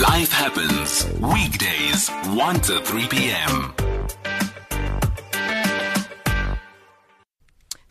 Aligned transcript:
Life 0.00 0.32
happens 0.32 1.06
weekdays 1.20 2.08
1 2.34 2.60
to 2.60 2.80
3 2.80 3.08
p.m. 3.08 3.81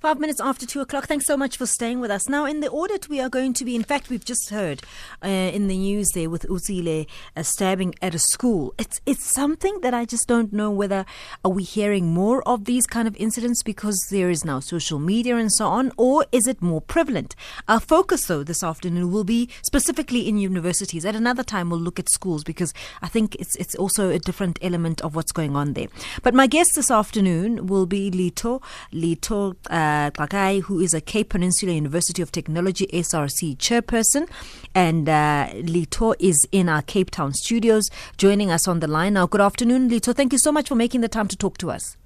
Five 0.02 0.20
minutes 0.20 0.42
after 0.42 0.66
two 0.66 0.82
o'clock. 0.82 1.06
Thanks 1.06 1.28
so 1.28 1.38
much 1.38 1.58
for 1.58 1.68
staying 1.68 2.00
with 2.00 2.10
us. 2.10 2.28
Now, 2.28 2.46
in 2.46 2.60
the 2.60 2.72
audit, 2.72 3.08
we 3.08 3.22
are 3.22 3.30
going 3.30 3.54
to 3.54 3.64
be, 3.64 3.76
in 3.76 3.84
fact, 3.84 4.10
we've 4.10 4.26
just 4.26 4.50
heard 4.50 4.82
uh, 5.24 5.28
in 5.28 5.68
the 5.68 5.78
news 5.78 6.10
there 6.16 6.28
with 6.28 6.42
Uzile 6.50 7.06
uh, 7.38 7.44
stabbing 7.44 7.94
at 8.02 8.16
a 8.16 8.18
school. 8.18 8.74
It's 8.80 9.00
it's 9.06 9.32
something 9.32 9.80
that 9.82 9.94
I 9.94 10.06
just 10.06 10.28
don't 10.28 10.52
know 10.52 10.72
whether 10.72 11.06
are 11.46 11.52
we 11.52 11.62
hearing 11.62 12.08
more 12.08 12.42
of 12.50 12.66
these 12.66 12.88
kind 12.88 13.08
of 13.08 13.16
incidents 13.18 13.62
because 13.62 14.08
there 14.10 14.32
is 14.32 14.44
now 14.44 14.60
social 14.60 14.98
media 14.98 15.38
and 15.38 15.52
so 15.54 15.68
on, 15.68 15.92
or 15.98 16.26
is 16.32 16.48
it 16.48 16.64
more 16.64 16.82
prevalent? 16.82 17.36
Our 17.68 17.80
focus, 17.80 18.26
though, 18.26 18.44
this 18.44 18.64
afternoon 18.64 19.12
will 19.12 19.24
be 19.24 19.50
specifically 19.62 20.28
in 20.28 20.40
universities. 20.40 21.06
At 21.06 21.16
another 21.16 21.44
time, 21.44 21.70
we'll 21.70 21.80
look 21.80 22.00
at 22.00 22.10
schools 22.10 22.44
because 22.44 22.74
I 23.04 23.08
think 23.08 23.36
it's 23.36 23.56
it's 23.58 23.76
also 23.76 24.10
a 24.10 24.18
different 24.18 24.58
element 24.64 25.00
of 25.02 25.14
what's 25.16 25.32
going 25.32 25.56
on 25.56 25.74
there. 25.74 25.90
But 26.24 26.34
my 26.34 26.48
guest 26.48 26.72
this 26.74 26.90
afternoon 26.90 27.68
will 27.68 27.86
be 27.86 28.10
Lutho 28.10 28.64
Lutho. 28.92 29.56
Uh, 29.70 29.91
uh, 29.92 30.62
who 30.62 30.80
is 30.80 30.94
a 30.94 31.02
Cape 31.02 31.30
Peninsula 31.30 31.74
University 31.74 32.22
of 32.22 32.32
Technology 32.32 32.88
SRC 32.88 33.58
chairperson. 33.58 34.30
And 34.74 35.10
uh, 35.10 35.50
Lutho 35.54 36.16
is 36.20 36.48
in 36.52 36.70
our 36.70 36.82
Cape 36.82 37.12
Town 37.12 37.34
studios 37.34 37.90
joining 38.18 38.52
us 38.52 38.68
on 38.68 38.80
the 38.80 38.88
line 38.88 39.14
now. 39.14 39.28
Good 39.28 39.42
afternoon, 39.42 39.90
Lutho. 39.90 40.16
Thank 40.16 40.34
you 40.34 40.40
so 40.40 40.52
much 40.52 40.70
for 40.70 40.76
making 40.76 41.02
the 41.02 41.10
time 41.10 41.28
to 41.28 41.38
talk 41.38 41.58
to 41.60 41.72
us. 41.72 41.98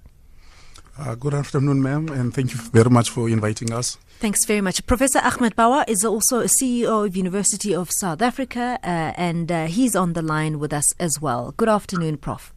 Uh, 0.97 1.13
good 1.13 1.33
afternoon, 1.33 1.81
ma'am, 1.81 2.07
and 2.07 2.33
thank 2.33 2.53
you 2.53 2.57
very 2.71 2.89
much 2.89 3.09
for 3.09 3.27
inviting 3.27 3.73
us. 3.73 3.97
Thanks 4.19 4.45
very 4.45 4.61
much. 4.61 4.85
Professor 4.85 5.19
Ahmed 5.19 5.53
Bawa 5.53 5.83
is 5.89 6.05
also 6.05 6.39
a 6.39 6.45
CEO 6.45 7.05
of 7.05 7.17
University 7.17 7.75
of 7.75 7.91
South 7.91 8.21
Africa, 8.21 8.79
uh, 8.81 9.11
and 9.17 9.51
uh, 9.51 9.65
he's 9.65 9.93
on 9.93 10.13
the 10.13 10.21
line 10.21 10.57
with 10.57 10.71
us 10.71 10.93
as 10.97 11.19
well. 11.19 11.53
Good 11.57 11.67
afternoon, 11.67 12.17
Prof. 12.17 12.53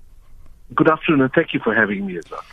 Good 0.72 0.88
afternoon, 0.88 1.22
and 1.22 1.32
thank 1.32 1.52
you 1.52 1.58
for 1.58 1.74
having 1.74 2.06
me 2.06 2.16
as 2.16 2.30
well. 2.30 2.44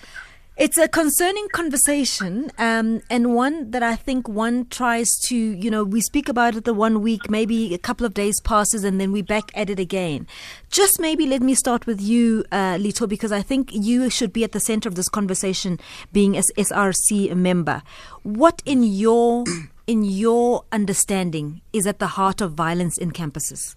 It's 0.58 0.78
a 0.78 0.88
concerning 0.88 1.50
conversation, 1.50 2.50
um, 2.58 3.02
and 3.10 3.36
one 3.36 3.72
that 3.72 3.84
I 3.84 3.98
think 3.98 4.30
one 4.30 4.68
tries 4.68 5.10
to, 5.26 5.36
you 5.36 5.70
know, 5.70 5.84
we 5.84 6.00
speak 6.00 6.30
about 6.30 6.56
it 6.56 6.64
the 6.64 6.74
one 6.74 7.02
week, 7.02 7.30
maybe 7.30 7.74
a 7.74 7.78
couple 7.78 8.06
of 8.06 8.14
days 8.14 8.40
passes, 8.40 8.86
and 8.86 9.02
then 9.02 9.12
we 9.12 9.22
back 9.22 9.52
at 9.54 9.70
it 9.70 9.82
again. 9.82 10.28
Just 10.70 10.98
maybe 10.98 11.26
let 11.26 11.42
me 11.42 11.56
start 11.56 11.86
with 11.86 12.00
you, 12.00 12.46
uh, 12.54 12.76
Lutho, 12.76 13.06
because 13.06 13.34
I 13.34 13.42
think 13.42 13.72
you 13.74 14.10
should 14.10 14.32
be 14.32 14.46
at 14.46 14.54
the 14.54 14.62
center 14.62 14.88
of 14.88 14.96
this 14.96 15.10
conversation, 15.10 15.78
being 16.14 16.38
as 16.38 16.46
SRC 16.58 17.36
member. 17.36 17.84
What 18.24 18.62
in 18.66 18.82
your 18.82 19.44
in 19.88 20.06
your 20.06 20.64
understanding 20.72 21.60
is 21.74 21.86
at 21.86 22.00
the 22.00 22.08
heart 22.08 22.40
of 22.40 22.54
violence 22.54 22.98
in 22.98 23.12
campuses? 23.12 23.76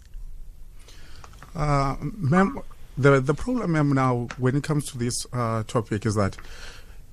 Uh, 1.56 1.96
the 2.98 3.20
the 3.20 3.34
problem 3.34 3.94
now 3.94 4.28
when 4.38 4.56
it 4.56 4.64
comes 4.64 4.91
to 4.91 4.98
this 4.98 5.27
uh, 5.32 5.62
topic 5.62 6.04
is 6.04 6.16
that 6.16 6.36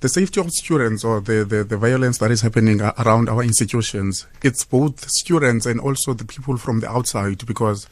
the 0.02 0.10
safety 0.10 0.42
of 0.42 0.52
students 0.52 1.04
or 1.04 1.22
the, 1.22 1.46
the, 1.46 1.64
the 1.64 1.78
violence 1.78 2.18
that 2.18 2.30
is 2.30 2.42
happening 2.42 2.82
around 2.82 3.30
our 3.30 3.42
institutions, 3.42 4.28
it's 4.44 4.66
both 4.66 5.10
students 5.10 5.66
and 5.66 5.80
also 5.80 6.14
the 6.14 6.26
people 6.26 6.58
from 6.58 6.82
the 6.82 6.90
outside 6.90 7.46
because 7.48 7.88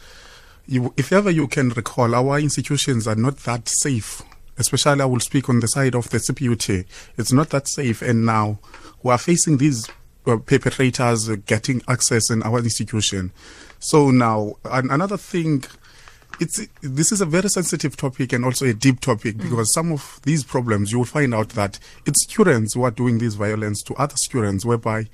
you, 0.67 0.93
if 0.97 1.11
ever 1.11 1.31
you 1.31 1.47
can 1.47 1.69
recall, 1.69 2.13
our 2.13 2.39
institutions 2.39 3.07
are 3.07 3.15
not 3.15 3.37
that 3.37 3.67
safe. 3.67 4.21
Especially, 4.57 5.01
I 5.01 5.05
will 5.05 5.21
speak 5.21 5.49
on 5.49 5.61
the 5.61 5.67
side 5.67 5.95
of 5.95 6.09
the 6.09 6.19
CPUT. 6.19 6.85
It's 7.17 7.31
not 7.33 7.49
that 7.49 7.67
safe, 7.67 8.03
and 8.03 8.25
now 8.25 8.59
we 9.01 9.11
are 9.11 9.17
facing 9.17 9.57
these 9.57 9.89
uh, 10.27 10.37
perpetrators 10.37 11.29
getting 11.47 11.81
access 11.87 12.29
in 12.29 12.43
our 12.43 12.59
institution. 12.59 13.31
So 13.79 14.11
now, 14.11 14.57
another 14.63 15.17
thing 15.17 15.63
it's 16.39 16.65
this 16.81 17.11
is 17.11 17.21
a 17.21 17.25
very 17.25 17.49
sensitive 17.49 17.95
topic 17.95 18.33
and 18.33 18.43
also 18.43 18.65
a 18.65 18.73
deep 18.73 18.99
topic 18.99 19.35
mm. 19.35 19.43
because 19.43 19.73
some 19.73 19.91
of 19.91 20.19
these 20.23 20.43
problems 20.43 20.91
you 20.91 20.97
will 20.97 21.05
find 21.05 21.33
out 21.33 21.49
that 21.49 21.79
it's 22.05 22.23
students 22.23 22.73
who 22.73 22.83
are 22.83 22.91
doing 22.91 23.17
this 23.19 23.35
violence 23.35 23.83
to 23.83 23.93
other 23.95 24.15
students 24.15 24.65
whereby 24.65 25.07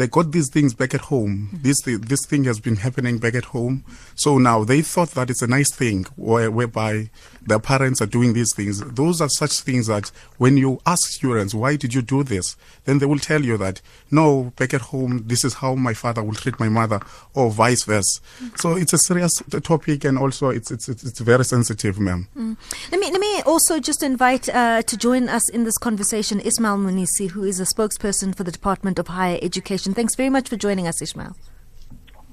they 0.00 0.06
got 0.06 0.32
these 0.32 0.48
things 0.48 0.72
back 0.72 0.94
at 0.94 1.02
home. 1.02 1.50
Mm-hmm. 1.52 1.62
This 1.62 1.82
this 1.82 2.24
thing 2.24 2.44
has 2.44 2.58
been 2.58 2.76
happening 2.76 3.18
back 3.18 3.34
at 3.34 3.44
home. 3.44 3.84
So 4.14 4.38
now 4.38 4.64
they 4.64 4.80
thought 4.80 5.10
that 5.10 5.28
it's 5.28 5.42
a 5.42 5.46
nice 5.46 5.70
thing 5.74 6.06
where, 6.16 6.50
whereby 6.50 7.10
their 7.42 7.58
parents 7.58 8.00
are 8.00 8.06
doing 8.06 8.32
these 8.32 8.54
things. 8.54 8.80
Those 8.80 9.20
are 9.20 9.28
such 9.28 9.60
things 9.60 9.88
that 9.88 10.10
when 10.38 10.56
you 10.56 10.80
ask 10.86 11.10
students, 11.10 11.52
why 11.52 11.76
did 11.76 11.92
you 11.92 12.00
do 12.00 12.22
this? 12.22 12.56
Then 12.84 12.98
they 12.98 13.04
will 13.04 13.18
tell 13.18 13.42
you 13.42 13.58
that, 13.58 13.82
no, 14.10 14.52
back 14.56 14.72
at 14.72 14.80
home, 14.80 15.24
this 15.26 15.44
is 15.44 15.54
how 15.54 15.74
my 15.74 15.92
father 15.92 16.22
will 16.22 16.34
treat 16.34 16.58
my 16.58 16.70
mother 16.70 17.00
or 17.34 17.50
vice 17.50 17.84
versa. 17.84 18.20
Mm-hmm. 18.20 18.56
So 18.56 18.76
it's 18.76 18.94
a 18.94 18.98
serious 18.98 19.42
topic 19.62 20.04
and 20.04 20.18
also 20.18 20.48
it's, 20.48 20.70
it's, 20.70 20.88
it's, 20.88 21.04
it's 21.04 21.20
very 21.20 21.44
sensitive, 21.44 21.98
ma'am. 21.98 22.28
Mm. 22.36 22.56
Let 22.90 23.00
me, 23.00 23.10
let 23.10 23.20
me 23.20 23.42
also 23.42 23.78
just 23.78 24.02
invite 24.02 24.48
uh, 24.48 24.80
to 24.82 24.96
join 24.96 25.28
us 25.28 25.50
in 25.50 25.64
this 25.64 25.76
conversation 25.76 26.40
Ishmael 26.40 26.78
Mnisi, 26.78 27.30
who 27.30 27.44
is 27.44 27.60
a 27.60 27.64
spokesperson 27.64 28.34
for 28.34 28.44
the 28.44 28.52
Department 28.52 28.98
of 28.98 29.08
Higher 29.08 29.38
Education 29.42 29.89
Thanks 29.94 30.14
very 30.14 30.30
much 30.30 30.48
for 30.48 30.56
joining 30.56 30.86
us, 30.86 31.00
Ishmael. 31.02 31.36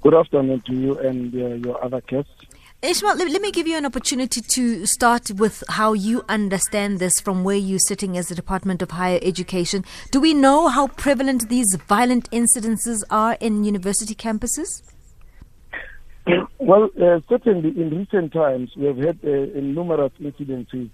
Good 0.01 0.13
afternoon 0.13 0.61
to 0.67 0.73
you 0.73 0.97
and 0.99 1.33
uh, 1.33 1.67
your 1.67 1.83
other 1.83 2.01
guests. 2.01 2.31
Ishmael, 2.83 3.17
let, 3.17 3.31
let, 3.31 3.41
me 3.41 3.51
give 3.51 3.65
you 3.65 3.75
an 3.75 3.85
opportunity 3.87 4.39
to 4.39 4.85
start 4.85 5.31
with 5.31 5.63
how 5.67 5.93
you 5.93 6.23
understand 6.29 6.99
this 6.99 7.19
from 7.19 7.43
where 7.43 7.55
you're 7.55 7.79
sitting 7.79 8.17
as 8.17 8.27
the 8.27 8.35
Department 8.35 8.83
of 8.83 8.91
Higher 8.91 9.19
Education. 9.23 9.83
Do 10.11 10.19
we 10.19 10.35
know 10.35 10.67
how 10.67 10.87
prevalent 10.89 11.49
these 11.49 11.75
violent 11.87 12.29
incidences 12.29 13.01
are 13.09 13.35
in 13.39 13.63
university 13.63 14.13
campuses? 14.13 14.83
Well, 16.59 16.89
uh, 17.01 17.21
certainly 17.27 17.69
in 17.69 17.97
recent 17.97 18.33
times, 18.33 18.71
we 18.75 18.85
have 18.85 18.97
had 18.97 19.19
uh, 19.23 19.59
numerous 19.59 20.11
incidences 20.21 20.91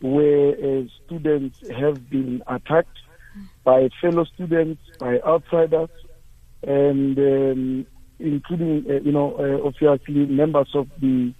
where 0.00 0.50
uh, 0.50 0.82
students 1.06 1.60
have 1.78 2.10
been 2.10 2.42
attacked 2.48 2.98
by 3.70 3.88
fellow 4.00 4.24
students, 4.34 4.82
by 4.98 5.20
outsiders, 5.20 5.90
and 6.66 7.16
um, 7.16 7.86
including, 8.18 8.84
uh, 8.90 8.94
you 8.94 9.12
know, 9.12 9.28
uh, 9.38 9.64
obviously 9.64 10.26
members 10.26 10.70
of 10.74 10.88
the 11.00 11.32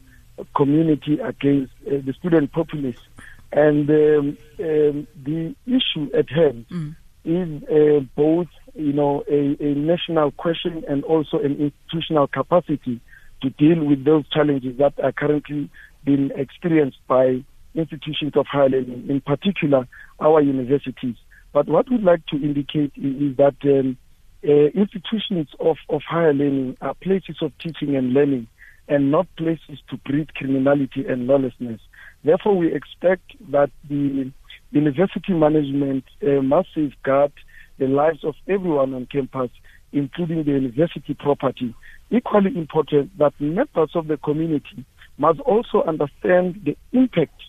community 0.54 1.18
against 1.18 1.72
uh, 1.86 1.98
the 2.06 2.14
student 2.20 2.52
populace. 2.52 3.02
And 3.50 3.90
um, 3.90 4.38
um, 4.60 5.08
the 5.24 5.56
issue 5.66 6.08
at 6.16 6.30
hand 6.30 6.66
mm. 6.70 6.94
is 7.24 7.62
uh, 7.64 8.04
both, 8.14 8.46
you 8.76 8.92
know, 8.92 9.24
a, 9.28 9.56
a, 9.60 9.74
national 9.74 10.30
question 10.30 10.84
and 10.88 11.02
also 11.02 11.38
an 11.38 11.56
institutional 11.58 12.28
capacity 12.28 13.00
to 13.42 13.50
deal 13.50 13.84
with 13.84 14.04
those 14.04 14.28
challenges 14.28 14.78
that 14.78 14.94
are 15.02 15.10
currently 15.10 15.68
being 16.04 16.30
experienced 16.36 16.98
by 17.08 17.42
institutions 17.74 18.34
of 18.36 18.46
higher 18.46 18.68
learning, 18.68 19.06
in 19.08 19.20
particular 19.20 19.88
our 20.20 20.40
universities. 20.40 21.16
But 21.52 21.68
what 21.68 21.90
we'd 21.90 22.02
like 22.02 22.24
to 22.26 22.36
indicate 22.36 22.92
is, 22.96 23.36
that 23.36 23.56
um, 23.64 23.96
uh, 24.44 24.68
institutions 24.74 25.48
of, 25.58 25.76
of 25.88 26.02
higher 26.08 26.32
learning 26.32 26.76
are 26.80 26.94
places 26.94 27.36
of 27.42 27.52
teaching 27.58 27.96
and 27.96 28.12
learning 28.12 28.46
and 28.88 29.10
not 29.10 29.26
places 29.36 29.78
to 29.88 29.96
breed 29.98 30.34
criminality 30.34 31.06
and 31.06 31.26
lawlessness. 31.26 31.80
Therefore, 32.24 32.56
we 32.56 32.72
expect 32.72 33.22
that 33.50 33.70
the 33.88 34.32
university 34.70 35.32
management 35.32 36.04
uh, 36.22 36.42
must 36.42 36.68
safeguard 36.74 37.32
the 37.78 37.86
lives 37.86 38.24
of 38.24 38.34
everyone 38.48 38.94
on 38.94 39.06
campus, 39.06 39.50
including 39.92 40.44
the 40.44 40.52
university 40.52 41.14
property. 41.14 41.74
Equally 42.10 42.56
important 42.56 43.16
that 43.18 43.32
members 43.40 43.90
of 43.94 44.06
the 44.08 44.16
community 44.16 44.84
must 45.18 45.40
also 45.40 45.82
understand 45.86 46.60
the 46.64 46.76
impact, 46.92 47.40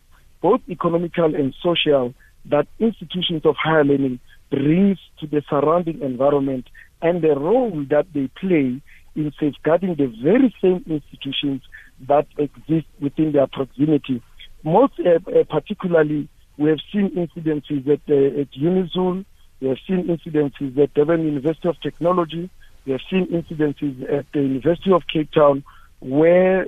both 0.41 0.61
economical 0.69 1.35
and 1.35 1.53
social, 1.61 2.13
that 2.45 2.67
institutions 2.79 3.45
of 3.45 3.55
higher 3.55 3.83
learning 3.83 4.19
brings 4.49 4.97
to 5.19 5.27
the 5.27 5.41
surrounding 5.49 6.01
environment 6.01 6.67
and 7.01 7.21
the 7.21 7.35
role 7.35 7.85
that 7.89 8.05
they 8.13 8.29
play 8.39 8.81
in 9.15 9.33
safeguarding 9.39 9.95
the 9.95 10.13
very 10.23 10.53
same 10.61 10.83
institutions 10.87 11.61
that 12.07 12.27
exist 12.37 12.87
within 12.99 13.31
their 13.31 13.47
proximity. 13.47 14.21
Most 14.63 14.93
uh, 14.99 15.19
uh, 15.29 15.43
particularly, 15.49 16.29
we 16.57 16.69
have 16.69 16.79
seen 16.91 17.09
incidences 17.15 17.87
at, 17.87 18.01
uh, 18.09 18.41
at 18.41 18.51
UNIZUL, 18.51 19.25
we 19.59 19.67
have 19.67 19.77
seen 19.87 20.07
incidences 20.07 20.77
at 20.77 20.93
Durban 20.93 21.23
University 21.23 21.67
of 21.67 21.79
Technology, 21.81 22.49
we 22.85 22.91
have 22.93 23.01
seen 23.09 23.27
incidences 23.27 24.01
at 24.11 24.25
the 24.33 24.41
University 24.41 24.91
of 24.91 25.03
Cape 25.11 25.31
Town 25.31 25.63
where 25.99 26.67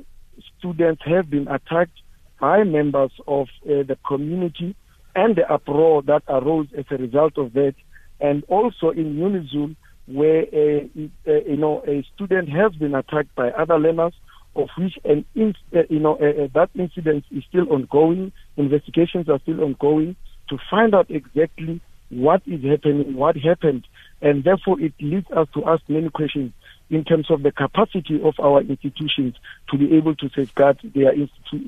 students 0.59 1.01
have 1.05 1.29
been 1.29 1.47
attacked 1.47 1.99
by 2.39 2.63
members 2.63 3.11
of 3.27 3.47
uh, 3.65 3.83
the 3.83 3.97
community 4.07 4.75
and 5.15 5.35
the 5.35 5.51
uproar 5.51 6.01
that 6.03 6.23
arose 6.27 6.67
as 6.77 6.85
a 6.91 6.97
result 6.97 7.37
of 7.37 7.53
that, 7.53 7.75
and 8.19 8.43
also 8.47 8.89
in 8.89 9.15
UNIZUL, 9.15 9.75
where 10.07 10.43
a, 10.53 10.89
a, 11.25 11.49
you 11.49 11.57
know 11.57 11.83
a 11.87 12.03
student 12.15 12.49
has 12.49 12.73
been 12.73 12.95
attacked 12.95 13.33
by 13.35 13.49
other 13.51 13.79
learners, 13.79 14.13
of 14.55 14.69
which 14.77 14.97
an 15.05 15.25
in, 15.35 15.55
uh, 15.75 15.81
you 15.89 15.99
know 15.99 16.15
uh, 16.15 16.47
that 16.53 16.69
incident 16.75 17.25
is 17.31 17.43
still 17.49 17.71
ongoing. 17.71 18.31
Investigations 18.57 19.29
are 19.29 19.39
still 19.39 19.61
ongoing 19.61 20.15
to 20.49 20.57
find 20.69 20.93
out 20.93 21.09
exactly 21.09 21.79
what 22.09 22.41
is 22.45 22.63
happening, 22.63 23.15
what 23.15 23.37
happened, 23.37 23.87
and 24.21 24.43
therefore 24.43 24.79
it 24.79 24.93
leads 24.99 25.29
us 25.31 25.47
to 25.53 25.65
ask 25.65 25.81
many 25.87 26.09
questions. 26.09 26.53
in 26.89 27.03
terms 27.03 27.31
of 27.31 27.41
the 27.43 27.51
capacity 27.51 28.21
of 28.23 28.35
our 28.39 28.61
institutions 28.61 29.35
to 29.69 29.77
be 29.77 29.95
able 29.95 30.15
to 30.15 30.29
safeguard 30.29 30.77
their 30.95 31.13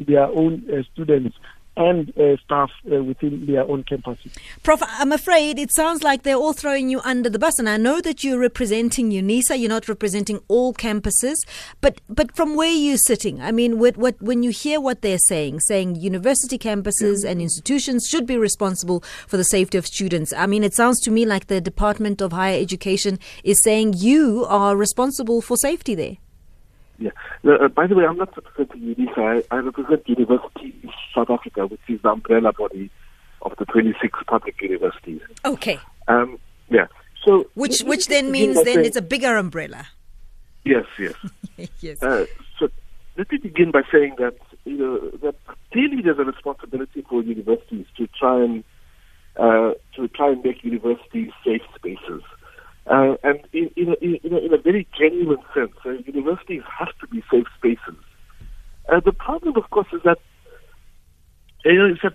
their 0.07 0.25
own 0.25 0.63
uh, 0.71 0.83
students 0.93 1.35
and 1.77 2.17
uh, 2.17 2.37
staff 2.43 2.71
uh, 2.91 3.03
within 3.03 3.45
their 3.45 3.63
own 3.63 3.83
campuses. 3.83 4.31
Prof, 4.63 4.81
I'm 4.83 5.11
afraid 5.11 5.59
it 5.59 5.73
sounds 5.73 6.03
like 6.03 6.23
they're 6.23 6.35
all 6.35 6.53
throwing 6.53 6.89
you 6.89 7.01
under 7.01 7.29
the 7.29 7.39
bus, 7.39 7.59
and 7.59 7.67
I 7.67 7.77
know 7.77 8.01
that 8.01 8.23
you're 8.23 8.39
representing 8.39 9.11
UNISA. 9.11 9.59
You're 9.59 9.69
not 9.69 9.87
representing 9.87 10.39
all 10.47 10.73
campuses, 10.73 11.35
but 11.81 12.01
but 12.09 12.35
from 12.35 12.55
where 12.55 12.71
you're 12.71 12.97
sitting, 12.97 13.41
I 13.41 13.51
mean, 13.51 13.79
what, 13.79 13.97
what 13.97 14.21
when 14.21 14.43
you 14.43 14.51
hear 14.51 14.79
what 14.79 15.01
they're 15.01 15.17
saying, 15.17 15.59
saying 15.61 15.95
university 15.95 16.57
campuses 16.57 17.25
and 17.25 17.41
institutions 17.41 18.07
should 18.07 18.25
be 18.25 18.37
responsible 18.37 19.03
for 19.27 19.37
the 19.37 19.43
safety 19.43 19.77
of 19.77 19.85
students. 19.85 20.33
I 20.33 20.45
mean, 20.47 20.63
it 20.63 20.73
sounds 20.73 20.99
to 21.01 21.11
me 21.11 21.25
like 21.25 21.47
the 21.47 21.61
Department 21.61 22.21
of 22.21 22.31
Higher 22.31 22.59
Education 22.59 23.19
is 23.43 23.61
saying 23.63 23.95
you 23.97 24.45
are 24.47 24.75
responsible 24.75 25.41
for 25.41 25.57
safety 25.57 25.95
there. 25.95 26.17
Yeah. 26.97 27.11
Uh, 27.45 27.67
by 27.67 27.87
the 27.87 27.95
way, 27.95 28.05
I'm 28.05 28.17
not 28.17 28.35
representing 28.35 28.95
UNISA. 28.95 29.43
I, 29.51 29.55
I 29.55 29.59
represent 29.59 30.07
University 30.07 30.73
of 30.83 30.89
South 31.13 31.29
Africa, 31.29 31.67
which 31.67 31.81
is 31.89 32.01
the 32.01 32.09
umbrella 32.09 32.53
body 32.53 32.89
of 33.41 33.53
the 33.57 33.65
26 33.65 34.19
public 34.27 34.61
universities. 34.61 35.21
Okay. 35.43 35.79
Um, 36.07 36.39
yeah. 36.69 36.87
So 37.23 37.47
Which 37.55 37.81
which 37.81 38.07
then 38.07 38.31
means 38.31 38.55
then 38.55 38.65
saying- 38.65 38.85
it's 38.85 38.95
a 38.97 39.01
bigger 39.01 39.35
umbrella. 39.35 39.87
yes, 40.63 40.85
yes. 40.99 41.13
yes. 41.81 42.01
Uh, 42.03 42.25
so 42.59 42.69
let 43.17 43.31
me 43.31 43.37
begin 43.39 43.71
by 43.71 43.81
saying 43.91 44.15
that 44.19 44.35
you 44.63 44.77
know 44.77 45.09
that 45.23 45.35
clearly 45.71 46.01
there's 46.03 46.19
a 46.19 46.23
responsibility 46.23 47.01
for 47.09 47.21
universities 47.23 47.87
to 47.97 48.07
try 48.19 48.43
and 48.43 48.63
uh, 49.37 49.71
to 49.95 50.07
try 50.09 50.29
and 50.31 50.43
make 50.43 50.63
universities 50.63 51.31
safe 51.43 51.61
spaces. 51.75 52.21
Uh, 52.87 53.15
and 53.23 53.39
in, 53.51 53.71
in, 53.75 53.89
a, 53.89 53.95
in, 54.01 54.33
a, 54.33 54.37
in 54.37 54.53
a 54.53 54.57
very 54.57 54.87
genuine 54.97 55.41
sense, 55.53 55.71
uh, 55.85 55.89
universities 56.05 56.61
have 56.77 56.89
to 56.99 57.07
be 57.07 57.23
safe 57.31 57.47
spaces. 57.57 57.99
Uh, 58.91 58.99
the 59.03 59.11
problem, 59.11 59.55
of 59.57 59.69
course, 59.71 59.87
is 59.91 60.01
that 60.03 60.19
you 61.65 61.79
know, 61.79 61.87
is 61.87 61.97
that 62.03 62.13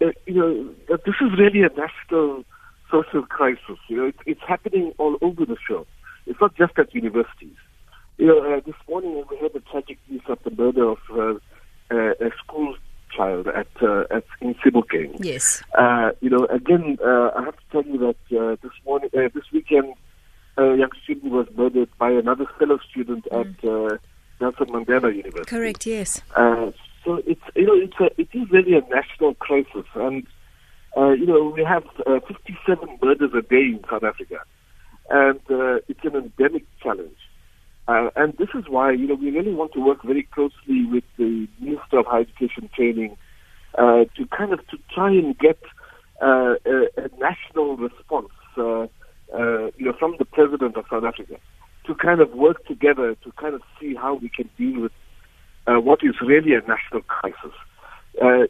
uh, 0.00 0.12
you 0.26 0.34
know 0.34 0.74
that 0.88 1.04
this 1.04 1.16
is 1.20 1.38
really 1.38 1.62
a 1.62 1.68
national 1.68 2.44
social 2.90 3.22
crisis. 3.26 3.78
You 3.88 3.96
know, 3.96 4.04
it's, 4.06 4.18
it's 4.24 4.40
happening 4.46 4.92
all 4.98 5.18
over 5.20 5.44
the 5.44 5.56
show. 5.68 5.86
It's 6.26 6.40
not 6.40 6.54
just 6.56 6.78
at 6.78 6.94
universities. 6.94 7.56
You 8.16 8.26
know, 8.28 8.38
uh, 8.38 8.60
this 8.64 8.76
morning 8.88 9.24
we 9.28 9.36
heard 9.38 9.52
the 9.52 9.60
tragic 9.60 9.98
news 10.08 10.22
of 10.28 10.38
the 10.44 10.50
murder 10.50 10.90
of 10.90 10.98
uh, 11.10 11.34
uh, 11.90 12.12
a 12.20 12.30
school 12.42 12.76
child 13.16 13.48
at 13.48 13.68
uh, 13.82 14.04
at 14.10 14.24
in 14.40 14.54
Sebokeng. 14.56 15.16
Yes. 15.20 15.62
Uh, 15.76 16.10
you 16.20 16.30
know, 16.30 16.46
again, 16.46 16.98
uh, 17.04 17.30
I 17.36 17.44
have 17.44 17.56
to 17.56 17.64
tell 17.72 17.84
you 17.84 17.98
that 17.98 18.38
uh, 18.38 18.56
this 18.62 18.72
morning, 18.84 19.10
uh, 19.16 19.28
this 19.34 19.44
weekend, 19.52 19.94
a 20.56 20.76
young 20.76 20.90
student 21.02 21.32
was 21.32 21.46
murdered 21.56 21.88
by 21.98 22.10
another 22.10 22.46
fellow 22.58 22.78
student 22.90 23.26
at 23.32 23.46
uh, 23.64 23.96
Nelson 24.40 24.66
Mandela 24.66 25.14
University. 25.14 25.50
Correct. 25.50 25.86
Yes. 25.86 26.20
Uh, 26.36 26.70
so 27.04 27.22
it's 27.26 27.42
you 27.54 27.66
know 27.66 27.74
it's 27.74 27.98
a, 28.00 28.20
it 28.20 28.28
is 28.32 28.50
really 28.50 28.74
a 28.76 28.80
national 28.88 29.34
crisis, 29.34 29.86
and 29.94 30.26
uh, 30.96 31.10
you 31.10 31.26
know 31.26 31.52
we 31.54 31.64
have 31.64 31.84
uh, 32.06 32.20
57 32.26 32.98
murders 33.02 33.30
a 33.34 33.42
day 33.42 33.64
in 33.74 33.84
South 33.90 34.04
Africa, 34.04 34.38
and 35.10 35.40
uh, 35.50 35.78
it's 35.88 36.04
an 36.04 36.16
endemic 36.16 36.64
challenge. 36.82 37.18
Uh, 37.86 38.08
and 38.16 38.34
this 38.38 38.48
is 38.54 38.64
why 38.68 38.92
you 38.92 39.06
know 39.06 39.14
we 39.14 39.30
really 39.30 39.52
want 39.52 39.72
to 39.72 39.80
work 39.80 40.02
very 40.02 40.22
closely 40.22 40.86
with 40.90 41.04
the 41.18 41.46
Minister 41.60 41.98
of 41.98 42.06
Higher 42.06 42.22
Education 42.22 42.70
Training 42.74 43.16
uh, 43.76 44.04
to 44.16 44.26
kind 44.36 44.52
of 44.52 44.66
to 44.68 44.78
try 44.94 45.10
and 45.10 45.38
get 45.38 45.58
uh, 46.22 46.54
a, 46.64 46.86
a 46.96 47.08
national 47.18 47.76
response, 47.76 48.30
uh, 48.56 48.86
uh, 49.36 49.70
you 49.76 49.84
know, 49.84 49.92
from 49.98 50.14
the 50.18 50.24
President 50.24 50.76
of 50.76 50.84
South 50.90 51.04
Africa 51.04 51.36
to 51.86 51.94
kind 51.94 52.20
of 52.20 52.30
work 52.30 52.64
together 52.66 53.14
to 53.22 53.32
kind 53.32 53.54
of 53.54 53.60
see 53.78 53.94
how 53.94 54.14
we 54.14 54.30
can 54.30 54.48
deal 54.56 54.80
with 54.80 54.92
uh, 55.66 55.74
what 55.74 55.98
is 56.02 56.14
really 56.22 56.54
a 56.54 56.60
national 56.60 57.02
crisis. 57.02 57.52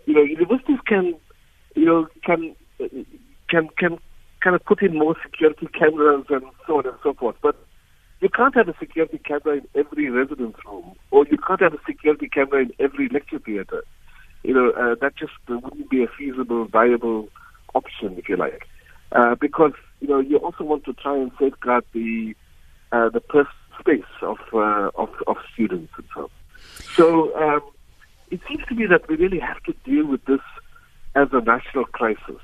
You 0.06 0.14
know, 0.14 0.22
universities 0.22 0.78
can, 0.86 1.14
you 1.74 1.84
know, 1.84 2.06
can 2.24 2.54
can 3.48 3.68
can 3.78 3.98
kind 4.40 4.54
of 4.54 4.64
put 4.64 4.82
in 4.82 4.96
more 4.96 5.16
security 5.24 5.66
cameras 5.76 6.26
and 6.28 6.44
so 6.66 6.78
on 6.78 6.86
and 6.86 6.96
so 7.02 7.14
forth, 7.14 7.36
but 7.42 7.56
you 8.24 8.30
can't 8.30 8.54
have 8.54 8.70
a 8.70 8.74
security 8.80 9.18
camera 9.18 9.58
in 9.58 9.68
every 9.74 10.08
residence 10.08 10.56
room, 10.64 10.96
or 11.10 11.26
you 11.30 11.36
can't 11.36 11.60
have 11.60 11.74
a 11.74 11.78
security 11.86 12.26
camera 12.26 12.62
in 12.62 12.72
every 12.80 13.06
lecture 13.10 13.38
theater. 13.38 13.84
You 14.42 14.54
know, 14.54 14.70
uh, 14.70 14.94
that 15.02 15.14
just 15.14 15.34
wouldn't 15.46 15.90
be 15.90 16.02
a 16.02 16.08
feasible, 16.08 16.64
viable 16.64 17.28
option, 17.74 18.16
if 18.16 18.26
you 18.26 18.36
like, 18.38 18.66
uh, 19.12 19.34
because 19.34 19.74
you 20.00 20.08
know 20.08 20.20
you 20.20 20.38
also 20.38 20.64
want 20.64 20.86
to 20.86 20.94
try 20.94 21.14
and 21.14 21.32
safeguard 21.38 21.84
the 21.92 22.34
uh, 22.92 23.10
the 23.10 23.20
personal 23.20 23.52
space 23.78 24.14
of, 24.22 24.38
uh, 24.54 24.90
of 24.94 25.10
of 25.26 25.36
students 25.52 25.92
and 25.98 26.06
so 26.14 26.22
on. 26.22 26.30
So 26.96 27.36
um, 27.36 27.60
it 28.30 28.40
seems 28.48 28.64
to 28.70 28.74
me 28.74 28.86
that 28.86 29.06
we 29.06 29.16
really 29.16 29.40
have 29.40 29.62
to 29.64 29.74
deal 29.84 30.06
with 30.06 30.24
this 30.24 30.40
as 31.14 31.28
a 31.32 31.42
national 31.42 31.84
crisis. 31.84 32.40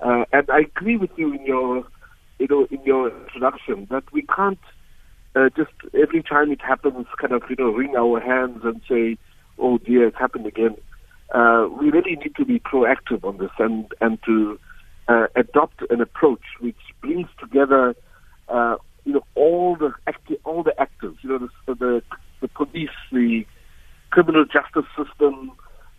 Uh, 0.00 0.26
and 0.32 0.48
I 0.48 0.60
agree 0.60 0.96
with 0.96 1.10
you 1.16 1.32
in 1.32 1.44
your, 1.44 1.84
you 2.38 2.46
know, 2.48 2.68
in 2.70 2.80
your 2.84 3.10
introduction 3.10 3.88
that 3.90 4.04
we 4.12 4.22
can't 4.22 4.60
uh, 5.34 5.48
just 5.56 5.72
every 5.94 6.22
time 6.22 6.50
it 6.50 6.60
happens, 6.60 7.06
kind 7.20 7.32
of, 7.32 7.42
you 7.48 7.56
know, 7.58 7.70
wring 7.70 7.94
our 7.96 8.20
hands 8.20 8.60
and 8.64 8.80
say, 8.88 9.18
"Oh 9.58 9.78
dear, 9.78 10.08
it's 10.08 10.18
happened 10.18 10.46
again." 10.46 10.76
Uh, 11.32 11.68
we 11.78 11.90
really 11.90 12.16
need 12.16 12.34
to 12.36 12.44
be 12.44 12.58
proactive 12.58 13.24
on 13.24 13.38
this 13.38 13.50
and 13.58 13.86
and 14.00 14.18
to 14.24 14.58
uh, 15.08 15.26
adopt 15.36 15.82
an 15.90 16.00
approach 16.00 16.42
which 16.60 16.76
brings 17.00 17.28
together, 17.38 17.94
uh, 18.48 18.76
you 19.04 19.12
know, 19.12 19.24
all 19.34 19.76
the 19.76 19.92
acti- 20.06 20.38
all 20.44 20.62
the 20.62 20.78
actors, 20.80 21.16
you 21.22 21.28
know, 21.28 21.48
the 21.66 21.74
the, 21.74 22.02
the 22.40 22.48
police, 22.48 22.90
the 23.12 23.44
criminal 24.10 24.44
justice 24.44 24.88
system, 24.96 25.52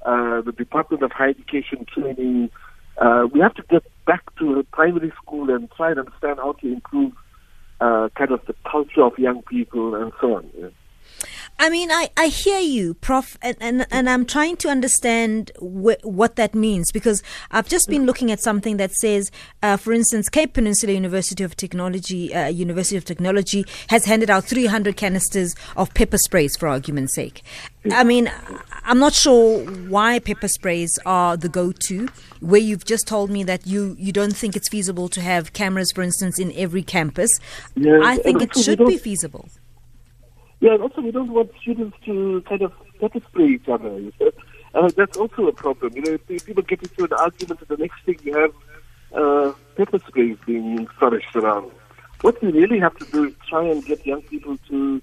uh, 0.05 0.41
the 0.41 0.51
Department 0.51 1.03
of 1.03 1.11
Higher 1.11 1.29
Education 1.29 1.85
Training. 1.85 2.49
Uh, 2.97 3.27
we 3.31 3.39
have 3.39 3.53
to 3.53 3.63
get 3.69 3.83
back 4.05 4.23
to 4.37 4.65
primary 4.73 5.13
school 5.21 5.49
and 5.49 5.69
try 5.71 5.91
and 5.91 5.99
understand 5.99 6.37
how 6.37 6.53
to 6.53 6.67
improve 6.73 7.13
uh, 7.81 8.09
kind 8.17 8.31
of 8.31 8.41
the 8.45 8.55
culture 8.69 9.03
of 9.03 9.17
young 9.17 9.41
people 9.43 9.95
and 9.95 10.11
so 10.19 10.35
on. 10.35 10.73
I 11.61 11.69
mean, 11.69 11.91
I, 11.91 12.09
I 12.15 12.27
hear 12.27 12.59
you, 12.59 12.93
Prof, 12.93 13.37
and, 13.41 13.57
and, 13.59 13.85
and 13.91 14.09
I'm 14.09 14.25
trying 14.25 14.55
to 14.57 14.69
understand 14.69 15.51
wh- 15.59 16.01
what 16.03 16.37
that 16.37 16.55
means 16.55 16.89
because 16.89 17.21
I've 17.51 17.67
just 17.67 17.89
been 17.89 18.05
looking 18.05 18.31
at 18.31 18.39
something 18.41 18.77
that 18.77 18.93
says, 18.93 19.29
uh, 19.61 19.75
for 19.75 19.91
instance, 19.91 20.29
Cape 20.29 20.53
Peninsula 20.53 20.93
University 20.93 21.43
of 21.43 21.57
Technology, 21.57 22.33
uh, 22.33 22.47
University 22.47 22.95
of 22.95 23.03
Technology 23.03 23.65
has 23.89 24.05
handed 24.05 24.29
out 24.29 24.45
300 24.45 24.95
canisters 24.95 25.53
of 25.75 25.93
pepper 25.93 26.17
sprays, 26.17 26.55
for 26.55 26.69
argument's 26.69 27.13
sake. 27.13 27.43
I 27.91 28.05
mean, 28.05 28.31
I'm 28.83 28.99
not 28.99 29.13
sure 29.13 29.59
why 29.89 30.19
pepper 30.19 30.47
sprays 30.47 30.97
are 31.05 31.35
the 31.35 31.49
go-to. 31.49 32.07
Where 32.39 32.61
you've 32.61 32.85
just 32.85 33.05
told 33.05 33.29
me 33.29 33.43
that 33.43 33.67
you, 33.67 33.97
you 33.99 34.13
don't 34.13 34.35
think 34.35 34.55
it's 34.55 34.69
feasible 34.69 35.09
to 35.09 35.19
have 35.19 35.51
cameras, 35.51 35.91
for 35.91 36.03
instance, 36.03 36.39
in 36.39 36.53
every 36.55 36.83
campus. 36.83 37.37
Yeah, 37.75 37.99
I 38.01 38.17
think 38.17 38.41
it 38.41 38.55
should 38.55 38.79
be 38.79 38.97
feasible. 38.97 39.49
Yeah, 40.59 40.73
and 40.73 40.83
also 40.83 41.01
we 41.01 41.11
don't 41.11 41.31
want 41.31 41.51
students 41.61 41.97
to 42.05 42.43
kind 42.47 42.61
of 42.61 42.73
pepper 42.99 43.21
spray 43.29 43.47
each 43.47 43.67
other. 43.69 43.97
you 43.99 44.11
know. 44.19 44.31
Uh, 44.73 44.89
that's 44.95 45.17
also 45.17 45.47
a 45.47 45.53
problem. 45.53 45.93
You 45.95 46.01
know, 46.01 46.17
if 46.29 46.45
people 46.45 46.63
get 46.63 46.83
into 46.83 47.05
an 47.05 47.13
argument, 47.13 47.61
and 47.61 47.69
the 47.69 47.77
next 47.77 48.03
thing 48.05 48.19
you 48.23 48.37
have 48.37 48.53
uh, 49.13 49.53
pepper 49.75 49.99
sprays 50.07 50.37
being 50.45 50.85
flourished 50.99 51.35
around. 51.35 51.71
What 52.21 52.41
we 52.41 52.51
really 52.51 52.79
have 52.79 52.95
to 52.97 53.05
do 53.05 53.23
is 53.25 53.33
try 53.47 53.63
and 53.63 53.83
get 53.85 54.05
young 54.05 54.21
people 54.23 54.57
to 54.69 55.01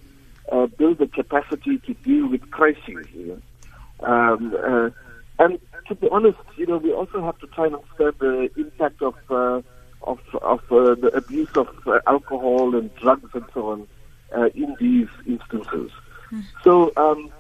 uh, 0.53 0.67
build 0.67 0.99
the 0.99 1.07
capacity 1.07 1.79
to 1.79 1.95
deal 1.95 2.29
with 2.29 2.51
crises. 2.51 3.07
You 3.15 3.43
know? 4.03 4.07
um, 4.07 4.55
uh, 4.55 4.91
and 5.39 5.59
to 5.89 5.95
be 5.95 6.09
honest, 6.11 6.39
you 6.57 6.67
know, 6.67 6.77
we 6.77 6.93
also 6.93 7.25
have 7.25 7.39
to 7.39 7.47
try 7.49 7.67
and 7.67 7.77
understand 7.77 8.15
the 8.19 8.51
impact 8.57 9.03
of 9.03 9.15
uh, 9.31 9.63
of 10.03 10.21
of 10.43 10.61
uh, 10.71 10.95
the 10.95 11.11
abuse 11.15 11.49
of 11.57 11.69
uh, 11.87 11.99
alcohol 12.07 12.77
and 12.77 12.95
drugs 12.97 13.31
and 13.35 13.45
so 13.55 13.71
on 13.71 13.89
uh, 14.37 14.47
in 14.55 14.76
these 14.78 15.09
instances. 15.26 15.90
So 16.64 16.93
um, 16.97 17.31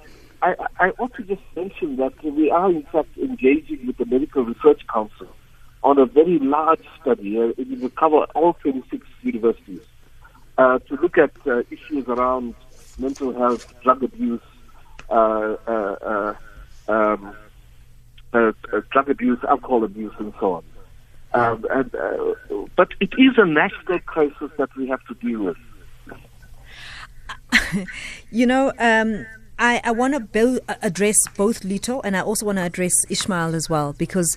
I, 0.42 0.54
I 0.78 0.88
ought 0.98 1.14
to 1.14 1.22
just 1.22 1.42
mention 1.54 1.96
that 1.96 2.12
we 2.22 2.50
are 2.50 2.70
in 2.70 2.84
fact 2.84 3.16
engaging 3.18 3.86
with 3.86 3.96
the 3.96 4.06
Medical 4.06 4.44
Research 4.44 4.82
Council 4.92 5.28
on 5.82 5.98
a 5.98 6.06
very 6.06 6.38
large 6.38 6.84
study. 7.00 7.38
Uh, 7.38 7.52
it 7.58 7.80
will 7.80 7.90
cover 7.90 8.24
all 8.34 8.56
36 8.62 9.06
universities 9.22 9.80
uh, 10.58 10.78
to 10.80 10.96
look 10.96 11.18
at 11.18 11.32
uh, 11.46 11.60
issues 11.70 12.06
around 12.08 12.54
mental 12.98 13.32
health, 13.36 13.60
drug 13.82 14.02
abuse, 14.02 14.40
uh, 15.10 15.56
uh, 15.66 16.34
uh, 16.88 16.92
um, 16.92 17.34
drug 18.32 19.10
abuse, 19.10 19.38
alcohol 19.48 19.84
abuse, 19.84 20.12
and 20.18 20.32
so 20.40 20.54
on. 20.54 20.64
Um, 21.34 21.66
and, 21.70 21.90
but 22.76 22.88
it 23.00 23.10
is 23.18 23.34
a 23.36 23.44
national 23.44 23.98
crisis 24.00 24.50
that 24.58 24.70
we 24.76 24.88
have 24.88 25.04
to 25.06 25.14
deal 25.14 25.44
with. 25.44 25.56
You 28.30 28.46
know, 28.46 28.72
um, 28.78 29.24
I, 29.58 29.80
I 29.84 29.92
want 29.92 30.32
to 30.32 30.60
address 30.82 31.16
both 31.36 31.60
Lutho 31.60 32.00
and 32.04 32.16
I 32.16 32.20
also 32.20 32.44
want 32.46 32.58
to 32.58 32.62
address 32.62 32.92
Ishmael 33.08 33.54
as 33.54 33.70
well 33.70 33.94
because 33.94 34.36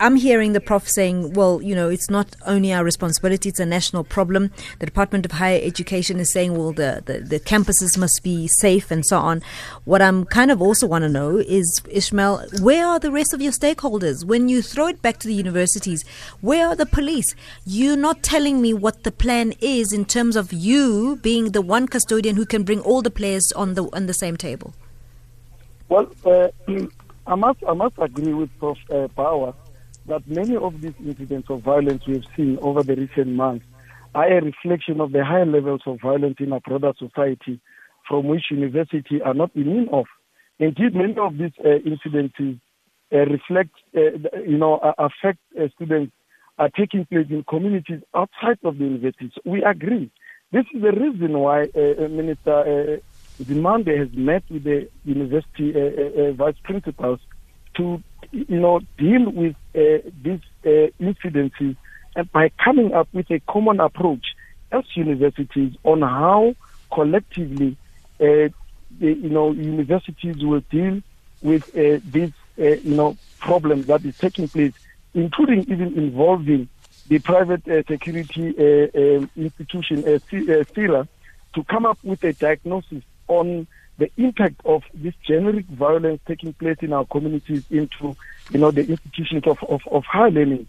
I'm 0.00 0.16
hearing 0.16 0.52
the 0.52 0.60
prof 0.60 0.88
saying, 0.88 1.34
well, 1.34 1.62
you 1.62 1.74
know, 1.74 1.88
it's 1.88 2.10
not 2.10 2.34
only 2.46 2.72
our 2.72 2.82
responsibility, 2.82 3.48
it's 3.48 3.60
a 3.60 3.66
national 3.66 4.02
problem. 4.02 4.50
The 4.80 4.86
Department 4.86 5.24
of 5.24 5.32
Higher 5.32 5.60
Education 5.62 6.18
is 6.18 6.32
saying, 6.32 6.56
well, 6.56 6.72
the, 6.72 7.02
the, 7.06 7.20
the 7.20 7.40
campuses 7.40 7.96
must 7.96 8.22
be 8.22 8.48
safe 8.48 8.90
and 8.90 9.06
so 9.06 9.18
on. 9.18 9.42
What 9.84 10.02
I'm 10.02 10.24
kind 10.24 10.50
of 10.50 10.60
also 10.60 10.86
want 10.86 11.02
to 11.02 11.08
know 11.08 11.38
is, 11.38 11.80
Ishmael, 11.88 12.44
where 12.60 12.86
are 12.86 12.98
the 12.98 13.12
rest 13.12 13.32
of 13.32 13.40
your 13.40 13.52
stakeholders? 13.52 14.24
When 14.24 14.48
you 14.48 14.62
throw 14.62 14.88
it 14.88 15.00
back 15.00 15.18
to 15.20 15.28
the 15.28 15.34
universities, 15.34 16.04
where 16.40 16.66
are 16.66 16.76
the 16.76 16.86
police? 16.86 17.34
You're 17.64 17.96
not 17.96 18.22
telling 18.22 18.60
me 18.60 18.74
what 18.74 19.04
the 19.04 19.12
plan 19.12 19.54
is 19.60 19.92
in 19.92 20.04
terms 20.04 20.34
of 20.34 20.52
you 20.52 21.16
being 21.22 21.52
the 21.52 21.62
one 21.62 21.86
custodian 21.86 22.36
who 22.36 22.46
can 22.46 22.64
bring 22.64 22.80
all 22.80 23.00
the 23.00 23.10
players 23.10 23.52
on 23.52 23.74
the 23.74 23.84
on 23.92 24.06
the 24.06 24.14
same 24.14 24.36
table. 24.36 24.74
Well, 25.88 26.08
uh, 26.24 26.48
I 27.26 27.34
must 27.36 27.62
I 27.66 27.74
must 27.74 27.94
agree 27.98 28.34
with 28.34 28.50
Prof. 28.58 28.78
Uh, 28.90 29.08
Bawa 29.16 29.54
that 30.06 30.26
many 30.28 30.56
of 30.56 30.80
these 30.80 30.94
incidents 31.04 31.48
of 31.50 31.62
violence 31.62 32.06
we 32.06 32.14
have 32.14 32.26
seen 32.36 32.58
over 32.60 32.82
the 32.82 32.94
recent 32.94 33.28
months 33.28 33.64
are 34.14 34.30
a 34.30 34.40
reflection 34.42 35.00
of 35.00 35.12
the 35.12 35.24
high 35.24 35.44
levels 35.44 35.80
of 35.86 36.00
violence 36.00 36.36
in 36.38 36.52
our 36.52 36.60
broader 36.60 36.92
society, 36.98 37.60
from 38.08 38.26
which 38.28 38.44
universities 38.50 39.20
are 39.24 39.34
not 39.34 39.50
immune 39.54 39.88
of. 39.90 40.06
Indeed, 40.58 40.94
many 40.94 41.16
of 41.18 41.36
these 41.36 41.52
uh, 41.64 41.76
incidents 41.84 42.34
uh, 42.40 43.18
reflect, 43.18 43.70
uh, 43.96 44.00
you 44.46 44.58
know, 44.58 44.78
affect 44.98 45.38
uh, 45.58 45.68
students 45.74 46.12
are 46.58 46.70
taking 46.70 47.04
place 47.06 47.26
in 47.30 47.42
communities 47.44 48.00
outside 48.14 48.58
of 48.62 48.78
the 48.78 48.84
universities. 48.84 49.32
We 49.44 49.64
agree. 49.64 50.10
This 50.52 50.64
is 50.72 50.82
the 50.82 50.92
reason 50.92 51.36
why 51.38 51.62
uh, 51.62 52.08
Minister 52.08 53.00
Nzimande 53.40 53.98
has 53.98 54.08
met 54.12 54.44
with 54.48 54.62
the 54.62 54.88
university 55.04 55.72
vice 56.32 56.54
principals 56.62 57.18
to 57.76 58.00
you 58.34 58.60
know, 58.60 58.80
deal 58.98 59.30
with 59.30 59.54
uh, 59.74 60.10
these 60.22 60.40
uh, 60.64 60.90
incidences 61.00 61.76
and 62.16 62.32
by 62.32 62.50
coming 62.62 62.92
up 62.92 63.08
with 63.12 63.30
a 63.30 63.40
common 63.40 63.80
approach 63.80 64.34
as 64.72 64.84
universities 64.96 65.76
on 65.84 66.02
how 66.02 66.54
collectively, 66.92 67.76
uh, 68.20 68.48
the, 68.98 69.12
you 69.12 69.30
know, 69.30 69.52
universities 69.52 70.36
will 70.44 70.60
deal 70.70 71.00
with 71.42 71.68
uh, 71.76 72.00
these, 72.10 72.32
uh, 72.58 72.62
you 72.62 72.94
know, 72.96 73.16
problems 73.38 73.86
that 73.86 74.04
is 74.04 74.16
taking 74.18 74.48
place, 74.48 74.72
including 75.12 75.60
even 75.70 75.96
involving 75.96 76.68
the 77.08 77.18
private 77.18 77.66
uh, 77.68 77.82
security 77.86 78.48
um, 78.48 79.30
institution, 79.36 79.98
uh, 79.98 80.18
PSIRA, 80.30 81.06
to 81.54 81.64
come 81.64 81.86
up 81.86 81.98
with 82.02 82.22
a 82.24 82.32
diagnosis 82.32 83.02
on 83.28 83.66
the 83.98 84.10
impact 84.16 84.60
of 84.64 84.82
this 84.92 85.14
generic 85.26 85.66
violence 85.66 86.20
taking 86.26 86.52
place 86.52 86.78
in 86.80 86.92
our 86.92 87.04
communities 87.06 87.64
into, 87.70 88.16
you 88.50 88.58
know, 88.58 88.70
the 88.70 88.86
institutions 88.86 89.44
of, 89.46 89.62
of, 89.64 89.82
of 89.90 90.04
higher 90.04 90.30
learning. 90.30 90.66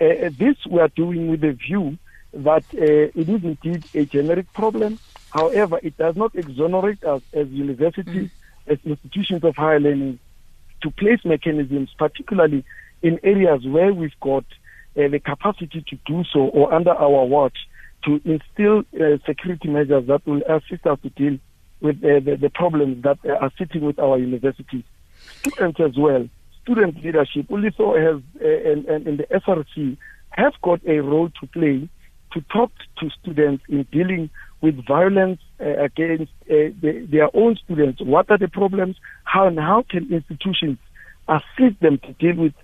Uh, 0.00 0.04
uh, 0.04 0.30
this 0.38 0.56
we 0.70 0.80
are 0.80 0.88
doing 0.88 1.28
with 1.28 1.40
the 1.40 1.52
view 1.52 1.98
that 2.32 2.64
uh, 2.74 3.20
it 3.20 3.28
is 3.28 3.42
indeed 3.42 3.84
a 3.94 4.04
generic 4.04 4.52
problem. 4.52 4.98
However, 5.30 5.80
it 5.82 5.96
does 5.96 6.16
not 6.16 6.34
exonerate 6.34 7.02
us 7.04 7.22
as 7.32 7.48
universities, 7.48 8.30
mm. 8.30 8.72
as 8.72 8.78
institutions 8.84 9.42
of 9.44 9.56
higher 9.56 9.80
learning, 9.80 10.20
to 10.82 10.90
place 10.92 11.24
mechanisms, 11.24 11.90
particularly 11.98 12.64
in 13.02 13.18
areas 13.24 13.66
where 13.66 13.92
we've 13.92 14.18
got 14.20 14.44
uh, 14.96 15.08
the 15.08 15.18
capacity 15.18 15.84
to 15.88 15.98
do 16.06 16.24
so 16.32 16.40
or 16.40 16.72
under 16.72 16.92
our 16.92 17.24
watch, 17.24 17.56
to 18.04 18.20
instill 18.24 18.84
uh, 18.94 19.18
security 19.26 19.68
measures 19.68 20.06
that 20.06 20.24
will 20.26 20.42
assist 20.42 20.86
us 20.86 20.98
to 21.02 21.10
deal 21.10 21.38
with 21.80 21.96
uh, 22.04 22.20
the, 22.20 22.36
the 22.40 22.50
problems 22.50 23.02
that 23.02 23.18
uh, 23.24 23.34
are 23.34 23.52
sitting 23.58 23.82
with 23.82 23.98
our 23.98 24.18
universities. 24.18 24.84
Students 25.40 25.80
as 25.80 25.96
well, 25.96 26.28
student 26.62 27.02
leadership, 27.02 27.48
ULISO 27.48 27.96
has, 27.96 28.22
uh, 28.42 28.70
and, 28.70 28.84
and, 28.86 29.06
and 29.06 29.18
the 29.18 29.24
SRC 29.24 29.96
have 30.30 30.52
got 30.62 30.80
a 30.86 31.00
role 31.00 31.30
to 31.40 31.46
play 31.46 31.88
to 32.32 32.40
talk 32.52 32.70
to 32.98 33.10
students 33.20 33.64
in 33.68 33.84
dealing 33.90 34.30
with 34.60 34.84
violence 34.86 35.40
uh, 35.60 35.64
against 35.64 36.32
uh, 36.42 36.74
the, 36.80 37.06
their 37.10 37.34
own 37.34 37.56
students. 37.64 38.00
What 38.02 38.30
are 38.30 38.38
the 38.38 38.48
problems? 38.48 38.96
How 39.24 39.46
and 39.46 39.58
how 39.58 39.84
can 39.88 40.12
institutions 40.12 40.78
assist 41.28 41.80
them 41.80 41.98
to 41.98 42.12
deal 42.14 42.36
with 42.36 42.54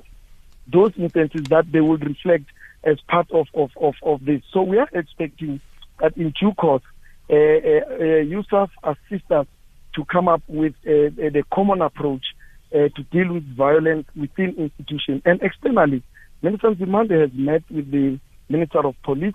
those 0.66 0.92
instances 0.96 1.44
that 1.50 1.70
they 1.70 1.80
would 1.80 2.04
reflect 2.04 2.44
as 2.82 3.00
part 3.08 3.30
of, 3.30 3.46
of, 3.54 3.70
of, 3.80 3.94
of 4.02 4.24
this? 4.24 4.42
So 4.52 4.62
we 4.62 4.78
are 4.78 4.88
expecting 4.92 5.60
that 6.00 6.16
in 6.16 6.34
due 6.38 6.52
course, 6.52 6.82
uh, 7.30 7.34
uh, 7.34 8.90
assist 8.92 9.30
us 9.30 9.46
to 9.94 10.04
come 10.04 10.28
up 10.28 10.42
with 10.48 10.74
the 10.82 11.42
common 11.52 11.80
approach 11.80 12.24
uh, 12.74 12.88
to 12.96 13.02
deal 13.12 13.32
with 13.32 13.56
violence 13.56 14.06
within 14.16 14.54
institutions 14.58 15.22
and 15.24 15.40
externally. 15.42 16.02
Minister 16.42 16.70
Nzimande 16.70 17.20
has 17.20 17.30
met 17.32 17.62
with 17.70 17.90
the 17.90 18.18
Minister 18.48 18.86
of 18.86 18.94
Police 19.04 19.34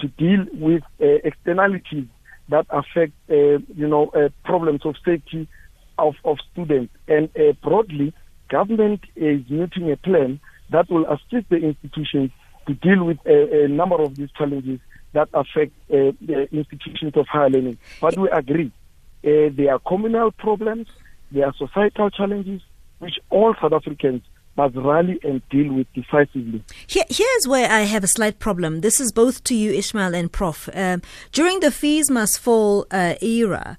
to 0.00 0.08
deal 0.08 0.44
with 0.52 0.82
uh, 1.00 1.06
externalities 1.24 2.06
that 2.48 2.66
affect, 2.70 3.12
uh, 3.30 3.62
you 3.74 3.86
know, 3.86 4.10
problems 4.44 4.80
of 4.84 4.96
safety 5.04 5.48
of, 5.98 6.14
of 6.24 6.38
students. 6.52 6.92
And 7.06 7.30
broadly, 7.62 8.12
government 8.48 9.02
is 9.14 9.42
making 9.48 9.90
a 9.92 9.96
plan 9.96 10.40
that 10.70 10.90
will 10.90 11.06
assist 11.06 11.48
the 11.48 11.56
institutions 11.56 12.32
to 12.66 12.74
deal 12.74 13.04
with 13.04 13.18
a, 13.24 13.64
a 13.64 13.68
number 13.68 14.02
of 14.02 14.16
these 14.16 14.30
challenges 14.36 14.80
that 15.12 15.28
affect 15.34 15.72
uh, 15.90 16.12
the 16.20 16.48
institutions 16.52 17.16
of 17.16 17.26
higher 17.26 17.50
learning. 17.50 17.78
But 18.00 18.16
we 18.18 18.28
agree, 18.30 18.72
uh, 19.24 19.50
there 19.52 19.72
are 19.72 19.78
communal 19.80 20.30
problems, 20.32 20.88
there 21.32 21.46
are 21.46 21.54
societal 21.54 22.10
challenges, 22.10 22.62
which 22.98 23.18
all 23.30 23.54
South 23.60 23.72
Africans 23.72 24.22
must 24.56 24.76
rally 24.76 25.18
and 25.22 25.46
deal 25.48 25.72
with 25.72 25.86
decisively. 25.94 26.62
Here, 26.86 27.04
here's 27.08 27.46
where 27.46 27.70
I 27.70 27.80
have 27.82 28.04
a 28.04 28.08
slight 28.08 28.38
problem. 28.38 28.80
This 28.80 29.00
is 29.00 29.12
both 29.12 29.42
to 29.44 29.54
you, 29.54 29.72
Ishmael 29.72 30.14
and 30.14 30.30
Prof. 30.30 30.68
Um, 30.74 31.02
during 31.32 31.60
the 31.60 31.70
fees 31.70 32.10
must 32.10 32.38
fall 32.40 32.86
uh, 32.90 33.14
era, 33.22 33.78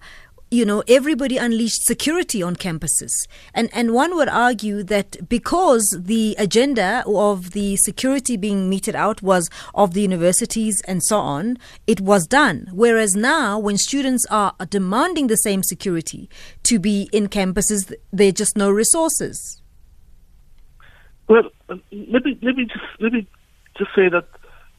you 0.51 0.65
know, 0.65 0.83
everybody 0.89 1.37
unleashed 1.37 1.85
security 1.85 2.43
on 2.43 2.57
campuses. 2.57 3.25
And, 3.53 3.69
and 3.73 3.93
one 3.93 4.15
would 4.15 4.27
argue 4.27 4.83
that 4.83 5.29
because 5.29 5.97
the 5.97 6.35
agenda 6.37 7.05
of 7.07 7.51
the 7.51 7.77
security 7.77 8.35
being 8.35 8.69
meted 8.69 8.93
out 8.93 9.21
was 9.21 9.49
of 9.73 9.93
the 9.93 10.01
universities 10.01 10.81
and 10.81 11.01
so 11.01 11.17
on, 11.19 11.57
it 11.87 12.01
was 12.01 12.27
done. 12.27 12.67
Whereas 12.73 13.15
now, 13.15 13.57
when 13.57 13.77
students 13.77 14.25
are 14.29 14.53
demanding 14.69 15.27
the 15.27 15.37
same 15.37 15.63
security 15.63 16.29
to 16.63 16.79
be 16.79 17.09
in 17.13 17.29
campuses, 17.29 17.93
there 18.11 18.27
are 18.27 18.33
just 18.33 18.57
no 18.57 18.69
resources. 18.69 19.61
Well, 21.29 21.49
uh, 21.69 21.75
let 21.91 22.25
me, 22.25 22.37
let 22.41 22.57
me 22.57 22.65
just, 22.65 22.85
let 22.99 23.13
me 23.13 23.25
just 23.77 23.91
say 23.95 24.09
that 24.09 24.27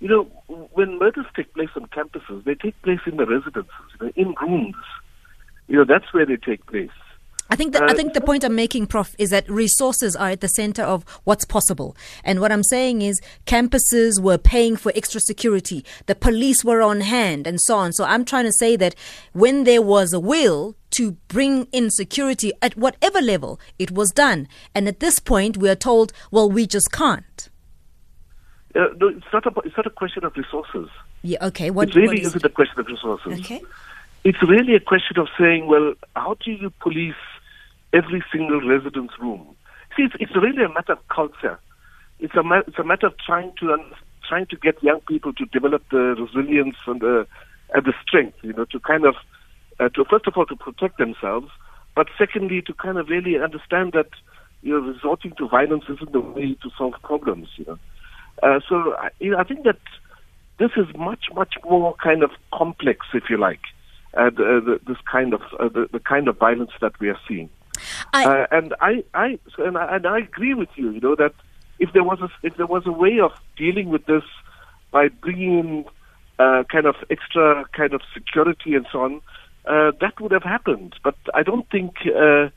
you 0.00 0.08
know, 0.08 0.24
when 0.72 0.98
murders 0.98 1.26
take 1.36 1.54
place 1.54 1.68
on 1.76 1.86
campuses, 1.86 2.42
they 2.44 2.56
take 2.56 2.80
place 2.82 2.98
in 3.06 3.18
the 3.18 3.24
residences, 3.24 3.70
you 4.00 4.06
know, 4.06 4.12
in 4.16 4.34
rooms 4.42 4.74
you 5.68 5.76
know, 5.76 5.84
that's 5.84 6.12
where 6.12 6.26
they 6.26 6.36
take 6.36 6.66
place. 6.66 6.90
I 7.52 7.54
think 7.54 7.74
the, 7.74 7.84
uh, 7.84 7.88
I 7.88 7.92
think 7.92 8.14
the 8.14 8.22
point 8.22 8.44
I'm 8.44 8.54
making, 8.54 8.86
Prof, 8.86 9.14
is 9.18 9.28
that 9.28 9.46
resources 9.46 10.16
are 10.16 10.30
at 10.30 10.40
the 10.40 10.48
center 10.48 10.82
of 10.82 11.04
what's 11.24 11.44
possible. 11.44 11.94
And 12.24 12.40
what 12.40 12.50
I'm 12.50 12.62
saying 12.62 13.02
is 13.02 13.20
campuses 13.44 14.18
were 14.18 14.38
paying 14.38 14.74
for 14.74 14.90
extra 14.94 15.20
security, 15.20 15.84
the 16.06 16.14
police 16.14 16.64
were 16.64 16.80
on 16.80 17.02
hand, 17.02 17.46
and 17.46 17.60
so 17.60 17.76
on. 17.76 17.92
So 17.92 18.04
I'm 18.04 18.24
trying 18.24 18.46
to 18.46 18.52
say 18.52 18.76
that 18.76 18.94
when 19.34 19.64
there 19.64 19.82
was 19.82 20.14
a 20.14 20.20
will 20.20 20.76
to 20.92 21.12
bring 21.28 21.66
in 21.72 21.90
security 21.90 22.52
at 22.62 22.74
whatever 22.78 23.20
level, 23.20 23.60
it 23.78 23.90
was 23.90 24.12
done. 24.12 24.48
And 24.74 24.88
at 24.88 25.00
this 25.00 25.18
point, 25.18 25.58
we 25.58 25.68
are 25.68 25.74
told, 25.74 26.14
well, 26.30 26.50
we 26.50 26.66
just 26.66 26.90
can't. 26.90 27.50
Uh, 28.74 28.86
no, 28.96 29.08
it's 29.08 29.26
not 29.30 29.44
a 29.44 29.52
it's 29.66 29.76
not 29.76 29.86
a 29.86 29.90
question 29.90 30.24
of 30.24 30.34
resources. 30.34 30.88
Yeah. 31.20 31.36
Okay. 31.48 31.68
What 31.68 31.90
it 31.90 31.96
really 31.96 32.22
is 32.22 32.28
isn't 32.28 32.46
it? 32.46 32.50
a 32.50 32.54
question 32.54 32.80
of 32.80 32.86
resources. 32.86 33.40
Okay 33.40 33.60
it's 34.24 34.42
really 34.42 34.74
a 34.74 34.80
question 34.80 35.18
of 35.18 35.28
saying, 35.38 35.66
well, 35.66 35.94
how 36.14 36.36
do 36.44 36.52
you 36.52 36.70
police 36.80 37.14
every 37.92 38.22
single 38.32 38.60
residence 38.60 39.10
room? 39.20 39.56
See, 39.96 40.04
it's, 40.04 40.14
it's 40.20 40.36
really 40.36 40.64
a 40.64 40.68
matter 40.68 40.92
of 40.92 41.08
culture. 41.08 41.58
It's 42.20 42.34
a, 42.34 42.42
it's 42.66 42.78
a 42.78 42.84
matter 42.84 43.08
of 43.08 43.14
trying 43.18 43.52
to 43.60 43.76
trying 44.28 44.46
to 44.46 44.56
get 44.56 44.80
young 44.82 45.00
people 45.08 45.32
to 45.32 45.44
develop 45.46 45.82
the 45.90 46.14
resilience 46.16 46.76
and 46.86 47.00
the 47.00 47.26
and 47.74 47.84
the 47.84 47.92
strength, 48.06 48.38
you 48.42 48.52
know, 48.52 48.64
to 48.66 48.78
kind 48.78 49.04
of 49.04 49.16
uh, 49.80 49.88
to 49.90 50.04
first 50.04 50.28
of 50.28 50.34
all 50.36 50.46
to 50.46 50.54
protect 50.54 50.98
themselves, 50.98 51.48
but 51.96 52.06
secondly 52.16 52.62
to 52.62 52.72
kind 52.74 52.98
of 52.98 53.08
really 53.08 53.36
understand 53.38 53.92
that 53.92 54.08
you 54.62 54.72
know 54.72 54.86
resorting 54.86 55.32
to 55.36 55.48
violence 55.48 55.84
isn't 55.88 56.12
the 56.12 56.20
way 56.20 56.56
to 56.62 56.70
solve 56.78 56.94
problems, 57.02 57.48
you 57.56 57.64
know. 57.66 57.78
Uh, 58.42 58.60
so 58.68 58.94
you 59.18 59.32
know, 59.32 59.38
I 59.38 59.44
think 59.44 59.64
that 59.64 59.80
this 60.58 60.70
is 60.76 60.86
much 60.96 61.24
much 61.34 61.54
more 61.64 61.96
kind 61.96 62.22
of 62.22 62.30
complex, 62.52 63.06
if 63.12 63.24
you 63.28 63.36
like 63.36 63.60
uh, 64.14 64.30
the, 64.30 64.60
the, 64.64 64.80
this 64.86 64.98
kind 65.10 65.34
of 65.34 65.40
uh, 65.58 65.68
the, 65.68 65.88
the, 65.92 66.00
kind 66.00 66.28
of 66.28 66.36
violence 66.36 66.72
that 66.80 66.98
we 67.00 67.08
are 67.08 67.18
seeing. 67.26 67.48
I, 68.12 68.24
uh, 68.24 68.46
and 68.50 68.74
I, 68.80 69.04
I, 69.14 69.38
and 69.58 69.78
I, 69.78 69.96
and 69.96 70.06
I 70.06 70.18
agree 70.18 70.54
with 70.54 70.68
you. 70.76 70.90
You 70.90 71.00
know 71.00 71.14
that 71.16 71.34
if 71.78 71.92
there 71.92 72.04
was 72.04 72.20
a, 72.20 72.28
if 72.42 72.56
there 72.56 72.66
was 72.66 72.86
a 72.86 72.92
way 72.92 73.20
of 73.20 73.32
dealing 73.56 73.88
with 73.88 74.04
this 74.06 74.24
by 74.90 75.08
bringing 75.08 75.58
in 75.58 75.84
uh, 76.38 76.64
kind 76.70 76.86
of 76.86 76.96
extra 77.10 77.64
kind 77.72 77.94
of 77.94 78.02
security 78.12 78.74
and 78.74 78.86
so 78.92 79.00
on, 79.00 79.20
uh, 79.66 79.92
that 80.00 80.20
would 80.20 80.32
have 80.32 80.42
happened. 80.42 80.94
But 81.02 81.16
I 81.34 81.42
don't 81.42 81.68
think, 81.70 81.96
uh, 82.06 82.50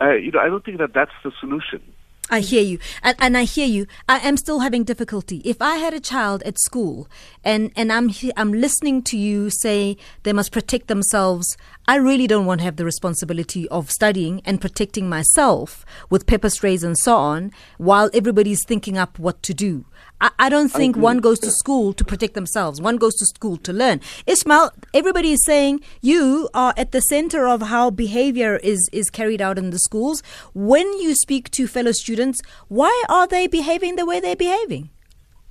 you 0.00 0.30
know, 0.32 0.40
I 0.40 0.48
don't 0.48 0.64
think 0.64 0.78
that 0.78 0.94
that's 0.94 1.12
the 1.22 1.32
solution. 1.40 1.82
I 2.28 2.40
hear 2.40 2.62
you, 2.62 2.78
and, 3.04 3.16
and 3.20 3.36
I 3.36 3.44
hear 3.44 3.66
you. 3.66 3.86
I 4.08 4.18
am 4.18 4.36
still 4.36 4.58
having 4.58 4.82
difficulty. 4.82 5.42
If 5.44 5.62
I 5.62 5.76
had 5.76 5.94
a 5.94 6.00
child 6.00 6.42
at 6.42 6.58
school, 6.58 7.08
and 7.44 7.70
and 7.76 7.92
I'm 7.92 8.10
I'm 8.36 8.52
listening 8.52 9.02
to 9.02 9.16
you 9.16 9.48
say 9.48 9.96
they 10.24 10.32
must 10.32 10.50
protect 10.50 10.88
themselves, 10.88 11.56
I 11.86 11.96
really 11.96 12.26
don't 12.26 12.46
want 12.46 12.60
to 12.60 12.64
have 12.64 12.76
the 12.76 12.84
responsibility 12.84 13.68
of 13.68 13.92
studying 13.92 14.42
and 14.44 14.60
protecting 14.60 15.08
myself 15.08 15.84
with 16.10 16.26
pepper 16.26 16.50
sprays 16.50 16.82
and 16.82 16.98
so 16.98 17.14
on, 17.14 17.52
while 17.78 18.10
everybody's 18.12 18.64
thinking 18.64 18.98
up 18.98 19.20
what 19.20 19.40
to 19.44 19.54
do. 19.54 19.84
I, 20.20 20.30
I 20.38 20.48
don't 20.48 20.68
think 20.68 20.96
one 20.96 21.18
goes 21.18 21.38
to 21.40 21.50
school 21.50 21.92
to 21.92 22.04
protect 22.04 22.34
themselves. 22.34 22.80
One 22.80 22.96
goes 22.96 23.14
to 23.16 23.26
school 23.26 23.56
to 23.58 23.72
learn. 23.72 24.00
Ishmael, 24.26 24.72
everybody 24.94 25.32
is 25.32 25.44
saying 25.44 25.80
you 26.00 26.48
are 26.54 26.72
at 26.76 26.92
the 26.92 27.00
center 27.00 27.46
of 27.46 27.62
how 27.62 27.90
behavior 27.90 28.56
is, 28.56 28.88
is 28.92 29.10
carried 29.10 29.42
out 29.42 29.58
in 29.58 29.70
the 29.70 29.78
schools. 29.78 30.22
When 30.54 30.86
you 31.00 31.14
speak 31.14 31.50
to 31.52 31.66
fellow 31.66 31.92
students, 31.92 32.40
why 32.68 33.04
are 33.08 33.26
they 33.26 33.46
behaving 33.46 33.96
the 33.96 34.06
way 34.06 34.20
they're 34.20 34.36
behaving? 34.36 34.90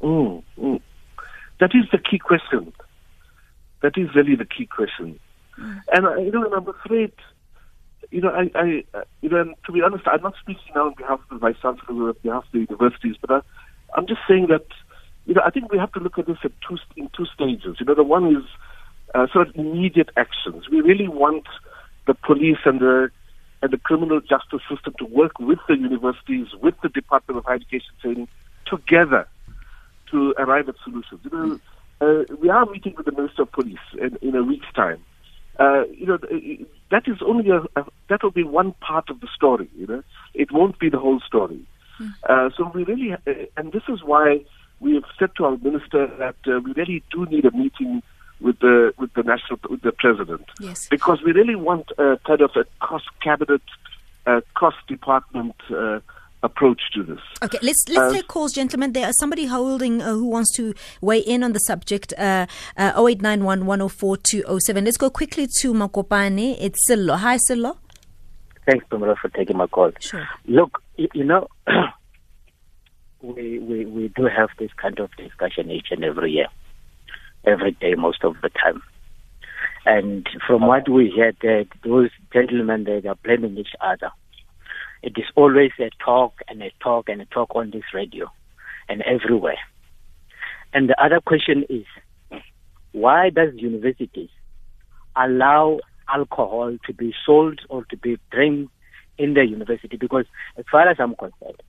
Mm, 0.01 0.43
mm. 0.59 0.81
That 1.59 1.71
is 1.73 1.85
the 1.91 1.99
key 1.99 2.19
question. 2.19 2.73
That 3.81 3.97
is 3.97 4.13
really 4.15 4.35
the 4.35 4.45
key 4.45 4.65
question. 4.65 5.19
And 5.57 6.05
uh, 6.05 6.15
you 6.17 6.31
know, 6.31 6.43
and 6.43 6.53
I'm 6.53 6.67
afraid, 6.67 7.13
you 8.11 8.19
know, 8.19 8.29
I, 8.29 8.51
I 8.55 8.83
uh, 8.93 9.03
you 9.21 9.29
know, 9.29 9.39
and 9.39 9.55
to 9.65 9.71
be 9.71 9.81
honest, 9.81 10.05
I'm 10.05 10.21
not 10.21 10.33
speaking 10.41 10.73
now 10.75 10.87
on 10.87 10.95
behalf 10.95 11.21
of 11.21 11.29
the 11.29 11.37
vice 11.37 11.55
chancellor, 11.61 12.03
or 12.03 12.09
on 12.09 12.15
behalf 12.21 12.45
of 12.45 12.51
the 12.51 12.59
universities, 12.59 13.15
but 13.21 13.31
I, 13.31 13.41
I'm 13.95 14.07
just 14.07 14.21
saying 14.27 14.47
that, 14.49 14.65
you 15.25 15.33
know, 15.33 15.41
I 15.45 15.49
think 15.49 15.71
we 15.71 15.77
have 15.77 15.91
to 15.93 15.99
look 15.99 16.19
at 16.19 16.27
this 16.27 16.37
at 16.43 16.51
two 16.67 16.77
in 16.95 17.09
two 17.15 17.25
stages. 17.33 17.77
You 17.79 17.85
know, 17.85 17.95
the 17.95 18.03
one 18.03 18.27
is 18.35 18.43
uh, 19.13 19.27
sort 19.31 19.49
of 19.49 19.55
immediate 19.55 20.09
actions. 20.17 20.69
We 20.69 20.81
really 20.81 21.07
want 21.07 21.45
the 22.05 22.13
police 22.13 22.59
and 22.65 22.79
the 22.79 23.09
and 23.61 23.71
the 23.71 23.77
criminal 23.77 24.19
justice 24.19 24.61
system 24.69 24.93
to 24.99 25.05
work 25.05 25.39
with 25.39 25.59
the 25.67 25.75
universities, 25.75 26.47
with 26.61 26.75
the 26.83 26.89
Department 26.89 27.39
of 27.39 27.45
Higher 27.45 27.55
Education 27.55 27.93
Training, 28.01 28.27
together 28.67 29.27
to 30.11 30.35
arrive 30.37 30.69
at 30.69 30.75
solutions. 30.83 31.21
You 31.23 31.31
know, 31.31 31.59
uh, 32.01 32.35
we 32.39 32.49
are 32.49 32.65
meeting 32.65 32.93
with 32.95 33.05
the 33.05 33.11
Minister 33.11 33.43
of 33.43 33.51
Police 33.51 33.79
in, 33.99 34.17
in 34.21 34.35
a 34.35 34.43
week's 34.43 34.71
time. 34.75 35.03
Uh, 35.57 35.85
you 35.85 36.05
know, 36.05 36.17
that 36.91 37.07
is 37.07 37.17
only 37.25 37.49
a, 37.49 37.61
a 37.79 37.85
that 38.09 38.21
will 38.21 38.31
be 38.31 38.43
one 38.43 38.73
part 38.81 39.09
of 39.09 39.21
the 39.21 39.27
story. 39.33 39.69
You 39.75 39.87
know, 39.87 40.03
it 40.33 40.51
won't 40.51 40.77
be 40.79 40.89
the 40.89 40.99
whole 40.99 41.21
story. 41.21 41.65
Uh, 42.29 42.49
so 42.55 42.71
we 42.73 42.83
really, 42.83 43.13
uh, 43.13 43.17
and 43.57 43.71
this 43.71 43.83
is 43.87 44.03
why 44.03 44.43
we 44.79 44.93
have 44.95 45.05
said 45.17 45.31
to 45.37 45.45
our 45.45 45.57
minister 45.57 46.07
that 46.19 46.35
uh, 46.47 46.59
we 46.59 46.73
really 46.73 47.03
do 47.11 47.25
need 47.27 47.45
a 47.45 47.51
meeting 47.51 48.01
with 48.41 48.59
the 48.59 48.93
with 48.97 49.13
the 49.13 49.23
national 49.23 49.57
with 49.69 49.81
the 49.81 49.93
president 49.93 50.45
Yes. 50.59 50.87
because 50.89 51.21
we 51.23 51.31
really 51.31 51.55
want 51.55 51.89
a 51.97 52.19
kind 52.25 52.41
of 52.41 52.51
a 52.57 52.65
cross 52.79 53.03
cabinet, 53.21 53.61
uh, 54.27 54.41
cross 54.55 54.73
department 54.87 55.55
uh, 55.69 55.99
approach 56.43 56.81
to 56.93 57.01
this. 57.03 57.21
Okay, 57.41 57.57
let's 57.61 57.83
let's 57.87 58.11
Uh, 58.11 58.13
take 58.17 58.27
calls, 58.27 58.51
gentlemen. 58.53 58.91
There 58.91 59.07
is 59.09 59.17
somebody 59.17 59.45
holding 59.45 60.01
uh, 60.01 60.09
who 60.19 60.25
wants 60.25 60.51
to 60.57 60.73
weigh 61.01 61.19
in 61.19 61.43
on 61.43 61.53
the 61.53 61.59
subject. 61.59 62.13
Uh, 62.17 62.45
uh, 62.77 62.91
0891 62.97 63.65
104 63.65 64.17
207. 64.17 64.83
Let's 64.85 64.97
go 64.97 65.09
quickly 65.09 65.47
to 65.61 65.73
Mokopane. 65.73 66.57
It's 66.59 66.85
Silo. 66.87 67.15
Hi, 67.15 67.37
Silo. 67.37 67.77
Thanks, 68.65 68.85
Pamela, 68.89 69.15
for 69.21 69.29
taking 69.29 69.57
my 69.57 69.67
call. 69.67 69.91
Sure. 69.99 70.27
Look, 70.45 70.81
you 70.97 71.23
know, 71.23 71.47
we, 73.21 73.59
we 73.59 73.85
we 73.85 74.07
do 74.09 74.25
have 74.25 74.49
this 74.57 74.71
kind 74.81 74.99
of 74.99 75.09
discussion 75.17 75.69
each 75.71 75.87
and 75.91 76.03
every 76.03 76.31
year, 76.31 76.47
every 77.45 77.71
day, 77.71 77.93
most 77.95 78.23
of 78.23 78.35
the 78.41 78.49
time. 78.49 78.81
And 79.85 80.27
from 80.47 80.65
what 80.65 80.89
we 80.89 81.11
hear, 81.11 81.31
that 81.41 81.67
those 81.83 82.09
gentlemen 82.33 82.85
they 82.85 83.07
are 83.07 83.15
blaming 83.23 83.57
each 83.57 83.75
other. 83.81 84.11
It 85.03 85.13
is 85.17 85.25
always 85.35 85.71
a 85.79 85.91
talk 86.03 86.41
and 86.47 86.63
a 86.63 86.71
talk 86.81 87.09
and 87.09 87.21
a 87.21 87.25
talk 87.25 87.55
on 87.55 87.69
this 87.69 87.83
radio 87.93 88.31
and 88.89 89.03
everywhere. 89.03 89.59
And 90.73 90.89
the 90.89 90.99
other 91.01 91.21
question 91.21 91.65
is, 91.69 91.85
why 92.91 93.29
does 93.29 93.53
universities 93.55 94.29
allow 95.15 95.79
alcohol 96.13 96.77
to 96.85 96.93
be 96.93 97.13
sold 97.25 97.59
or 97.69 97.85
to 97.85 97.97
be 97.97 98.17
drank 98.31 98.69
in 99.17 99.33
the 99.33 99.45
university? 99.45 99.97
Because 99.97 100.25
as 100.57 100.65
far 100.71 100.87
as 100.87 100.97
I'm 100.99 101.15
concerned, 101.15 101.61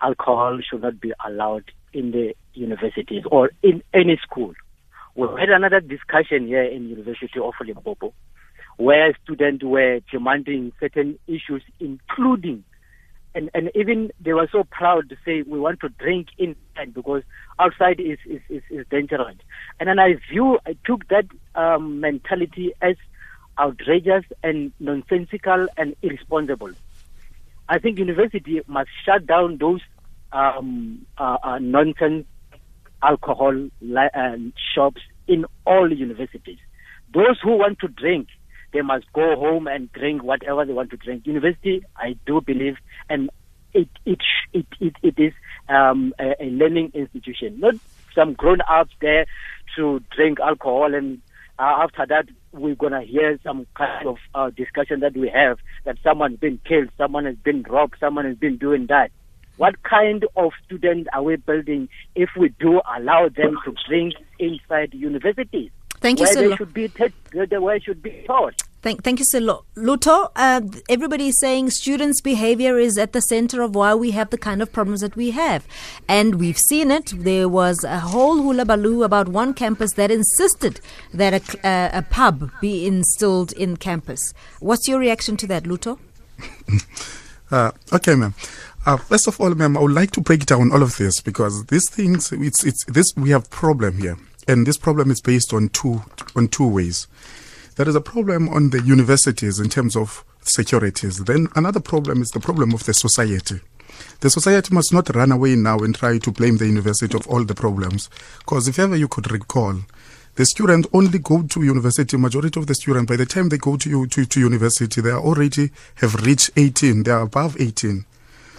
alcohol 0.00 0.58
should 0.68 0.82
not 0.82 1.00
be 1.00 1.12
allowed 1.26 1.64
in 1.92 2.10
the 2.10 2.34
universities 2.54 3.22
or 3.30 3.50
in 3.62 3.82
any 3.92 4.18
school. 4.22 4.52
We 5.14 5.28
had 5.38 5.50
another 5.50 5.80
discussion 5.80 6.46
here 6.46 6.64
in 6.64 6.88
University 6.88 7.38
of 7.40 7.54
Limpopo 7.64 8.12
where 8.76 9.16
students 9.22 9.64
were 9.64 10.00
demanding 10.10 10.72
certain 10.80 11.18
issues, 11.28 11.62
including 11.78 12.64
and, 13.34 13.50
and 13.52 13.70
even 13.74 14.10
they 14.20 14.32
were 14.32 14.48
so 14.50 14.64
proud 14.70 15.08
to 15.08 15.16
say 15.24 15.42
we 15.42 15.58
want 15.58 15.80
to 15.80 15.88
drink 15.88 16.28
inside 16.38 16.94
because 16.94 17.22
outside 17.58 17.98
is, 17.98 18.18
is, 18.26 18.40
is, 18.48 18.62
is 18.70 18.86
dangerous. 18.90 19.36
And 19.80 19.88
then 19.88 19.98
I 19.98 20.14
view, 20.30 20.58
I 20.66 20.76
took 20.84 21.08
that 21.08 21.26
um, 21.54 22.00
mentality 22.00 22.72
as 22.80 22.96
outrageous 23.58 24.24
and 24.42 24.72
nonsensical 24.80 25.66
and 25.76 25.94
irresponsible. 26.02 26.72
I 27.68 27.78
think 27.78 27.98
university 27.98 28.60
must 28.66 28.90
shut 29.04 29.26
down 29.26 29.58
those 29.58 29.80
um, 30.32 31.06
uh, 31.16 31.38
uh, 31.42 31.58
nonsense 31.58 32.26
alcohol 33.02 33.54
li- 33.80 34.10
uh, 34.14 34.36
shops 34.74 35.00
in 35.26 35.46
all 35.66 35.92
universities. 35.92 36.58
Those 37.12 37.38
who 37.42 37.56
want 37.56 37.78
to 37.80 37.88
drink, 37.88 38.28
they 38.72 38.82
must 38.82 39.10
go 39.12 39.36
home 39.36 39.66
and 39.68 39.90
drink 39.92 40.22
whatever 40.22 40.64
they 40.64 40.72
want 40.72 40.90
to 40.90 40.96
drink. 40.96 41.26
University, 41.26 41.82
I 41.96 42.16
do 42.26 42.40
believe, 42.40 42.76
and 43.08 43.30
it 43.72 43.88
it 44.04 44.20
it 44.52 44.66
it, 44.80 44.96
it 45.02 45.14
is 45.18 45.32
um, 45.68 46.12
a, 46.18 46.34
a 46.42 46.46
learning 46.50 46.90
institution, 46.94 47.60
not 47.60 47.74
some 48.14 48.34
grown 48.34 48.58
ups 48.68 48.92
there 49.00 49.26
to 49.76 50.02
drink 50.14 50.40
alcohol 50.40 50.94
and 50.94 51.20
uh, 51.58 51.84
after 51.84 52.06
that 52.06 52.26
we're 52.52 52.74
gonna 52.74 53.02
hear 53.02 53.38
some 53.42 53.66
kind 53.76 54.06
of 54.06 54.16
uh, 54.34 54.50
discussion 54.50 55.00
that 55.00 55.16
we 55.16 55.28
have 55.28 55.58
that 55.84 55.96
someone's 56.02 56.38
been 56.38 56.58
killed, 56.66 56.88
someone 56.96 57.24
has 57.24 57.36
been 57.36 57.62
robbed, 57.62 57.96
someone 57.98 58.24
has 58.24 58.36
been 58.36 58.56
doing 58.56 58.86
that. 58.86 59.10
What 59.56 59.82
kind 59.82 60.24
of 60.36 60.52
student 60.64 61.06
are 61.12 61.22
we 61.22 61.36
building 61.36 61.88
if 62.14 62.30
we 62.36 62.48
do 62.58 62.80
allow 62.96 63.28
them 63.28 63.56
to 63.64 63.74
drink 63.88 64.14
inside 64.38 64.94
universities? 64.94 65.70
Thank 66.00 66.18
you, 66.20 66.26
where 66.26 66.48
they 66.48 66.56
should 66.56 66.74
be 66.74 66.88
t- 66.88 67.12
where 67.32 67.80
should 67.80 68.02
be 68.02 68.24
taught. 68.26 68.60
Thank, 68.84 69.02
thank 69.02 69.18
you, 69.18 69.24
Silo. 69.24 69.64
Lutho, 69.76 70.30
uh, 70.36 70.60
everybody 70.90 71.28
is 71.28 71.40
saying 71.40 71.70
students' 71.70 72.20
behavior 72.20 72.78
is 72.78 72.98
at 72.98 73.14
the 73.14 73.22
center 73.22 73.62
of 73.62 73.74
why 73.74 73.94
we 73.94 74.10
have 74.10 74.28
the 74.28 74.36
kind 74.36 74.60
of 74.60 74.74
problems 74.74 75.00
that 75.00 75.16
we 75.16 75.30
have. 75.30 75.66
And 76.06 76.34
we've 76.34 76.58
seen 76.58 76.90
it. 76.90 77.14
There 77.16 77.48
was 77.48 77.82
a 77.82 78.00
whole 78.00 78.42
hula 78.42 78.66
baloo 78.66 79.02
about 79.02 79.28
one 79.28 79.54
campus 79.54 79.94
that 79.94 80.10
insisted 80.10 80.82
that 81.14 81.32
a, 81.32 81.66
uh, 81.66 82.00
a 82.00 82.02
pub 82.02 82.50
be 82.60 82.86
installed 82.86 83.52
in 83.52 83.78
campus. 83.78 84.34
What's 84.60 84.86
your 84.86 84.98
reaction 84.98 85.38
to 85.38 85.46
that, 85.46 85.64
Lutho? 85.64 85.98
Uh, 87.50 87.70
okay, 87.92 88.14
ma'am. 88.14 88.34
Uh, 88.86 88.96
first 88.96 89.28
of 89.28 89.38
all, 89.40 89.54
ma'am, 89.54 89.76
I 89.76 89.80
would 89.80 89.92
like 89.92 90.10
to 90.12 90.20
break 90.20 90.46
down 90.46 90.72
all 90.72 90.82
of 90.82 90.96
this 90.96 91.20
because 91.20 91.66
these 91.66 91.88
things, 91.88 92.32
it's, 92.32 92.64
it's 92.64 92.84
this 92.86 93.14
we 93.16 93.30
have 93.30 93.48
problem 93.50 93.98
here, 93.98 94.16
and 94.48 94.66
this 94.66 94.78
problem 94.78 95.10
is 95.10 95.20
based 95.20 95.52
on 95.52 95.68
two 95.68 96.02
on 96.34 96.48
two 96.48 96.66
ways. 96.66 97.06
There 97.76 97.88
is 97.88 97.96
a 97.96 98.00
problem 98.00 98.48
on 98.48 98.70
the 98.70 98.80
universities 98.82 99.58
in 99.58 99.68
terms 99.68 99.96
of 99.96 100.24
securities. 100.42 101.24
Then 101.24 101.48
another 101.56 101.80
problem 101.80 102.22
is 102.22 102.30
the 102.30 102.40
problem 102.40 102.72
of 102.72 102.84
the 102.84 102.94
society. 102.94 103.60
The 104.20 104.30
society 104.30 104.72
must 104.72 104.92
not 104.92 105.14
run 105.14 105.32
away 105.32 105.56
now 105.56 105.78
and 105.78 105.94
try 105.94 106.18
to 106.18 106.30
blame 106.32 106.56
the 106.56 106.66
university 106.66 107.16
of 107.16 107.26
all 107.26 107.44
the 107.44 107.54
problems, 107.54 108.10
because 108.38 108.68
if 108.68 108.78
ever 108.78 108.96
you 108.96 109.08
could 109.08 109.30
recall, 109.30 109.80
the 110.36 110.46
student 110.46 110.86
only 110.92 111.18
go 111.18 111.42
to 111.42 111.62
university 111.62 112.16
majority 112.16 112.58
of 112.58 112.66
the 112.66 112.74
student 112.74 113.08
by 113.08 113.16
the 113.16 113.26
time 113.26 113.48
they 113.48 113.58
go 113.58 113.76
to, 113.76 114.06
to, 114.06 114.24
to 114.24 114.40
university 114.40 115.00
they 115.00 115.10
are 115.10 115.20
already 115.20 115.70
have 115.96 116.14
reached 116.26 116.50
18 116.56 117.04
they 117.04 117.10
are 117.10 117.22
above 117.22 117.56
18 117.60 118.04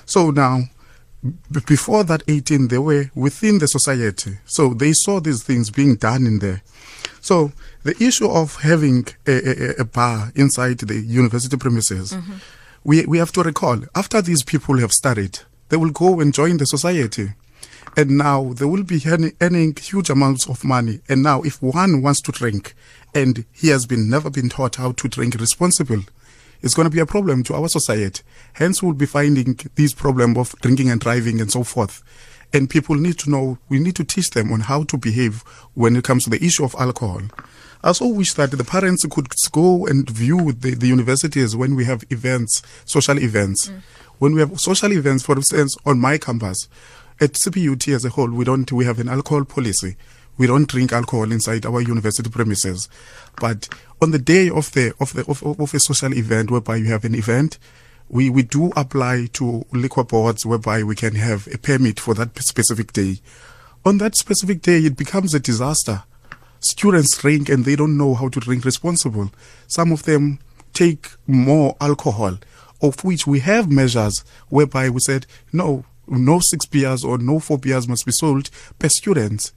so 0.06 0.32
now 0.32 0.62
b- 1.21 1.60
before 1.67 2.06
that 2.06 2.23
18 2.28 2.69
they 2.69 2.78
were 2.78 3.12
within 3.13 3.60
the 3.60 3.67
society 3.67 4.38
so 4.45 4.73
they 4.73 4.93
saw 4.93 5.19
these 5.19 5.43
things 5.43 5.69
being 5.69 5.95
done 5.95 6.25
in 6.25 6.39
there 6.39 6.62
so 7.19 7.51
the 7.86 7.95
issue 8.04 8.30
of 8.30 8.48
having 8.62 9.06
a, 9.28 9.36
a, 9.52 9.82
a 9.84 9.86
bar 9.86 10.32
inside 10.36 10.80
the 10.80 11.00
university 11.21 11.58
premises 11.58 12.12
mm-hmm. 12.12 12.38
we, 12.84 13.06
we 13.06 13.17
have 13.17 13.32
to 13.32 13.41
recall 13.41 13.80
after 13.95 14.21
these 14.21 14.43
people 14.43 14.78
have 14.80 14.91
studied 14.91 15.39
they 15.69 15.78
will 15.78 15.91
go 15.91 16.19
and 16.19 16.34
join 16.34 16.58
the 16.58 16.65
society 16.65 17.28
and 17.98 18.17
now 18.17 18.54
they 18.54 18.65
will 18.65 18.84
be 18.84 19.02
earning, 19.06 19.34
earning 19.41 19.76
huge 19.76 20.10
amounts 20.10 20.50
of 20.50 20.63
money. 20.63 21.00
And 21.08 21.24
now, 21.24 21.41
if 21.43 21.62
one 21.62 22.02
wants 22.02 22.21
to 22.21 22.32
drink 22.32 22.74
and 23.13 23.45
he 23.54 23.69
has 23.69 23.86
been 23.86 24.10
never 24.10 24.30
been 24.30 24.50
taught 24.50 24.76
how 24.76 24.91
to 24.91 25.08
drink 25.08 25.36
responsible, 25.36 26.02
it's 26.62 26.74
going 26.74 26.86
to 26.86 26.93
be 26.93 27.00
a 27.00 27.06
problem 27.06 27.43
to 27.43 27.54
our 27.54 27.69
society. 27.69 28.21
Hence, 28.54 28.84
we'll 28.84 28.93
be 28.93 29.06
finding 29.06 29.58
this 29.76 29.93
problem 29.93 30.38
of 30.38 30.54
drinking 30.62 30.89
and 30.89 31.00
driving 31.00 31.39
and 31.39 31.52
so 31.52 31.63
forth. 31.63 32.04
And 32.54 32.69
people 32.69 32.95
need 32.95 33.17
to 33.19 33.30
know, 33.30 33.58
we 33.69 33.80
need 33.80 33.95
to 33.95 34.04
teach 34.04 34.32
them 34.32 34.52
on 34.52 34.62
how 34.62 34.84
to 34.84 34.98
behave 34.98 35.43
when 35.74 35.95
it 35.95 36.04
comes 36.04 36.26
to 36.26 36.30
the 36.30 36.43
issue 36.43 36.63
of 36.63 36.76
alcohol. 36.78 37.21
I 37.86 37.89
also 37.89 38.08
wish 38.08 38.34
that 38.34 38.50
the 38.50 38.63
parents 38.63 39.06
could 39.06 39.28
go 39.52 39.86
and 39.86 40.10
view 40.10 40.54
the, 40.54 40.74
the 40.74 40.88
universities 40.88 41.56
when 41.56 41.76
we 41.76 41.86
have 41.86 42.04
events, 42.10 42.63
social 42.84 43.19
events. 43.19 43.67
Mm. 43.67 43.82
When 44.17 44.34
we 44.34 44.39
have 44.39 44.60
social 44.60 44.91
events, 44.91 45.24
for 45.24 45.36
instance, 45.36 45.78
on 45.86 46.00
my 46.00 46.17
campus, 46.17 46.67
at 47.21 47.34
CPUT 47.34 47.93
as 47.93 48.04
a 48.04 48.10
whole, 48.10 48.32
we 48.32 48.43
don't, 48.43 48.71
we 48.71 48.86
have 48.86 48.98
an 48.98 49.08
alcohol 49.08 49.45
policy. 49.45 49.98
We 50.36 50.48
don't 50.48 50.67
drink 50.67 50.93
alcohol 50.93 51.32
inside 51.32 51.63
our 51.67 51.80
university 51.80 52.28
premises. 52.28 52.89
But 53.39 53.69
on 54.02 54.10
the 54.10 54.17
day 54.17 54.50
of 54.50 54.71
the, 54.71 54.95
of 55.00 55.13
the, 55.13 55.24
of, 55.28 55.43
of 55.43 55.71
a 55.71 55.80
social 55.80 56.12
event 56.15 56.50
whereby 56.50 56.78
you 56.78 56.88
have 56.88 57.06
an 57.06 57.13
event, 57.13 57.60
we, 58.10 58.32
we 58.32 58.41
do 58.41 58.71
apply 58.76 59.28
to 59.34 59.63
liquor 59.71 60.04
boards 60.04 60.43
whereby 60.43 60.82
we 60.82 60.95
can 60.95 61.13
have 61.13 61.48
a 61.54 61.60
permit 61.60 62.00
for 62.00 62.15
that 62.15 62.36
specific 62.39 62.93
day. 62.93 63.19
On 63.86 64.00
that 64.00 64.15
specific 64.15 64.63
day, 64.63 64.80
it 64.80 64.98
becomes 64.98 65.36
a 65.36 65.39
disaster. 65.39 66.02
Students 66.67 67.15
drink 67.15 67.47
and 67.47 67.63
they 67.63 67.75
don't 67.75 67.95
know 67.95 68.15
how 68.15 68.28
to 68.30 68.39
drink 68.39 68.65
responsible. 68.65 69.32
Some 69.67 69.91
of 69.91 70.04
them 70.04 70.39
take 70.73 71.10
more 71.28 71.75
alcohol, 71.80 72.39
of 72.82 73.04
which 73.04 73.28
we 73.28 73.39
have 73.41 73.69
measures 73.69 74.23
whereby 74.49 74.89
we 74.89 74.99
said, 74.99 75.28
no, 75.54 75.86
no 76.08 76.39
six 76.39 76.65
beers 76.65 77.04
or 77.04 77.19
no 77.19 77.39
four 77.39 77.60
beers 77.60 77.88
must 77.88 78.04
be 78.04 78.12
sold 78.12 78.49
per 78.80 78.89
student. 78.89 79.51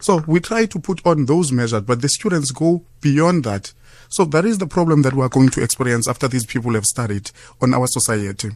So 0.00 0.24
we 0.26 0.40
try 0.40 0.66
to 0.66 0.78
put 0.78 1.06
on 1.06 1.26
those 1.26 1.52
measures, 1.52 1.82
but 1.82 2.02
the 2.02 2.08
students 2.08 2.50
go 2.50 2.82
beyond 3.00 3.44
that. 3.44 3.72
So 4.08 4.24
that 4.24 4.44
is 4.44 4.58
the 4.58 4.66
problem 4.66 5.02
that 5.02 5.14
we 5.14 5.22
are 5.22 5.28
going 5.28 5.50
to 5.50 5.62
experience 5.62 6.08
after 6.08 6.26
these 6.26 6.44
people 6.44 6.74
have 6.74 6.84
studied 6.84 7.30
on 7.60 7.72
our 7.72 7.86
society. 7.86 8.50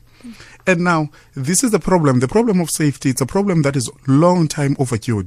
And 0.67 0.81
now, 0.81 1.11
this 1.35 1.63
is 1.63 1.71
the 1.71 1.79
problem. 1.79 2.19
The 2.19 2.29
problem 2.29 2.61
of 2.61 2.71
safety, 2.71 3.11
it's 3.11 3.21
a 3.21 3.27
problem 3.27 3.63
that 3.63 3.77
is 3.77 3.91
long 4.09 4.49
time 4.49 4.75
overdue. 4.81 5.27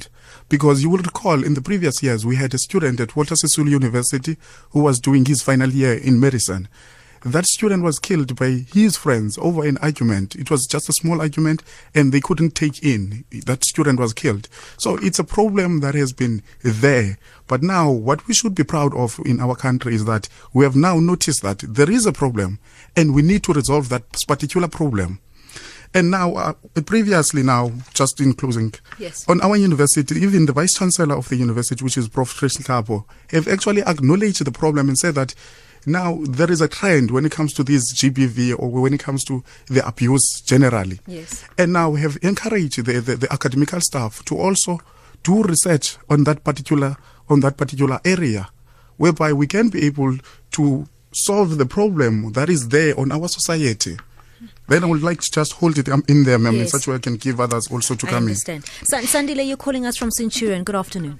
Because 0.49 0.83
you 0.83 0.89
will 0.89 0.97
recall 0.97 1.45
in 1.45 1.53
the 1.53 1.61
previous 1.61 2.03
years, 2.03 2.25
we 2.25 2.35
had 2.35 2.53
a 2.53 2.57
student 2.57 2.99
at 2.99 3.15
Walter 3.15 3.35
Sisulu 3.35 3.69
University 3.69 4.37
who 4.71 4.81
was 4.81 4.99
doing 4.99 5.23
his 5.23 5.41
final 5.41 5.69
year 5.69 5.93
in 5.93 6.19
medicine. 6.19 6.67
That 7.23 7.45
student 7.45 7.83
was 7.83 7.99
killed 7.99 8.35
by 8.35 8.65
his 8.73 8.95
friends 8.97 9.37
over 9.37 9.65
an 9.65 9.77
argument. 9.79 10.35
It 10.35 10.49
was 10.51 10.65
just 10.67 10.89
a 10.89 10.93
small 10.93 11.19
argument 11.21 11.63
and 11.95 12.11
they 12.11 12.21
couldn't 12.21 12.55
take 12.55 12.83
in. 12.83 13.25
That 13.45 13.63
student 13.65 13.99
was 13.99 14.13
killed. 14.13 14.47
So 14.77 14.97
it's 15.01 15.19
a 15.19 15.23
problem 15.23 15.79
that 15.81 15.95
has 15.95 16.13
been 16.13 16.43
there. 16.63 17.17
But 17.47 17.63
now 17.63 17.91
what 17.91 18.27
we 18.27 18.33
should 18.33 18.55
be 18.55 18.63
proud 18.63 18.95
of 18.95 19.19
in 19.25 19.39
our 19.39 19.55
country 19.55 19.95
is 19.95 20.05
that 20.05 20.29
we 20.53 20.63
have 20.63 20.75
now 20.75 20.99
noticed 20.99 21.41
that 21.41 21.59
there 21.59 21.89
is 21.89 22.05
a 22.05 22.13
problem 22.13 22.59
and 22.95 23.13
we 23.13 23.21
need 23.21 23.43
to 23.43 23.53
resolve 23.53 23.89
that 23.89 24.23
particular 24.27 24.67
problem. 24.67 25.19
And 25.93 26.11
now, 26.11 26.35
uh, 26.35 26.53
previously, 26.85 27.43
now, 27.43 27.71
just 27.93 28.19
in 28.19 28.33
closing, 28.33 28.73
Yes. 28.99 29.23
on 29.29 29.39
our 29.41 29.55
university, 29.55 30.15
even 30.21 30.45
the 30.45 30.51
vice 30.51 30.73
chancellor 30.73 31.15
of 31.15 31.29
the 31.29 31.37
university, 31.37 31.81
which 31.81 31.97
is 31.97 32.09
Prof. 32.09 32.35
Chris 32.35 32.57
Nhlapo, 32.57 33.05
have 33.31 33.47
actually 33.47 33.83
acknowledged 33.83 34.43
the 34.43 34.51
problem 34.51 34.89
and 34.89 34.97
said 34.97 35.15
that 35.15 35.33
now 35.87 36.19
there 36.23 36.51
is 36.51 36.61
a 36.61 36.67
trend 36.67 37.11
when 37.11 37.25
it 37.25 37.31
comes 37.31 37.53
to 37.53 37.63
this 37.63 37.93
GBV 37.93 38.55
or 38.59 38.69
when 38.69 38.93
it 38.93 38.99
comes 38.99 39.23
to 39.25 39.43
the 39.67 39.85
abuse 39.87 40.41
generally. 40.45 40.99
Yes. 41.07 41.45
And 41.57 41.73
now 41.73 41.89
we 41.91 42.01
have 42.01 42.17
encouraged 42.21 42.85
the, 42.85 42.99
the, 42.99 43.15
the 43.15 43.33
academical 43.33 43.79
staff 43.81 44.23
to 44.25 44.37
also 44.37 44.79
do 45.23 45.43
research 45.43 45.97
on 46.09 46.23
that 46.25 46.43
particular 46.43 46.95
on 47.29 47.39
that 47.41 47.57
particular 47.57 47.99
area, 48.05 48.47
whereby 48.97 49.33
we 49.33 49.47
can 49.47 49.69
be 49.69 49.85
able 49.85 50.17
to 50.51 50.87
solve 51.13 51.57
the 51.57 51.65
problem 51.65 52.31
that 52.33 52.49
is 52.49 52.69
there 52.69 52.97
on 52.99 53.11
our 53.11 53.27
society. 53.27 53.97
Then 54.67 54.83
I 54.83 54.87
would 54.87 55.01
like 55.01 55.21
to 55.21 55.31
just 55.31 55.53
hold 55.53 55.77
it 55.77 55.89
um, 55.89 56.03
in 56.07 56.23
there, 56.25 56.37
ma'am, 56.37 56.55
in 56.59 56.67
such 56.67 56.87
a 56.87 56.91
way 56.91 56.95
I 56.97 56.99
can 56.99 57.15
give 57.15 57.39
others 57.39 57.67
also 57.71 57.95
to 57.95 58.07
I 58.07 58.09
come 58.09 58.23
in. 58.23 58.29
understand. 58.29 58.65
San- 58.83 59.03
Sandile, 59.03 59.47
you're 59.47 59.57
calling 59.57 59.85
us 59.85 59.97
from 59.97 60.11
Centurion. 60.11 60.63
Good 60.63 60.75
afternoon. 60.75 61.19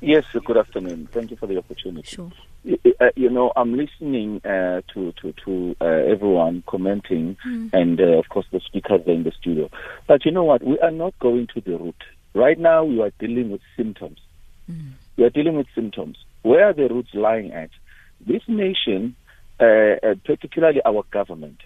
Yes, 0.00 0.24
good 0.44 0.56
afternoon. 0.56 1.08
Thank 1.12 1.30
you 1.30 1.36
for 1.36 1.46
the 1.46 1.58
opportunity. 1.58 2.06
Sure. 2.08 2.30
Uh, 2.68 3.06
you 3.16 3.30
know, 3.30 3.52
I'm 3.56 3.76
listening 3.76 4.42
uh, 4.44 4.82
to 4.92 5.12
to 5.22 5.32
to 5.44 5.76
uh, 5.80 5.84
everyone 5.84 6.62
commenting, 6.66 7.36
and 7.72 8.00
uh, 8.00 8.18
of 8.18 8.28
course 8.28 8.46
the 8.52 8.60
speakers 8.60 9.00
there 9.06 9.14
in 9.14 9.22
the 9.22 9.32
studio. 9.40 9.70
But 10.06 10.24
you 10.24 10.32
know 10.32 10.44
what? 10.44 10.62
We 10.62 10.78
are 10.80 10.90
not 10.90 11.18
going 11.18 11.46
to 11.54 11.60
the 11.60 11.78
root. 11.78 12.02
Right 12.34 12.58
now, 12.58 12.84
we 12.84 13.00
are 13.00 13.10
dealing 13.18 13.50
with 13.50 13.62
symptoms. 13.76 14.18
We 15.16 15.24
are 15.24 15.30
dealing 15.30 15.56
with 15.56 15.66
symptoms. 15.74 16.18
Where 16.42 16.66
are 16.66 16.74
the 16.74 16.88
roots 16.88 17.14
lying 17.14 17.52
at? 17.52 17.70
This 18.20 18.42
nation, 18.48 19.16
uh, 19.60 19.64
uh, 19.64 20.14
particularly 20.24 20.80
our 20.84 21.04
government, 21.10 21.60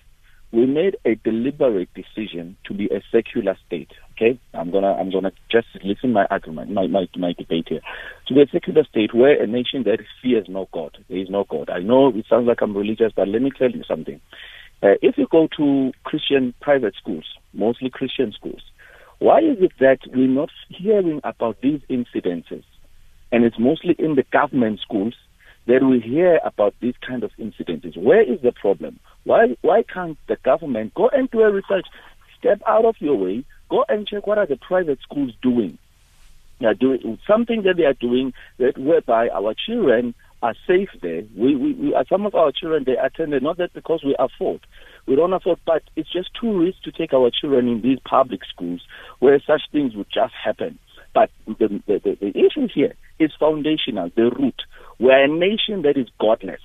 we 0.53 0.67
made 0.67 0.97
a 1.05 1.17
deliberate 1.17 1.89
decision 1.95 2.57
to 2.65 2.75
be 2.75 2.87
a 2.87 3.03
secular 3.11 3.57
state. 3.67 3.91
Okay, 4.23 4.39
I'm 4.55 4.71
gonna 4.71 4.93
I'm 4.93 5.11
gonna 5.11 5.33
just 5.51 5.67
listen 5.83 6.13
my 6.13 6.27
argument, 6.27 6.71
my 6.71 6.87
my 6.87 7.07
my 7.17 7.33
debate 7.33 7.67
here. 7.69 7.81
To 8.29 8.35
the 8.35 8.47
secular 8.53 8.85
state 8.85 9.13
where 9.13 9.43
a 9.43 9.49
nation 9.49 9.83
that 9.85 9.99
fears 10.23 10.47
no 10.49 10.69
God, 10.73 10.97
there 11.09 11.19
is 11.19 11.29
no 11.29 11.45
God. 11.49 11.69
I 11.71 11.81
know 11.81 12.09
it 12.11 12.27
sounds 12.31 12.47
like 12.47 12.63
I'm 12.63 12.77
religious, 12.77 13.13
but 13.17 13.27
let 13.27 13.43
me 13.43 13.51
tell 13.59 13.71
you 13.71 13.83
something. 13.83 14.21
Uh, 14.81 14.95
if 15.03 15.19
you 15.19 15.27
go 15.29 15.49
to 15.57 15.93
Christian 16.05 16.55
private 16.61 16.95
schools, 16.95 17.25
mostly 17.53 17.91
Christian 17.91 18.33
schools, 18.33 18.63
why 19.19 19.39
is 19.39 19.57
it 19.61 19.73
that 19.81 19.99
we're 20.15 20.29
not 20.29 20.51
hearing 20.69 21.21
about 21.25 21.61
these 21.61 21.81
incidences? 21.91 22.63
And 23.33 23.45
it's 23.45 23.59
mostly 23.59 23.97
in 23.99 24.15
the 24.15 24.25
government 24.31 24.79
schools 24.83 25.15
that 25.67 25.83
we 25.83 25.99
hear 25.99 26.39
about 26.45 26.75
these 26.81 26.95
kind 27.05 27.25
of 27.25 27.33
incidences. 27.41 27.97
Where 27.97 28.23
is 28.23 28.41
the 28.41 28.53
problem? 28.53 29.01
Why 29.25 29.57
why 29.63 29.83
can't 29.83 30.17
the 30.29 30.37
government 30.45 30.95
go 30.95 31.09
and 31.09 31.29
do 31.29 31.41
a 31.41 31.51
research, 31.51 31.87
step 32.39 32.61
out 32.69 32.85
of 32.85 32.97
your 33.01 33.17
way, 33.17 33.45
go 33.73 33.85
and 33.89 34.07
check 34.07 34.27
what 34.27 34.39
are 34.39 34.47
the 34.47 34.57
private 34.57 34.99
schools 35.03 35.33
doing? 35.43 35.79
They 36.61 36.67
are 36.67 36.75
doing 36.75 37.19
something 37.27 37.63
that 37.63 37.77
they 37.77 37.85
are 37.85 37.95
doing 37.95 38.35
that 38.59 38.77
whereby 38.79 39.31
our 39.31 39.55
children 39.67 40.15
are 40.43 40.55
safe 40.67 40.91
there. 41.01 41.23
We, 41.37 41.57
we, 41.57 41.73
we 41.73 41.95
are, 41.95 42.05
some 42.09 42.27
of 42.27 42.35
our 42.35 42.53
children 42.53 42.85
they 42.85 42.97
attended 42.97 43.43
not 43.43 43.57
that 43.57 43.73
because 43.73 44.03
we 44.05 44.15
afford, 44.19 44.61
we 45.07 45.17
don't 45.17 45.33
afford, 45.33 45.59
but 45.65 45.83
it's 45.97 46.13
just 46.13 46.31
too 46.39 46.61
risky 46.61 46.91
to 46.91 46.93
take 46.93 47.15
our 47.15 47.31
children 47.31 47.67
in 47.69 47.81
these 47.81 47.99
public 48.05 48.41
schools 48.45 48.83
where 49.21 49.41
such 49.47 49.63
things 49.73 49.97
would 49.97 50.11
just 50.13 50.35
happen. 50.35 50.79
But 51.15 51.31
the, 51.47 51.83
the, 51.87 51.99
the, 51.99 52.17
the 52.21 52.29
issue 52.29 52.69
here 52.73 52.95
is 53.19 53.31
foundational, 53.41 54.11
the 54.15 54.31
root. 54.31 54.61
We're 54.99 55.25
a 55.25 55.29
nation 55.29 55.83
that 55.83 55.97
is 55.97 56.09
godless. 56.21 56.61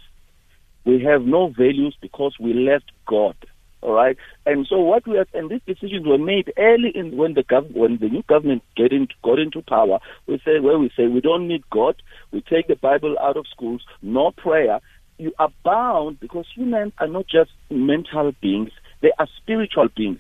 We 0.86 1.04
have 1.04 1.24
no 1.24 1.48
values 1.48 1.96
because 2.02 2.36
we 2.40 2.54
left 2.54 2.92
God. 3.08 3.36
All 3.82 3.94
right, 3.94 4.18
and 4.46 4.66
so 4.68 4.80
what 4.80 5.08
we 5.08 5.18
have, 5.18 5.28
and 5.36 5.52
these 5.52 5.62
decisions 5.68 6.08
were 6.08 6.18
made 6.18 6.52
early 6.58 6.92
in 6.96 7.16
when 7.16 7.36
the 7.36 7.44
gov- 7.44 7.76
when 7.76 8.00
the 8.00 8.10
new 8.10 8.24
government 8.24 8.64
get 8.76 8.92
into, 8.92 9.14
got 9.24 9.38
into 9.38 9.62
power. 9.62 10.00
We 10.26 10.42
say 10.44 10.60
where 10.60 10.80
we 10.80 10.90
say 10.98 11.06
we 11.06 11.22
don't 11.22 11.48
need 11.48 11.64
God. 11.70 11.96
We 12.32 12.42
take 12.42 12.68
the 12.68 12.76
Bible 12.76 13.16
out 13.22 13.38
of 13.38 13.46
schools. 13.46 13.84
No 14.02 14.32
prayer. 14.32 14.80
You 15.20 15.32
are 15.38 15.52
bound 15.64 16.20
because 16.20 16.48
humans 16.56 16.94
are 16.98 17.08
not 17.08 17.28
just 17.28 17.52
mental 17.70 18.32
beings; 18.42 18.72
they 19.02 19.12
are 19.20 19.28
spiritual 19.38 19.90
beings. 19.96 20.20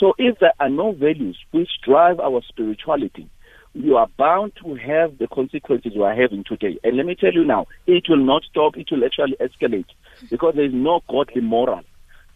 So 0.00 0.14
if 0.16 0.38
there 0.38 0.54
are 0.58 0.70
no 0.70 0.92
values 0.92 1.38
which 1.50 1.68
drive 1.86 2.18
our 2.20 2.40
spirituality, 2.48 3.28
you 3.74 3.96
are 3.96 4.08
bound 4.16 4.52
to 4.62 4.76
have 4.76 5.18
the 5.18 5.28
consequences 5.28 5.92
we 5.94 6.02
are 6.02 6.14
having 6.14 6.42
today. 6.42 6.78
And 6.82 6.96
let 6.96 7.04
me 7.04 7.16
tell 7.16 7.34
you 7.34 7.44
now, 7.44 7.66
it 7.86 8.04
will 8.08 8.24
not 8.24 8.44
stop, 8.50 8.78
it 8.78 8.88
will 8.90 9.04
actually 9.04 9.36
escalate 9.40 9.88
because 10.30 10.54
there 10.54 10.64
is 10.64 10.72
no 10.72 11.02
godly 11.08 11.42
moral 11.42 11.82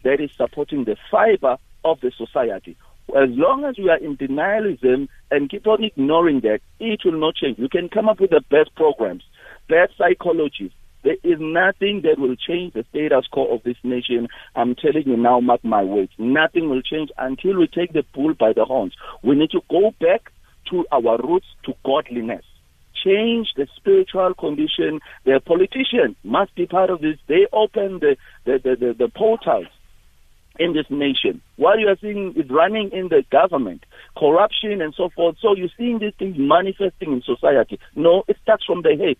that 0.03 0.19
is 0.19 0.31
supporting 0.37 0.85
the 0.85 0.97
fiber 1.11 1.57
of 1.83 1.99
the 2.01 2.11
society. 2.17 2.77
As 3.15 3.29
long 3.31 3.65
as 3.65 3.77
we 3.77 3.89
are 3.89 3.97
in 3.97 4.17
denialism 4.17 5.07
and 5.31 5.49
keep 5.49 5.65
on 5.65 5.83
ignoring 5.83 6.41
that, 6.41 6.59
it 6.79 7.01
will 7.03 7.19
not 7.19 7.35
change. 7.35 7.57
You 7.57 7.69
can 7.69 7.89
come 7.89 8.07
up 8.07 8.19
with 8.19 8.29
the 8.29 8.41
best 8.51 8.75
programs, 8.75 9.23
best 9.67 9.93
psychologies. 9.97 10.71
There 11.03 11.17
is 11.23 11.39
nothing 11.39 12.01
that 12.03 12.19
will 12.19 12.35
change 12.35 12.73
the 12.73 12.85
status 12.89 13.25
quo 13.31 13.47
of 13.53 13.63
this 13.63 13.77
nation. 13.83 14.27
I'm 14.55 14.75
telling 14.75 15.07
you 15.07 15.17
now, 15.17 15.39
mark 15.39 15.63
my 15.63 15.83
words. 15.83 16.11
Nothing 16.17 16.69
will 16.69 16.81
change 16.81 17.09
until 17.17 17.57
we 17.57 17.67
take 17.67 17.93
the 17.93 18.03
bull 18.13 18.33
by 18.33 18.53
the 18.53 18.65
horns. 18.65 18.93
We 19.23 19.35
need 19.35 19.51
to 19.51 19.61
go 19.69 19.91
back 19.99 20.31
to 20.69 20.85
our 20.91 21.17
roots 21.17 21.47
to 21.65 21.73
godliness. 21.85 22.43
Change 23.03 23.53
the 23.55 23.67
spiritual 23.77 24.33
condition. 24.33 24.99
The 25.23 25.39
politician 25.43 26.15
must 26.23 26.53
be 26.53 26.67
part 26.67 26.89
of 26.89 26.99
this. 27.01 27.17
They 27.27 27.47
open 27.53 27.99
the, 27.99 28.17
the, 28.43 28.59
the, 28.61 28.75
the, 28.75 28.93
the 28.93 29.07
portals 29.07 29.67
in 30.59 30.73
this 30.73 30.85
nation. 30.89 31.41
What 31.55 31.79
you 31.79 31.87
are 31.87 31.97
seeing 32.01 32.33
is 32.35 32.49
running 32.49 32.91
in 32.91 33.07
the 33.07 33.23
government, 33.31 33.85
corruption 34.17 34.81
and 34.81 34.93
so 34.95 35.09
forth. 35.09 35.37
So 35.41 35.55
you're 35.55 35.69
seeing 35.77 35.99
these 35.99 36.13
things 36.19 36.35
manifesting 36.37 37.13
in 37.13 37.21
society. 37.23 37.79
No, 37.95 38.23
it 38.27 38.37
starts 38.43 38.65
from 38.65 38.81
the 38.83 38.95
head. 38.95 39.17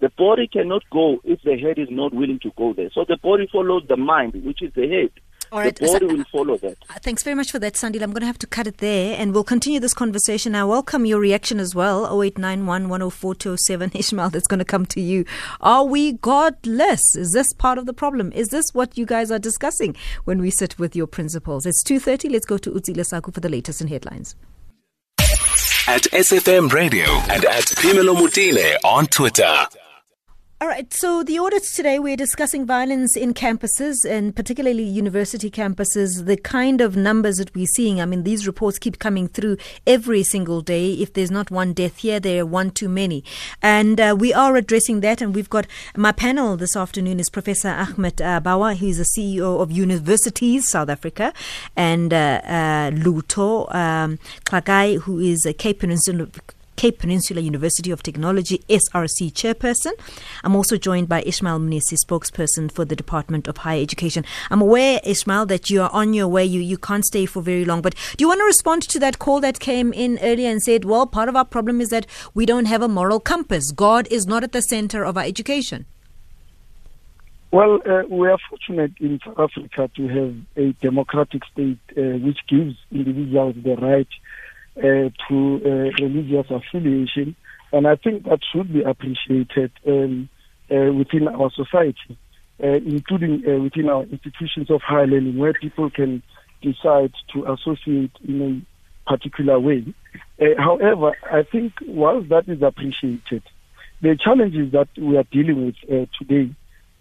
The 0.00 0.10
body 0.10 0.46
cannot 0.46 0.82
go 0.90 1.20
if 1.24 1.40
the 1.42 1.56
head 1.56 1.78
is 1.78 1.88
not 1.90 2.12
willing 2.12 2.38
to 2.40 2.52
go 2.56 2.74
there. 2.74 2.90
So 2.92 3.04
the 3.08 3.16
body 3.16 3.48
follows 3.50 3.84
the 3.88 3.96
mind, 3.96 4.34
which 4.44 4.60
is 4.60 4.72
the 4.74 4.88
head. 4.88 5.10
All 5.54 5.60
right, 5.60 5.76
The 5.76 5.86
body 5.86 6.08
so- 6.08 6.14
will 6.16 6.24
follow 6.32 6.56
that. 6.58 6.76
Uh, 6.90 6.94
Thanks 7.00 7.22
very 7.22 7.36
much 7.36 7.52
for 7.52 7.60
that, 7.60 7.74
Sandile. 7.74 8.02
I'm 8.02 8.10
going 8.10 8.22
to 8.22 8.26
have 8.26 8.38
to 8.38 8.46
cut 8.48 8.66
it 8.66 8.78
there 8.78 9.16
and 9.16 9.32
we'll 9.32 9.44
continue 9.44 9.78
this 9.78 9.94
conversation. 9.94 10.56
I 10.56 10.64
welcome 10.64 11.06
your 11.06 11.20
reaction 11.20 11.60
as 11.60 11.76
well. 11.76 12.06
0891 12.06 12.88
104 12.88 13.34
207. 13.36 13.92
Ishmael, 13.94 14.30
that's 14.30 14.48
going 14.48 14.58
to 14.58 14.64
come 14.64 14.84
to 14.86 15.00
you. 15.00 15.24
Are 15.60 15.84
we 15.84 16.14
godless? 16.14 17.14
Is 17.14 17.30
this 17.30 17.52
part 17.52 17.78
of 17.78 17.86
the 17.86 17.92
problem? 17.92 18.32
Is 18.32 18.48
this 18.48 18.74
what 18.74 18.98
you 18.98 19.06
guys 19.06 19.30
are 19.30 19.38
discussing 19.38 19.94
when 20.24 20.40
we 20.40 20.50
sit 20.50 20.76
with 20.80 20.96
your 20.96 21.06
principals? 21.06 21.66
It's 21.66 21.84
2.30. 21.84 22.32
Let's 22.32 22.46
go 22.46 22.58
to 22.58 22.72
Utsile 22.72 23.06
Saku 23.06 23.30
for 23.30 23.38
the 23.40 23.48
latest 23.48 23.80
in 23.80 23.86
headlines. 23.86 24.34
At 25.86 26.02
SFM 26.10 26.72
Radio 26.72 27.04
and 27.30 27.44
at 27.44 27.66
Pimelo 27.78 28.16
Mutile 28.16 28.74
on 28.84 29.06
Twitter. 29.06 29.66
All 30.64 30.70
right, 30.70 30.90
so 30.94 31.22
the 31.22 31.38
audits 31.38 31.76
today, 31.76 31.98
we're 31.98 32.16
discussing 32.16 32.64
violence 32.64 33.18
in 33.18 33.34
campuses 33.34 34.02
and 34.10 34.34
particularly 34.34 34.82
university 34.82 35.50
campuses, 35.50 36.24
the 36.24 36.38
kind 36.38 36.80
of 36.80 36.96
numbers 36.96 37.36
that 37.36 37.54
we're 37.54 37.66
seeing. 37.66 38.00
I 38.00 38.06
mean, 38.06 38.22
these 38.22 38.46
reports 38.46 38.78
keep 38.78 38.98
coming 38.98 39.28
through 39.28 39.58
every 39.86 40.22
single 40.22 40.62
day. 40.62 40.94
If 40.94 41.12
there's 41.12 41.30
not 41.30 41.50
one 41.50 41.74
death 41.74 41.98
here, 41.98 42.18
there 42.18 42.40
are 42.40 42.46
one 42.46 42.70
too 42.70 42.88
many. 42.88 43.24
And 43.60 44.00
uh, 44.00 44.16
we 44.18 44.32
are 44.32 44.56
addressing 44.56 45.00
that. 45.00 45.20
And 45.20 45.34
we've 45.34 45.50
got 45.50 45.66
my 45.98 46.12
panel 46.12 46.56
this 46.56 46.76
afternoon 46.76 47.20
is 47.20 47.28
Professor 47.28 47.68
Ahmed 47.68 48.22
uh, 48.22 48.40
Bawa, 48.40 48.74
who's 48.74 48.96
the 48.96 49.04
CEO 49.04 49.60
of 49.60 49.70
Universities 49.70 50.66
South 50.66 50.88
Africa, 50.88 51.34
and 51.76 52.14
uh, 52.14 52.40
uh, 52.42 52.90
Lutho 52.90 53.68
um, 53.74 54.18
Xakai, 54.46 55.00
who 55.00 55.18
is 55.18 55.44
a 55.44 55.52
Cape 55.52 55.80
Peninsula 55.80 56.26
Cape 56.76 56.98
Peninsula 56.98 57.40
University 57.40 57.90
of 57.90 58.02
Technology 58.02 58.58
SRC 58.68 59.32
chairperson. 59.32 59.92
I'm 60.42 60.56
also 60.56 60.76
joined 60.76 61.08
by 61.08 61.22
Ishmael 61.22 61.60
Mnisi, 61.60 61.96
spokesperson 62.04 62.70
for 62.70 62.84
the 62.84 62.96
Department 62.96 63.48
of 63.48 63.58
Higher 63.58 63.82
Education. 63.82 64.24
I'm 64.50 64.60
aware, 64.60 65.00
Ishmael, 65.04 65.46
that 65.46 65.70
you 65.70 65.82
are 65.82 65.90
on 65.92 66.14
your 66.14 66.28
way. 66.28 66.44
You, 66.44 66.60
you 66.60 66.78
can't 66.78 67.04
stay 67.04 67.26
for 67.26 67.42
very 67.42 67.64
long. 67.64 67.82
But 67.82 67.94
do 68.16 68.22
you 68.22 68.28
want 68.28 68.40
to 68.40 68.44
respond 68.44 68.82
to 68.82 68.98
that 69.00 69.18
call 69.18 69.40
that 69.40 69.60
came 69.60 69.92
in 69.92 70.18
earlier 70.22 70.50
and 70.50 70.62
said, 70.62 70.84
well, 70.84 71.06
part 71.06 71.28
of 71.28 71.36
our 71.36 71.44
problem 71.44 71.80
is 71.80 71.90
that 71.90 72.06
we 72.34 72.46
don't 72.46 72.66
have 72.66 72.82
a 72.82 72.88
moral 72.88 73.20
compass. 73.20 73.72
God 73.72 74.08
is 74.10 74.26
not 74.26 74.44
at 74.44 74.52
the 74.52 74.62
center 74.62 75.04
of 75.04 75.16
our 75.16 75.24
education. 75.24 75.86
Well, 77.54 77.80
uh, 77.86 78.02
we 78.08 78.28
are 78.28 78.38
fortunate 78.50 78.94
in 78.98 79.20
South 79.24 79.38
Africa 79.38 79.88
to 79.94 80.08
have 80.08 80.34
a 80.56 80.72
democratic 80.82 81.42
state 81.52 81.78
uh, 81.96 82.18
which 82.18 82.40
gives 82.48 82.74
individuals 82.90 83.54
the 83.62 83.76
right 83.76 84.08
to 84.76 85.60
uh, 85.64 86.02
religious 86.02 86.50
affiliation, 86.50 87.36
and 87.72 87.86
I 87.86 87.96
think 87.96 88.24
that 88.24 88.40
should 88.52 88.72
be 88.72 88.82
appreciated 88.82 89.72
um, 89.86 90.28
uh, 90.70 90.92
within 90.92 91.28
our 91.28 91.50
society, 91.50 92.18
including 92.58 93.42
within 93.62 93.88
our 93.88 94.02
institutions 94.04 94.70
of 94.70 94.82
higher 94.82 95.06
learning, 95.06 95.38
where 95.38 95.52
people 95.52 95.90
can 95.90 96.22
decide 96.62 97.12
to 97.32 97.52
associate 97.52 98.12
in 98.26 98.64
a 99.06 99.10
particular 99.10 99.60
way. 99.60 99.84
However, 100.58 101.12
I 101.30 101.42
think 101.42 101.74
whilst 101.86 102.30
that 102.30 102.48
is 102.48 102.62
appreciated, 102.62 103.42
the 104.00 104.16
challenges 104.16 104.72
that 104.72 104.88
we 104.98 105.16
are 105.16 105.24
dealing 105.24 105.66
with 105.66 105.76
uh, 105.90 106.06
today 106.18 106.54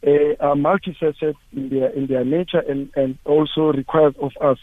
uh, 0.05 0.35
are 0.39 0.55
multifaceted 0.55 1.35
in 1.51 1.69
their 1.69 1.89
in 1.89 2.07
their 2.07 2.25
nature 2.25 2.59
and, 2.59 2.91
and 2.95 3.17
also 3.25 3.71
requires 3.73 4.15
of 4.21 4.31
us 4.41 4.57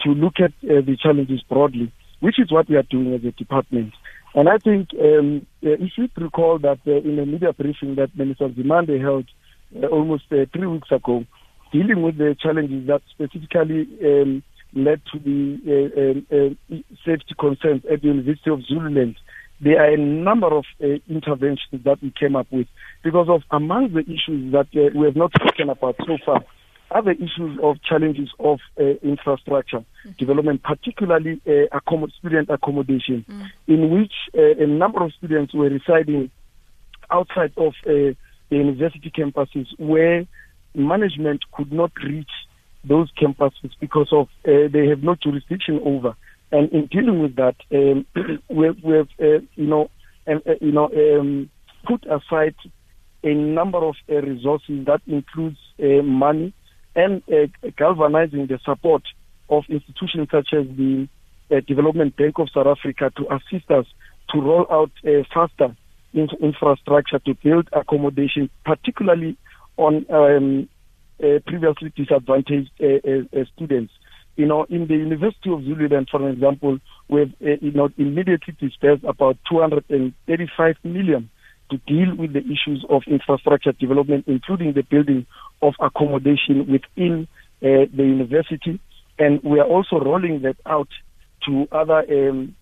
to 0.00 0.10
look 0.10 0.40
at 0.40 0.52
uh, 0.64 0.80
the 0.80 0.96
challenges 1.00 1.42
broadly 1.42 1.92
which 2.20 2.38
is 2.38 2.50
what 2.50 2.68
we 2.68 2.76
are 2.76 2.82
doing 2.82 3.14
as 3.14 3.24
a 3.24 3.32
department. 3.32 3.92
And 4.34 4.48
I 4.48 4.58
think 4.58 4.88
um, 5.00 5.46
uh, 5.64 5.70
if 5.70 5.92
you 5.96 6.08
recall 6.16 6.58
that 6.58 6.78
uh, 6.86 6.92
in 6.92 7.18
a 7.18 7.26
media 7.26 7.52
briefing 7.52 7.94
that 7.96 8.16
Minister 8.16 8.48
Nzimande 8.48 9.00
held 9.00 9.26
uh, 9.82 9.86
almost 9.86 10.24
uh, 10.30 10.44
three 10.52 10.66
weeks 10.66 10.90
ago, 10.90 11.24
dealing 11.72 12.02
with 12.02 12.18
the 12.18 12.36
challenges 12.40 12.86
that 12.86 13.02
specifically 13.10 13.88
um, 14.04 14.42
led 14.74 15.00
to 15.12 15.18
the 15.18 15.58
uh, 15.66 16.38
um, 16.40 16.56
uh, 16.70 16.76
safety 17.04 17.34
concerns 17.38 17.82
at 17.90 18.02
the 18.02 18.08
University 18.08 18.50
of 18.50 18.62
Zululand, 18.66 19.16
there 19.60 19.80
are 19.80 19.92
a 19.92 19.96
number 19.96 20.46
of 20.46 20.64
interventions 21.08 21.82
that 21.84 22.00
we 22.00 22.12
came 22.12 22.36
up 22.36 22.46
with 22.52 22.68
because 23.02 23.28
of 23.28 23.42
among 23.50 23.92
the 23.92 24.00
issues 24.00 24.52
that 24.52 24.68
we 24.94 25.04
have 25.04 25.16
not 25.16 25.32
spoken 25.32 25.68
about 25.68 25.96
so 26.06 26.16
far 26.24 26.44
other 26.90 27.12
issues 27.12 27.58
of 27.62 27.82
challenges 27.82 28.30
of 28.38 28.60
uh, 28.80 28.84
infrastructure 29.02 29.84
mm. 30.06 30.16
development, 30.16 30.62
particularly 30.62 31.40
uh, 31.46 31.78
accommod- 31.78 32.12
student 32.18 32.48
accommodation, 32.50 33.24
mm. 33.28 33.46
in 33.66 33.90
which 33.90 34.12
uh, 34.36 34.62
a 34.62 34.66
number 34.66 35.02
of 35.02 35.12
students 35.14 35.54
were 35.54 35.68
residing 35.68 36.30
outside 37.10 37.52
of 37.56 37.74
uh, 37.86 38.14
the 38.50 38.56
university 38.56 39.10
campuses 39.10 39.66
where 39.78 40.26
management 40.74 41.42
could 41.52 41.72
not 41.72 41.90
reach 42.04 42.30
those 42.84 43.10
campuses 43.20 43.72
because 43.80 44.08
of 44.12 44.28
uh, 44.46 44.68
they 44.72 44.86
have 44.86 45.02
no 45.02 45.14
jurisdiction 45.14 45.80
over. 45.84 46.14
And 46.50 46.70
in 46.72 46.86
dealing 46.86 47.20
with 47.20 47.36
that, 47.36 47.56
um, 47.72 48.06
we, 48.48 48.70
we 48.70 48.96
have, 48.96 49.08
uh, 49.20 49.40
you 49.54 49.66
know, 49.66 49.90
and, 50.26 50.42
you 50.60 50.72
know, 50.72 50.86
um, 50.86 51.50
put 51.86 52.04
aside 52.06 52.54
a 53.24 53.34
number 53.34 53.78
of 53.78 53.96
resources 54.08 54.86
that 54.86 55.00
includes 55.06 55.58
money, 55.78 56.52
and 56.98 57.22
uh, 57.32 57.46
galvanizing 57.76 58.48
the 58.48 58.58
support 58.64 59.04
of 59.48 59.62
institutions 59.68 60.28
such 60.32 60.48
as 60.52 60.66
the 60.76 61.08
uh, 61.50 61.60
Development 61.66 62.14
Bank 62.16 62.38
of 62.40 62.48
South 62.52 62.66
Africa 62.66 63.12
to 63.16 63.24
assist 63.32 63.70
us 63.70 63.86
to 64.30 64.40
roll 64.40 64.66
out 64.68 64.90
uh, 65.06 65.22
faster 65.32 65.76
in- 66.12 66.28
infrastructure 66.42 67.20
to 67.20 67.34
build 67.34 67.68
accommodation, 67.72 68.50
particularly 68.64 69.36
on 69.76 70.04
um, 70.10 70.68
uh, 71.22 71.38
previously 71.46 71.92
disadvantaged 71.96 72.70
uh, 72.82 72.86
uh, 73.08 73.44
students. 73.54 73.92
You 74.34 74.46
know, 74.46 74.64
in 74.64 74.88
the 74.88 74.94
University 74.94 75.50
of 75.50 75.62
Zululand, 75.62 76.08
for 76.10 76.28
example, 76.28 76.78
we've 77.08 77.32
you 77.40 77.72
know 77.72 77.90
immediately 77.96 78.56
dispersed 78.58 79.04
about 79.04 79.36
235 79.48 80.76
million 80.82 81.30
to 81.70 81.76
deal 81.86 82.14
with 82.16 82.32
the 82.32 82.40
issues 82.40 82.84
of 82.88 83.02
infrastructure 83.06 83.72
development, 83.72 84.24
including 84.26 84.72
the 84.72 84.82
building 84.82 85.26
of 85.62 85.74
accommodation 85.80 86.66
within 86.70 87.28
uh, 87.62 87.86
the 87.94 88.04
university. 88.04 88.80
And 89.18 89.42
we 89.42 89.58
are 89.60 89.66
also 89.66 89.98
rolling 89.98 90.42
that 90.42 90.56
out 90.66 90.88
to 91.46 91.66
other 91.72 92.04
um, 92.10 92.54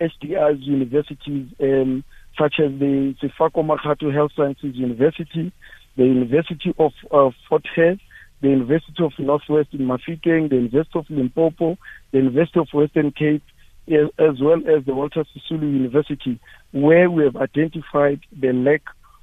SDRs 0.00 0.62
universities, 0.62 1.48
um, 1.60 2.04
such 2.38 2.54
as 2.58 2.72
the 2.78 3.14
Sefako 3.22 3.64
Makgatho 3.64 4.12
Health 4.12 4.32
Sciences 4.36 4.74
University, 4.74 5.52
the 5.96 6.04
University 6.04 6.74
of 6.78 6.92
uh, 7.10 7.30
Fort 7.48 7.66
Hare, 7.74 7.98
the 8.40 8.48
University 8.48 9.04
of 9.04 9.12
Northwest 9.18 9.68
in 9.72 9.80
Mafikeng, 9.80 10.48
the 10.48 10.56
University 10.56 10.98
of 10.98 11.06
Limpopo, 11.10 11.78
the 12.10 12.18
University 12.18 12.58
of 12.58 12.68
Western 12.72 13.12
Cape, 13.12 13.42
as 13.88 14.40
well 14.40 14.58
as 14.68 14.84
the 14.84 14.94
Walter 14.94 15.24
Sisulu 15.24 15.62
University, 15.62 16.38
where 16.72 17.10
we 17.10 17.24
have 17.24 17.36
identified 17.36 18.20
the 18.38 18.52
lack 18.52 18.82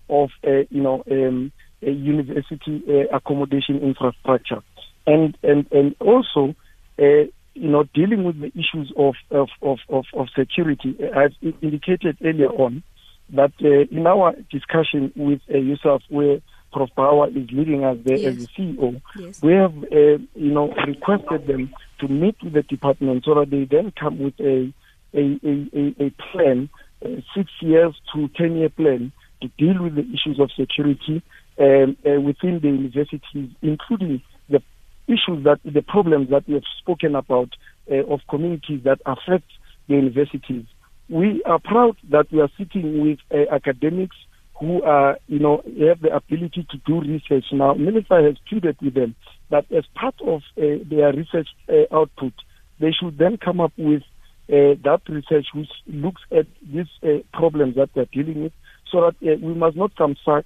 of, 0.10 0.30
uh, 0.45 0.63
you 0.69 0.82
know, 0.82 1.04
um, 1.10 1.52
a 1.82 1.91
university 1.91 2.84
uh, 2.89 3.15
accommodation 3.15 3.80
infrastructure, 3.80 4.62
and 5.08 5.38
and 5.43 5.65
and 5.72 5.95
also, 6.00 6.56
uh, 7.00 7.24
you 7.54 7.69
know, 7.69 7.86
dealing 7.93 8.26
with 8.26 8.39
the 8.39 8.48
issues 8.48 8.91
of 8.98 9.15
of 9.32 9.48
of 9.62 9.80
of, 9.88 10.06
of 10.13 10.28
security. 10.38 10.98
I've 11.15 11.36
indicated 11.62 12.17
earlier 12.24 12.50
on 12.50 12.84
that 13.32 13.54
uh, 13.63 13.95
in 13.95 14.08
our 14.08 14.34
discussion 14.52 15.13
with 15.15 15.39
uh, 15.54 15.58
yourself, 15.58 16.02
where 16.10 16.39
Prof. 16.72 16.89
Bawa 16.98 17.30
is 17.30 17.50
leading 17.52 17.84
us 17.84 17.98
there 18.04 18.17
yes. 18.17 18.36
as 18.36 18.38
the 18.38 18.48
CEO, 18.58 19.02
yes. 19.17 19.41
we 19.41 19.54
have, 19.54 19.76
uh, 19.84 20.22
you 20.36 20.52
know, 20.52 20.72
requested 20.86 21.48
them 21.48 21.74
to 21.99 22.07
meet 22.07 22.35
with 22.43 22.53
the 22.53 22.63
department 22.63 23.23
so 23.25 23.35
that 23.35 23.49
they 23.49 23.65
then 23.65 23.91
come 23.99 24.19
with 24.19 24.39
a 24.39 24.73
a, 25.12 25.39
a, 25.43 26.05
a 26.05 26.09
plan, 26.31 26.69
a 27.01 27.23
six 27.35 27.49
years 27.62 27.95
to 28.13 28.27
ten 28.29 28.57
year 28.57 28.69
plan 28.69 29.12
to 29.41 29.47
deal 29.57 29.81
with 29.81 29.95
the 29.95 30.01
issues 30.01 30.39
of 30.39 30.51
security 30.51 31.23
um, 31.59 31.97
uh, 32.05 32.19
within 32.21 32.59
the 32.62 32.67
universities, 32.67 33.49
including 33.62 34.21
the 34.49 34.62
issues 35.07 35.43
that 35.43 35.59
the 35.65 35.81
problems 35.81 36.29
that 36.29 36.47
we 36.47 36.53
have 36.53 36.63
spoken 36.79 37.15
about 37.15 37.49
uh, 37.91 38.03
of 38.05 38.19
communities 38.29 38.81
that 38.83 38.99
affect 39.05 39.49
the 39.88 39.95
universities. 39.95 40.65
We 41.09 41.41
are 41.45 41.59
proud 41.59 41.97
that 42.12 42.31
we 42.31 42.39
are 42.39 42.49
sitting 42.57 43.01
with 43.01 43.19
uh, 43.33 43.53
academics 43.53 44.15
who 44.60 44.82
are, 44.84 45.17
you 45.28 45.39
know, 45.39 45.62
have 45.88 46.02
the 46.02 46.13
ability 46.13 46.67
to 46.69 46.78
do 46.86 47.00
research. 47.02 47.45
Now, 47.52 47.74
Minister 47.74 48.24
has 48.24 48.36
pleaded 48.48 48.78
with 48.82 48.93
them 48.93 49.15
that 49.50 49.72
as 49.72 49.86
part 49.95 50.15
of 50.22 50.41
uh, 50.58 50.84
their 50.89 51.13
research 51.13 51.48
uh, 51.69 51.95
output, 51.95 52.34
they 52.80 52.91
should 52.91 53.17
then 53.17 53.38
come 53.38 53.62
up 53.62 53.72
with 53.78 54.04
uh, 54.50 54.76
that 54.84 55.02
research 55.08 55.48
which 55.54 55.69
looks 55.88 56.22
at 56.32 56.48
these 56.62 56.88
uh, 57.04 57.19
problems 57.34 57.76
that 57.76 57.89
they're 57.93 58.06
dealing 58.12 58.43
with 58.43 58.54
so 58.91 59.02
that 59.02 59.15
uh, 59.28 59.38
we 59.41 59.54
must 59.54 59.78
not 59.78 59.95
come 59.95 60.15
back 60.26 60.45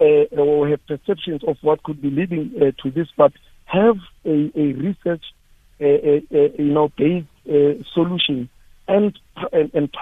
uh, 0.00 0.40
or 0.40 0.68
have 0.68 0.86
perceptions 0.86 1.42
of 1.46 1.56
what 1.60 1.82
could 1.82 2.00
be 2.00 2.10
leading 2.10 2.52
to 2.82 2.90
this, 2.90 3.08
but 3.16 3.32
have 3.64 3.96
a, 4.24 4.50
a 4.56 4.72
research, 4.72 5.24
uh, 5.80 5.84
you 5.84 6.72
know, 6.72 6.90
based 6.96 7.26
solution 7.92 8.48
and, 8.88 9.18
and, 9.52 9.70
and 9.74 9.92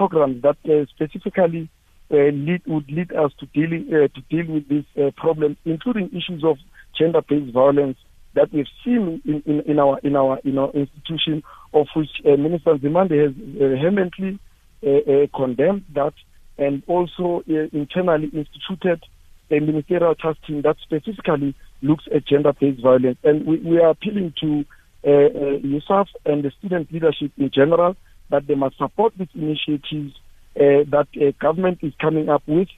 that 0.43 0.87
specifically 0.95 1.69
lead 2.11 2.63
would 2.67 2.91
lead 2.91 3.13
us 3.13 3.33
to 3.41 3.47
dealing 3.47 3.87
to 3.91 4.21
deal 4.31 4.53
with 4.55 4.69
these 4.69 5.13
problems, 5.17 5.57
including 5.65 6.09
issues 6.09 6.43
of 6.45 6.57
gender-based 6.99 7.53
violence 7.53 7.99
that 8.35 8.53
we've 8.53 8.67
seen 8.85 9.21
in, 9.25 9.43
in, 9.47 9.61
in 9.63 9.79
our 9.79 9.99
in 10.01 10.17
our 10.17 10.39
in 10.45 10.59
our 10.59 10.71
institution, 10.73 11.43
of 11.73 11.87
which 11.95 12.11
uh, 12.25 12.37
Minister 12.37 12.75
Nzimande 12.75 13.17
has 13.23 13.33
uh, 13.33 13.69
vehemently 13.69 14.39
uh, 14.87 15.27
condemned 15.35 15.85
that, 15.95 16.15
and 16.57 16.83
also 16.87 17.43
internally 17.73 18.29
instituted 18.33 19.03
a 19.51 19.61
ministerial 19.61 20.15
task 20.15 20.39
team 20.47 20.63
that 20.63 20.77
specifically 20.83 21.55
looks 21.81 22.05
at 22.15 22.27
gender-based 22.27 22.83
violence. 22.83 23.19
And 23.25 23.47
we, 23.47 23.59
we 23.59 23.79
are 23.79 23.91
appealing 23.91 24.35
to 24.41 24.65
uh, 25.05 25.11
uh, 25.11 26.01
and 26.27 26.45
the 26.45 26.53
student 26.59 26.93
leadership 26.93 27.33
in 27.39 27.51
general 27.53 27.97
that 28.31 28.47
they 28.47 28.55
must 28.55 28.77
support 28.77 29.15
these 29.19 29.29
initiatives 29.35 30.15
uh, 30.59 30.85
that 30.91 31.07
uh, 31.17 31.31
government 31.41 31.79
is 31.83 31.93
coming 32.01 32.29
up 32.29 32.43
with, 32.47 32.69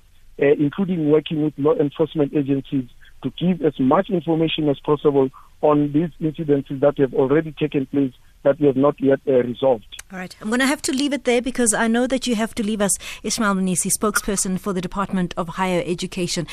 uh, 0.40 0.47
including 0.47 1.11
working 1.11 1.43
with 1.43 1.55
law 1.57 1.75
enforcement 1.75 2.33
agencies 2.35 2.88
to 3.23 3.31
give 3.38 3.62
as 3.64 3.79
much 3.79 4.11
information 4.11 4.69
as 4.69 4.79
possible 4.81 5.31
on 5.62 5.93
these 5.93 6.11
incidences 6.21 6.81
that 6.81 6.99
have 6.99 7.12
already 7.14 7.53
taken 7.53 7.87
place 7.87 8.12
that 8.43 8.59
we 8.59 8.66
have 8.66 8.77
not 8.77 8.99
yet 8.99 9.21
uh, 9.29 9.33
resolved. 9.33 9.85
All 10.11 10.19
right. 10.19 10.35
I'm 10.40 10.49
going 10.49 10.61
to 10.61 10.66
have 10.66 10.81
to 10.83 10.93
leave 10.93 11.12
it 11.12 11.25
there 11.25 11.43
because 11.43 11.75
I 11.75 11.87
know 11.87 12.07
that 12.07 12.27
you 12.27 12.35
have 12.35 12.55
to 12.55 12.62
leave 12.62 12.81
us, 12.81 12.97
Ishmael 13.23 13.55
Mnisi, 13.55 13.90
spokesperson 13.93 14.59
for 14.59 14.73
the 14.73 14.81
Department 14.81 15.35
of 15.37 15.49
Higher 15.49 15.83
Education. 15.85 16.47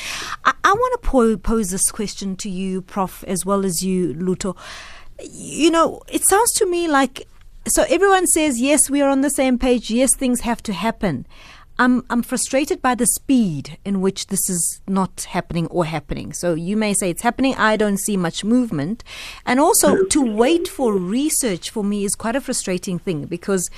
I, 0.44 0.54
I 0.63 0.74
want 0.74 1.02
to 1.02 1.08
po- 1.08 1.38
pose 1.38 1.70
this 1.70 1.90
question 1.92 2.36
to 2.38 2.50
you, 2.50 2.82
Prof, 2.82 3.24
as 3.26 3.46
well 3.46 3.66
as 3.66 3.82
you, 3.82 4.13
Lutho. 4.13 4.58
You 5.24 5.72
know, 5.72 6.02
it 6.10 6.28
sounds 6.28 6.52
to 6.54 6.70
me 6.70 6.88
like 6.88 7.26
so 7.67 7.84
everyone 7.89 8.27
says, 8.27 8.60
yes, 8.60 8.89
we 8.89 9.01
are 9.01 9.10
on 9.10 9.21
the 9.21 9.30
same 9.30 9.58
page. 9.58 9.89
Yes, 9.89 10.15
things 10.15 10.41
have 10.41 10.62
to 10.63 10.73
happen. 10.73 11.25
I'm 11.80 12.03
I'm 12.10 12.23
frustrated 12.23 12.82
by 12.82 12.95
the 12.95 13.06
speed 13.06 13.77
in 13.86 14.01
which 14.01 14.27
this 14.27 14.49
is 14.49 14.82
not 14.88 15.27
happening 15.30 15.67
or 15.67 15.86
happening. 15.86 16.34
So 16.34 16.56
you 16.56 16.75
may 16.75 16.93
say 16.95 17.12
it's 17.12 17.21
happening. 17.21 17.53
I 17.56 17.77
don't 17.77 17.99
see 17.99 18.17
much 18.17 18.43
movement, 18.43 19.03
and 19.45 19.60
also 19.60 20.03
to 20.06 20.36
wait 20.36 20.67
for 20.67 20.93
research 20.93 21.69
for 21.69 21.84
me 21.84 22.03
is 22.03 22.15
quite 22.15 22.36
a 22.36 22.41
frustrating 22.41 22.97
thing 22.97 23.25
because 23.25 23.69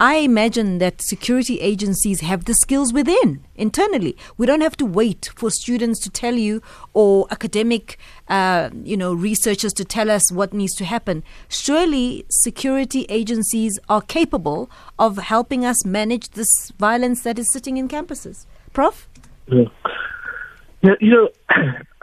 I 0.00 0.16
imagine 0.16 0.78
that 0.78 1.00
security 1.00 1.60
agencies 1.60 2.20
have 2.20 2.46
the 2.46 2.54
skills 2.54 2.92
within 2.92 3.44
internally. 3.54 4.16
We 4.36 4.44
don't 4.44 4.60
have 4.60 4.76
to 4.78 4.86
wait 4.86 5.30
for 5.36 5.50
students 5.50 6.00
to 6.00 6.10
tell 6.10 6.34
you 6.34 6.62
or 6.94 7.28
academic, 7.30 7.96
uh, 8.28 8.70
you 8.82 8.96
know, 8.96 9.14
researchers 9.14 9.72
to 9.74 9.84
tell 9.84 10.10
us 10.10 10.32
what 10.32 10.52
needs 10.52 10.74
to 10.76 10.84
happen. 10.84 11.22
Surely, 11.48 12.26
security 12.28 13.06
agencies 13.08 13.78
are 13.88 14.02
capable 14.02 14.68
of 14.98 15.18
helping 15.18 15.64
us 15.64 15.84
manage 15.84 16.30
this 16.30 16.72
violence 16.78 17.22
that 17.22 17.38
is 17.38 17.52
sitting 17.52 17.76
in 17.76 17.88
campuses. 17.88 18.46
Prof. 18.72 19.08
Yeah, 19.46 19.64
yeah 20.82 20.94
you 21.00 21.10
know. 21.10 21.28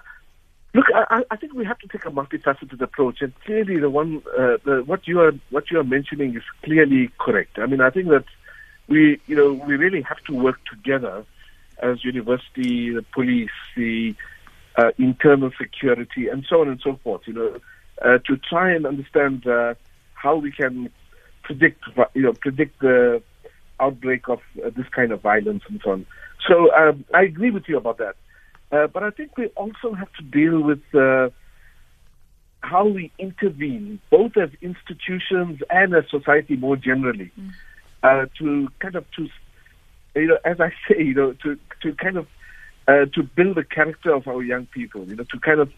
Look, 0.73 0.85
I, 0.93 1.23
I, 1.29 1.35
think 1.35 1.53
we 1.53 1.65
have 1.65 1.79
to 1.79 1.87
take 1.87 2.05
a 2.05 2.11
multifaceted 2.11 2.79
approach, 2.81 3.21
and 3.21 3.33
clearly, 3.43 3.77
the 3.77 3.89
one 3.89 4.23
uh, 4.37 4.55
the, 4.63 4.83
what 4.85 5.05
you 5.05 5.19
are 5.19 5.33
what 5.49 5.69
you 5.69 5.79
are 5.79 5.83
mentioning 5.83 6.35
is 6.35 6.43
clearly 6.63 7.09
correct. 7.19 7.59
I 7.59 7.65
mean, 7.65 7.81
I 7.81 7.89
think 7.89 8.07
that 8.07 8.23
we 8.87 9.19
you 9.27 9.35
know 9.35 9.51
we 9.51 9.75
really 9.75 10.01
have 10.03 10.19
to 10.27 10.33
work 10.33 10.59
together 10.71 11.25
as 11.83 12.05
university, 12.05 12.89
the 12.93 13.03
police, 13.13 13.49
the 13.75 14.15
uh, 14.77 14.91
internal 14.97 15.51
security, 15.59 16.29
and 16.29 16.45
so 16.49 16.61
on 16.61 16.69
and 16.69 16.79
so 16.81 16.97
forth. 17.03 17.23
You 17.25 17.33
know, 17.33 17.59
uh, 18.01 18.19
to 18.27 18.37
try 18.37 18.71
and 18.71 18.85
understand 18.85 19.45
uh, 19.45 19.73
how 20.13 20.37
we 20.37 20.53
can 20.53 20.89
predict 21.43 21.83
you 22.13 22.21
know 22.21 22.33
predict 22.33 22.79
the 22.79 23.21
outbreak 23.81 24.29
of 24.29 24.39
uh, 24.63 24.69
this 24.69 24.87
kind 24.95 25.11
of 25.11 25.21
violence 25.21 25.63
and 25.67 25.81
so 25.83 25.91
on. 25.91 26.05
So 26.47 26.73
um, 26.73 27.03
I 27.13 27.23
agree 27.23 27.51
with 27.51 27.67
you 27.67 27.75
about 27.75 27.97
that. 27.97 28.15
Uh, 28.71 28.87
but 28.87 29.03
I 29.03 29.09
think 29.09 29.37
we 29.37 29.47
also 29.47 29.93
have 29.93 30.11
to 30.13 30.23
deal 30.23 30.61
with 30.61 30.81
uh, 30.95 31.29
how 32.61 32.87
we 32.87 33.11
intervene, 33.19 33.99
both 34.09 34.37
as 34.37 34.49
institutions 34.61 35.61
and 35.69 35.93
as 35.93 36.05
society 36.09 36.55
more 36.55 36.77
generally, 36.77 37.31
mm. 37.39 37.51
uh, 38.03 38.27
to 38.37 38.69
kind 38.79 38.95
of 38.95 39.05
to, 39.11 39.27
you 40.15 40.27
know, 40.27 40.37
as 40.45 40.61
I 40.61 40.69
say, 40.87 41.03
you 41.03 41.13
know, 41.13 41.33
to 41.43 41.57
to 41.81 41.93
kind 41.95 42.17
of 42.17 42.27
uh, 42.87 43.05
to 43.13 43.23
build 43.23 43.57
the 43.57 43.65
character 43.65 44.13
of 44.13 44.27
our 44.27 44.41
young 44.41 44.67
people, 44.67 45.05
you 45.05 45.17
know, 45.17 45.25
to 45.25 45.39
kind 45.39 45.59
of 45.59 45.69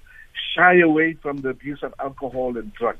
shy 0.56 0.79
away 0.79 1.13
from 1.13 1.38
the 1.38 1.49
abuse 1.49 1.82
of 1.82 1.95
alcohol 1.99 2.58
and 2.58 2.71
drugs, 2.73 2.99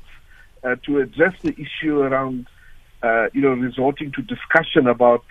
uh, 0.64 0.74
to 0.86 0.98
address 0.98 1.34
the 1.42 1.52
issue 1.52 2.00
around, 2.00 2.48
uh, 3.04 3.28
you 3.32 3.42
know, 3.42 3.50
resorting 3.50 4.10
to 4.12 4.22
discussion 4.22 4.88
about 4.88 5.24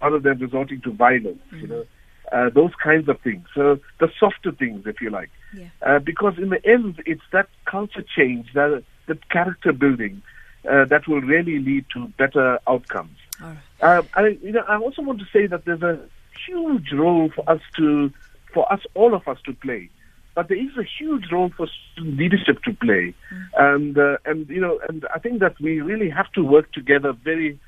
other 0.00 0.18
than 0.18 0.38
resorting 0.38 0.80
to 0.80 0.92
violence, 0.92 1.42
mm. 1.52 1.60
you 1.60 1.66
know 1.66 1.84
uh, 2.32 2.50
those 2.50 2.74
kinds 2.82 3.08
of 3.08 3.20
things. 3.20 3.46
So 3.54 3.78
the 3.98 4.10
softer 4.18 4.52
things, 4.52 4.86
if 4.86 5.00
you 5.00 5.10
like, 5.10 5.30
yeah. 5.54 5.68
uh, 5.82 5.98
because 5.98 6.38
in 6.38 6.50
the 6.50 6.64
end, 6.66 7.02
it's 7.06 7.22
that 7.32 7.48
culture 7.64 8.04
change, 8.16 8.52
that 8.54 8.82
that 9.06 9.28
character 9.30 9.72
building, 9.72 10.22
uh, 10.68 10.84
that 10.86 11.08
will 11.08 11.20
really 11.20 11.58
lead 11.58 11.86
to 11.94 12.08
better 12.18 12.58
outcomes. 12.66 13.16
Right. 13.40 13.56
Uh, 13.80 14.02
I, 14.14 14.38
you 14.42 14.52
know, 14.52 14.64
I 14.68 14.76
also 14.76 15.02
want 15.02 15.20
to 15.20 15.26
say 15.32 15.46
that 15.46 15.64
there's 15.64 15.82
a 15.82 15.98
huge 16.46 16.92
role 16.92 17.30
for 17.34 17.48
us 17.48 17.60
to, 17.76 18.12
for 18.52 18.70
us, 18.72 18.80
all 18.94 19.14
of 19.14 19.26
us 19.28 19.38
to 19.46 19.52
play. 19.54 19.90
But 20.34 20.48
there 20.48 20.58
is 20.58 20.76
a 20.76 20.84
huge 20.84 21.32
role 21.32 21.50
for 21.56 21.66
leadership 21.96 22.62
to 22.62 22.72
play, 22.72 23.12
mm. 23.32 23.46
and 23.56 23.98
uh, 23.98 24.18
and 24.24 24.48
you 24.48 24.60
know, 24.60 24.78
and 24.88 25.04
I 25.12 25.18
think 25.18 25.40
that 25.40 25.58
we 25.60 25.80
really 25.80 26.10
have 26.10 26.30
to 26.32 26.44
work 26.44 26.70
together, 26.72 27.12
very 27.12 27.58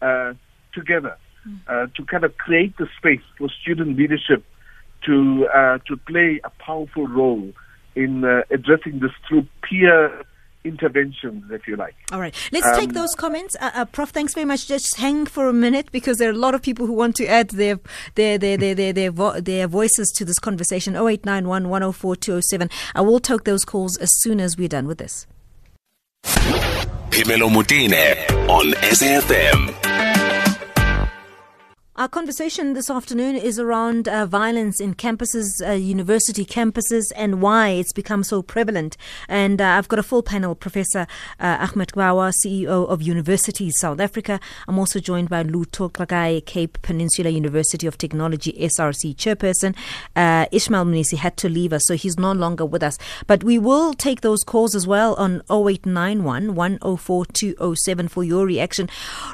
uh, 0.00 0.34
together 0.72 1.16
uh, 1.68 1.86
to 1.96 2.04
kind 2.04 2.24
of 2.24 2.36
create 2.36 2.76
the 2.78 2.88
space 2.98 3.22
for 3.38 3.48
student 3.62 3.96
leadership 3.96 4.44
to 5.06 5.48
uh, 5.54 5.78
to 5.86 5.96
play 5.96 6.40
a 6.44 6.50
powerful 6.62 7.06
role 7.08 7.52
in 7.94 8.24
uh, 8.24 8.42
addressing 8.50 9.00
this 9.00 9.12
through 9.28 9.46
peer 9.62 10.24
interventions, 10.64 11.50
if 11.50 11.66
you 11.66 11.76
like. 11.76 11.94
All 12.12 12.20
right. 12.20 12.34
Let's 12.52 12.66
um, 12.66 12.78
take 12.78 12.92
those 12.92 13.14
comments. 13.14 13.56
Uh, 13.60 13.70
uh, 13.74 13.84
Prof, 13.86 14.10
thanks 14.10 14.34
very 14.34 14.44
much. 14.44 14.68
Just 14.68 14.96
hang 14.96 15.26
for 15.26 15.48
a 15.48 15.52
minute 15.52 15.90
because 15.90 16.18
there 16.18 16.28
are 16.28 16.32
a 16.32 16.36
lot 16.36 16.54
of 16.54 16.62
people 16.62 16.86
who 16.86 16.92
want 16.92 17.16
to 17.16 17.26
add 17.26 17.50
their 17.50 17.80
their 18.14 18.38
their 18.38 18.56
their 18.56 18.74
their, 18.74 18.92
their, 18.92 19.10
vo- 19.10 19.40
their 19.40 19.66
voices 19.66 20.12
to 20.16 20.24
this 20.24 20.38
conversation. 20.38 20.94
0891 20.94 21.68
104 21.68 22.16
207. 22.16 22.70
I 22.94 23.00
will 23.00 23.20
take 23.20 23.44
those 23.44 23.64
calls 23.64 23.96
as 23.98 24.10
soon 24.20 24.40
as 24.40 24.56
we're 24.56 24.68
done 24.68 24.86
with 24.86 24.98
this. 24.98 25.26
Phemelo 27.10 27.48
Motene 27.50 28.48
on 28.48 28.72
SAFM. 28.72 29.79
Our 32.00 32.08
conversation 32.08 32.72
this 32.72 32.88
afternoon 32.88 33.36
is 33.36 33.58
around 33.58 34.08
uh, 34.08 34.24
violence 34.24 34.80
in 34.80 34.94
campuses, 34.94 35.60
uh, 35.62 35.72
university 35.72 36.46
campuses, 36.46 37.12
and 37.14 37.42
why 37.42 37.68
it's 37.68 37.92
become 37.92 38.24
so 38.24 38.40
prevalent. 38.40 38.96
And 39.28 39.60
uh, 39.60 39.66
I've 39.66 39.88
got 39.88 39.98
a 39.98 40.02
full 40.02 40.22
panel 40.22 40.54
Professor 40.54 41.06
uh, 41.38 41.58
Ahmed 41.60 41.90
Bawa, 41.90 42.32
CEO 42.42 42.88
of 42.88 43.02
Universities 43.02 43.78
South 43.78 44.00
Africa. 44.00 44.40
I'm 44.66 44.78
also 44.78 44.98
joined 44.98 45.28
by 45.28 45.44
Lutho 45.44 45.92
Xakai, 45.92 46.46
Cape 46.46 46.80
Peninsula 46.80 47.28
University 47.28 47.86
of 47.86 47.98
Technology, 47.98 48.54
SRC 48.54 49.14
chairperson. 49.16 49.76
Uh, 50.16 50.46
Ishmael 50.52 50.86
Mnisi 50.86 51.18
had 51.18 51.36
to 51.36 51.50
leave 51.50 51.74
us, 51.74 51.86
so 51.86 51.96
he's 51.96 52.18
no 52.18 52.32
longer 52.32 52.64
with 52.64 52.82
us. 52.82 52.96
But 53.26 53.44
we 53.44 53.58
will 53.58 53.92
take 53.92 54.22
those 54.22 54.42
calls 54.42 54.74
as 54.74 54.86
well 54.86 55.16
on 55.16 55.42
0891 55.50 56.54
104 56.54 57.26
207 57.26 58.08
for 58.08 58.24
your 58.24 58.46
reaction. 58.46 58.88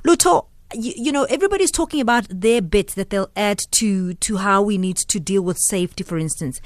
Luto, 0.05 0.47
you, 0.75 0.93
you, 0.97 1.13
know 1.13 1.25
everybody's 1.25 1.71
talking 1.71 2.01
about 2.01 2.27
their 2.29 2.61
bit 2.61 2.89
that 2.89 3.11
they'll 3.11 3.31
add 3.37 3.61
to 3.73 4.15
to 4.15 4.37
how 4.39 4.63
we 4.63 4.79
need 4.79 4.97
to 4.97 5.21
deal 5.21 5.43
with 5.43 5.59
safety 5.59 6.03
for 6.03 6.19
instance. 6.19 6.61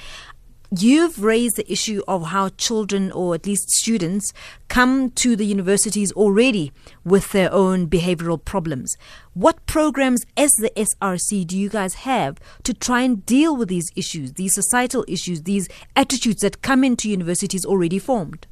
You've 0.73 1.21
raised 1.25 1.57
the 1.57 1.71
issue 1.71 2.01
of 2.07 2.27
how 2.27 2.51
children 2.51 3.11
or 3.11 3.35
at 3.35 3.45
least 3.45 3.71
students 3.71 4.33
come 4.69 5.11
to 5.17 5.35
the 5.35 5.45
universities 5.45 6.13
already 6.13 6.71
with 7.05 7.33
their 7.33 7.53
own 7.53 7.89
behavioral 7.89 8.43
problems. 8.43 8.97
What 9.35 9.67
programs 9.67 10.25
as 10.37 10.53
the 10.53 10.71
SRC 10.77 11.45
do 11.45 11.59
you 11.59 11.69
guys 11.69 11.95
have 11.95 12.39
to 12.63 12.73
try 12.73 13.03
and 13.03 13.27
deal 13.27 13.57
with 13.57 13.69
these 13.69 13.91
issues 13.97 14.35
these 14.35 14.55
societal 14.55 15.05
issues 15.09 15.43
these 15.43 15.69
attitudes 15.97 16.41
that 16.43 16.63
come 16.63 16.85
into 16.85 17.11
universities 17.11 17.67
already 17.67 17.99
formed? 17.99 18.47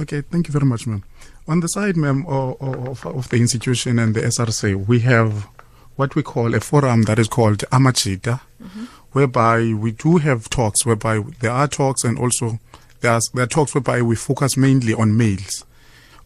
Okay 0.00 0.22
thank 0.22 0.48
you 0.48 0.52
very 0.52 0.66
much 0.66 0.86
ma'am 0.86 1.04
on 1.50 1.58
the 1.60 1.68
side, 1.68 1.96
ma'am, 1.96 2.24
of, 2.28 3.04
of, 3.04 3.28
the 3.30 3.36
institution 3.36 3.98
and 3.98 4.14
the 4.14 4.20
SRC, 4.20 4.86
we 4.86 5.00
have 5.00 5.48
what 5.96 6.14
we 6.14 6.22
call 6.22 6.54
a 6.54 6.60
forum 6.60 7.02
that 7.02 7.18
is 7.18 7.26
called 7.26 7.64
Amachita, 7.72 8.40
mm-hmm. 8.62 8.84
whereby 9.10 9.72
we 9.72 9.90
do 9.90 10.18
have 10.18 10.48
talks, 10.48 10.86
whereby 10.86 11.18
there 11.40 11.50
are 11.50 11.66
talks 11.66 12.04
and 12.04 12.16
also 12.20 12.60
there 13.00 13.12
are, 13.12 13.20
there 13.34 13.44
are 13.44 13.48
talks 13.48 13.74
whereby 13.74 14.00
we 14.00 14.14
focus 14.14 14.56
mainly 14.56 14.94
on 14.94 15.16
males 15.16 15.64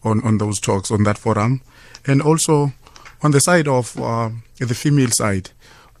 on, 0.03 0.23
on 0.23 0.37
those 0.37 0.59
talks 0.59 0.91
on 0.91 1.03
that 1.05 1.17
forum. 1.17 1.61
And 2.05 2.21
also 2.21 2.73
on 3.23 3.31
the 3.31 3.41
side 3.41 3.67
of 3.67 3.99
uh, 3.99 4.29
the 4.59 4.75
female 4.75 5.09
side, 5.09 5.49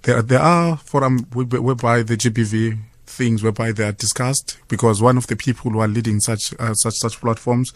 there, 0.03 0.21
there 0.21 0.39
are 0.39 0.77
forums 0.77 1.23
whereby 1.33 2.03
the 2.03 2.15
GBV 2.15 2.77
things 3.05 3.43
whereby 3.43 3.71
they 3.71 3.83
are 3.83 3.91
discussed 3.91 4.57
because 4.67 5.01
one 5.01 5.17
of 5.17 5.27
the 5.27 5.35
people 5.35 5.71
who 5.71 5.79
are 5.79 5.87
leading 5.87 6.19
such 6.19 6.53
uh, 6.59 6.73
such 6.73 6.95
such 6.95 7.19
platforms 7.19 7.73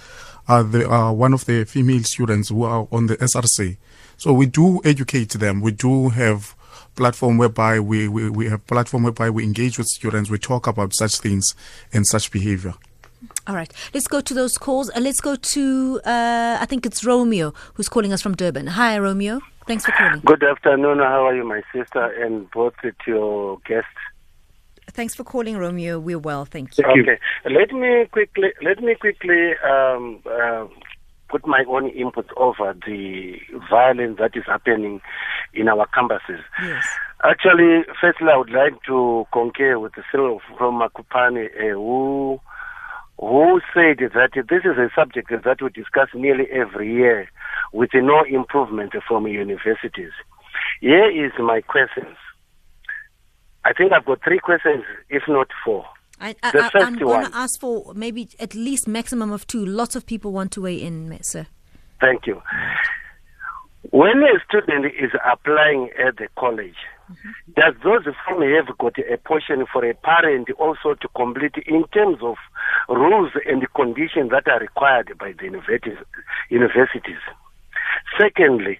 are 0.48 0.63
the 0.63 0.88
are 0.88 1.13
one 1.13 1.34
of 1.34 1.46
the 1.46 1.65
female 1.65 2.04
students 2.04 2.50
who 2.50 2.63
are 2.63 2.88
on 2.92 3.08
the 3.08 3.18
SRC. 3.18 3.78
So 4.18 4.34
we 4.34 4.46
do 4.46 4.82
educate 4.84 5.32
them. 5.32 5.62
We 5.62 5.72
do 5.72 6.10
have 6.10 6.56
platform 6.96 7.38
whereby 7.38 7.80
we, 7.80 8.08
we, 8.08 8.30
we 8.30 8.49
have 8.49 8.66
platform 8.68 9.03
whereby 9.03 9.30
we 9.30 9.43
engage 9.43 9.78
with 9.78 9.88
students. 9.88 10.30
We 10.30 10.38
talk 10.38 10.68
about 10.68 10.93
such 10.93 11.20
things 11.20 11.56
and 11.93 12.06
such 12.06 12.30
behavior. 12.32 12.74
All 13.47 13.56
right, 13.56 13.72
let's 13.93 14.08
go 14.08 14.22
to 14.22 14.34
those 14.34 14.58
calls. 14.58 14.89
Uh, 14.89 14.99
let's 14.99 15.22
go 15.22 15.36
to 15.36 16.01
uh, 16.06 16.58
I 16.60 16.66
think 16.66 16.86
it's 16.86 17.03
Romeo 17.03 17.53
who's 17.74 17.89
calling 17.89 18.14
us 18.14 18.22
from 18.22 18.36
Durban. 18.36 18.68
Hi, 18.68 18.97
Romeo. 18.97 19.39
Thanks 19.68 19.86
for 19.86 19.91
calling. 19.91 20.22
Good 20.26 20.43
afternoon. 20.43 20.99
How 20.99 21.28
are 21.28 21.36
you, 21.36 21.45
my 21.45 21.62
sister, 21.74 22.06
and 22.24 22.49
both 22.51 22.74
to 22.82 22.91
your 23.06 23.60
guests? 23.68 23.89
Thanks 25.00 25.16
for 25.16 25.24
calling, 25.24 25.56
Romeo. 25.56 25.97
We're 25.97 26.20
well, 26.20 26.43
thank 26.43 26.78
you. 26.78 26.84
Okay, 26.84 27.18
let 27.45 27.72
me 27.72 28.06
quickly 28.12 28.50
let 28.62 28.84
me 28.84 28.95
quickly 28.95 29.54
um, 29.66 30.20
uh, 30.30 30.66
put 31.30 31.47
my 31.47 31.64
own 31.70 31.88
input 31.91 32.28
over 32.36 32.76
the 32.86 33.38
violence 33.70 34.18
that 34.20 34.32
is 34.36 34.43
happening 34.45 35.00
in 35.54 35.70
our 35.70 35.88
campuses. 35.95 36.43
Yes. 36.62 36.86
Actually, 37.24 37.84
firstly, 38.02 38.28
I 38.30 38.36
would 38.36 38.50
like 38.50 38.84
to 38.88 39.26
concur 39.32 39.80
with 39.80 39.93
the 39.93 40.04
Cyril 40.12 40.41
from 40.58 40.82
Mokopane, 40.82 41.45
uh, 41.45 41.76
who 41.76 42.41
who 43.18 43.62
said 43.74 44.00
that 44.00 44.32
this 44.34 44.64
is 44.66 44.78
a 44.78 44.89
subject 44.93 45.30
that 45.32 45.62
we 45.62 45.70
discuss 45.70 46.10
nearly 46.14 46.47
every 46.52 46.93
year 46.93 47.30
with 47.72 47.91
no 47.93 48.26
improvement 48.30 48.91
from 49.08 49.28
universities. 49.28 50.12
Here 50.82 51.10
is 51.10 51.32
my 51.39 51.62
questions. 51.62 52.18
I 53.66 53.74
think 53.74 53.91
I've 53.91 54.05
got 54.05 54.24
three 54.24 54.39
questions, 54.39 54.84
if 55.10 55.24
not 55.28 55.47
four. 55.64 55.86
I, 56.20 56.36
I, 56.43 56.51
The 56.51 56.60
I, 56.66 56.70
first 56.70 56.86
I'm 56.86 56.97
going 56.97 57.26
to 57.26 57.36
ask 57.36 57.60
for 57.60 57.93
maybe 57.93 58.30
at 58.39 58.55
least 58.55 58.88
maximum 58.88 59.32
of 59.32 59.47
two. 59.47 59.66
Lots 59.66 59.95
of 59.95 60.05
people 60.05 60.32
want 60.32 60.51
to 60.53 60.62
weigh 60.62 60.82
in, 60.82 61.18
sir. 61.22 61.47
Thank 61.99 62.28
you. 62.28 62.41
When 63.91 64.24
a 64.24 64.39
student 64.47 64.86
is 64.86 65.12
applying 65.26 65.89
at 65.97 66.18
the 66.18 66.28
college, 66.38 66.76
mm-hmm. 67.10 67.53
does 67.55 67.74
those 67.84 68.14
form 68.28 68.41
have 68.41 68.78
got 68.78 68.97
a 68.99 69.18
portion 69.18 69.66
for 69.72 69.84
a 69.84 69.93
parent 69.95 70.49
also 70.60 70.95
to 70.95 71.07
complete 71.16 71.55
in 71.66 71.86
terms 71.93 72.20
of 72.22 72.36
rules 72.89 73.32
and 73.45 73.66
conditions 73.74 74.32
that 74.32 74.47
are 74.47 74.60
required 74.60 75.18
by 75.18 75.34
the 75.38 75.45
universities? 76.49 77.20
Secondly, 78.20 78.80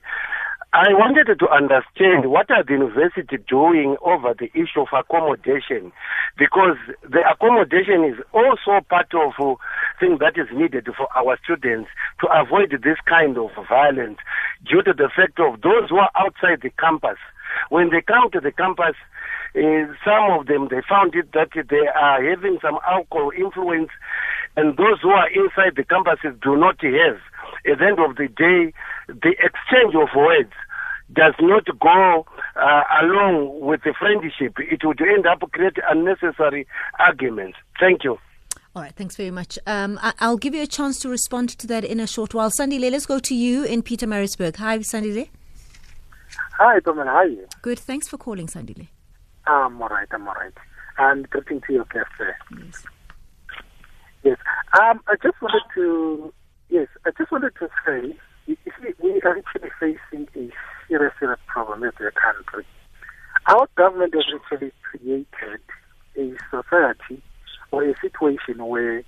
I 0.72 0.94
wanted 0.94 1.34
to 1.34 1.50
understand 1.50 2.30
what 2.30 2.52
are 2.52 2.64
the 2.64 2.74
university 2.74 3.38
doing 3.50 3.98
over 4.06 4.36
the 4.38 4.54
issue 4.54 4.86
of 4.86 4.94
accommodation 4.94 5.92
because 6.38 6.78
the 7.02 7.26
accommodation 7.26 8.06
is 8.06 8.22
also 8.34 8.86
part 8.88 9.10
of 9.18 9.34
uh, 9.42 9.58
thing 10.00 10.20
that 10.22 10.38
is 10.38 10.46
needed 10.54 10.86
for 10.96 11.10
our 11.18 11.40
students 11.44 11.90
to 12.22 12.28
avoid 12.30 12.70
this 12.70 13.02
kind 13.10 13.36
of 13.40 13.50
violence 13.68 14.20
due 14.62 14.84
to 14.84 14.94
the 14.94 15.10
fact 15.10 15.40
of 15.42 15.60
those 15.66 15.90
who 15.90 15.98
are 15.98 16.12
outside 16.16 16.62
the 16.62 16.70
campus. 16.78 17.18
When 17.70 17.90
they 17.90 18.06
come 18.06 18.30
to 18.30 18.40
the 18.40 18.52
campus, 18.52 18.94
uh, 19.58 19.90
some 20.06 20.38
of 20.38 20.46
them 20.46 20.68
they 20.70 20.86
found 20.88 21.16
it 21.16 21.34
that 21.34 21.50
they 21.58 21.88
are 21.98 22.22
having 22.22 22.60
some 22.62 22.78
alcohol 22.86 23.32
influence, 23.36 23.90
and 24.56 24.78
those 24.78 25.02
who 25.02 25.10
are 25.10 25.34
inside 25.34 25.74
the 25.82 25.84
campuses 25.84 26.40
do 26.46 26.58
not 26.58 26.78
have. 26.86 27.18
At 27.66 27.80
the 27.80 27.86
end 27.86 28.00
of 28.00 28.16
the 28.16 28.28
day, 28.28 28.74
the 29.08 29.36
exchange 29.44 29.96
of 29.96 30.10
words 30.16 30.52
does 31.12 31.34
not 31.40 31.66
go 31.80 32.26
uh, 32.56 32.84
along 33.02 33.60
with 33.62 33.82
the 33.84 33.94
friendship. 33.98 34.58
It 34.60 34.84
would 34.84 35.02
end 35.02 35.26
up 35.26 35.42
creating 35.52 35.84
unnecessary 35.90 36.68
arguments. 37.00 37.58
Thank 37.80 38.04
you. 38.04 38.18
All 38.76 38.84
right, 38.84 38.94
thanks 38.96 39.16
very 39.16 39.32
much. 39.32 39.58
Um, 39.66 40.00
I, 40.02 40.14
I'll 40.20 40.38
give 40.38 40.54
you 40.54 40.62
a 40.62 40.68
chance 40.68 41.00
to 41.00 41.10
respond 41.10 41.50
to 41.58 41.68
that 41.68 41.84
in 41.84 42.00
a 42.00 42.06
short 42.06 42.36
while. 42.36 42.52
Sandile, 42.52 42.92
let's 42.92 43.08
go 43.08 43.18
to 43.18 43.34
you 43.34 43.64
in 43.64 43.82
Pietermaritzburg. 43.82 44.56
Hi, 44.58 44.78
Sandile. 44.80 45.30
Hi, 46.58 46.80
Domin. 46.82 47.06
How 47.06 47.16
are 47.16 47.28
you? 47.28 47.48
Good. 47.64 47.80
Thanks 47.80 48.08
for 48.08 48.18
calling, 48.18 48.48
Sandile. 48.48 48.88
I'm 49.48 49.82
all 49.82 49.90
right. 49.90 50.08
I'm 50.12 50.28
all 50.28 50.36
right. 50.36 50.54
And 51.00 51.28
greeting 51.30 51.62
to 51.62 51.74
your 51.74 51.86
guest 51.86 52.10
there. 52.20 52.38
Yes. 52.64 52.84
Yes. 54.24 54.38
Um, 54.80 55.02
I 55.08 55.16
just 55.24 55.42
wanted 55.42 55.64
to, 55.74 56.32
yes, 56.70 56.88
I 57.06 57.12
just 57.18 57.32
wanted 57.32 57.54
to 57.60 57.70
say, 57.86 58.16
you 58.46 58.58
see, 58.66 58.94
we 59.02 59.22
are 59.22 59.38
actually 59.38 59.70
facing 59.80 60.28
a 60.36 60.50
serious, 60.88 61.14
serious 61.20 61.40
problem 61.48 61.84
as 61.84 61.94
a 62.00 62.12
country. 62.12 62.66
Our 63.48 63.68
government 63.76 64.14
has 64.16 64.24
actually 64.34 64.72
created 64.84 65.62
a 66.18 66.34
society 66.50 67.22
or 67.72 67.84
a 67.84 67.94
situation 68.02 68.66
where 68.66 69.04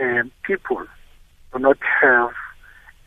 um, 0.00 0.30
people 0.42 0.84
do 1.52 1.58
not 1.58 1.78
have, 2.02 2.30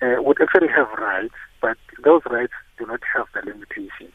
uh, 0.01 0.21
would 0.21 0.41
actually 0.41 0.69
have 0.69 0.87
rights, 0.97 1.35
but 1.61 1.77
those 2.03 2.21
rights 2.29 2.53
do 2.77 2.85
not 2.85 3.01
have 3.15 3.27
the 3.33 3.41
limitations. 3.49 4.13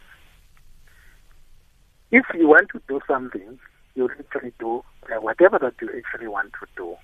If 2.10 2.24
you 2.34 2.48
want 2.48 2.68
to 2.72 2.80
do 2.88 3.00
something, 3.06 3.58
you 3.94 4.08
actually 4.18 4.52
do 4.58 4.82
uh, 5.04 5.20
whatever 5.20 5.58
that 5.58 5.74
you 5.80 5.88
actually 5.96 6.28
want 6.28 6.52
to 6.60 6.66
do. 6.76 6.96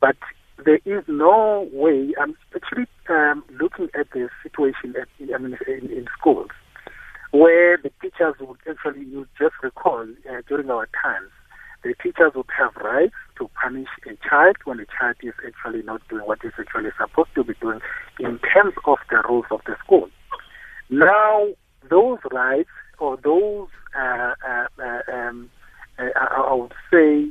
But 0.00 0.16
there 0.64 0.80
is 0.84 1.04
no 1.08 1.68
way. 1.72 2.14
I'm 2.20 2.36
actually 2.54 2.86
um, 3.08 3.44
looking 3.60 3.88
at 3.98 4.10
the 4.12 4.28
situation 4.42 4.94
at, 5.00 5.08
I 5.34 5.38
mean, 5.38 5.56
in, 5.66 5.90
in 5.90 6.06
schools 6.18 6.50
where 7.32 7.76
the 7.78 7.90
teachers 8.00 8.36
would 8.40 8.58
actually, 8.70 9.04
you 9.06 9.26
just 9.36 9.54
recall 9.62 10.06
uh, 10.30 10.42
during 10.48 10.70
our 10.70 10.88
times, 11.02 11.30
the 11.82 11.92
teachers 12.00 12.32
would 12.36 12.46
have 12.56 12.74
rights 12.76 13.14
to 13.38 13.50
punish 13.60 13.88
a 14.06 14.28
child 14.28 14.56
when 14.64 14.76
the 14.76 14.86
child 14.96 15.16
is 15.22 15.34
actually 15.44 15.82
not 15.82 16.00
doing 16.08 16.24
what 16.24 16.38
is 16.44 16.52
actually 16.58 16.90
supposed 16.96 17.30
to 17.34 17.42
be 17.42 17.54
doing 17.60 17.80
in 18.20 18.38
terms 18.38 18.74
of 18.86 18.98
the 19.10 19.20
rules 19.28 19.46
of 19.50 19.60
the 19.66 19.74
school. 19.84 20.08
Now, 20.90 21.48
those 21.90 22.18
rights 22.30 22.70
or 23.00 23.16
those, 23.16 23.68
uh, 23.98 24.34
uh, 24.48 24.66
uh, 24.80 25.12
um, 25.12 25.50
uh, 25.98 26.04
I 26.16 26.54
would 26.54 26.72
say, 26.90 27.26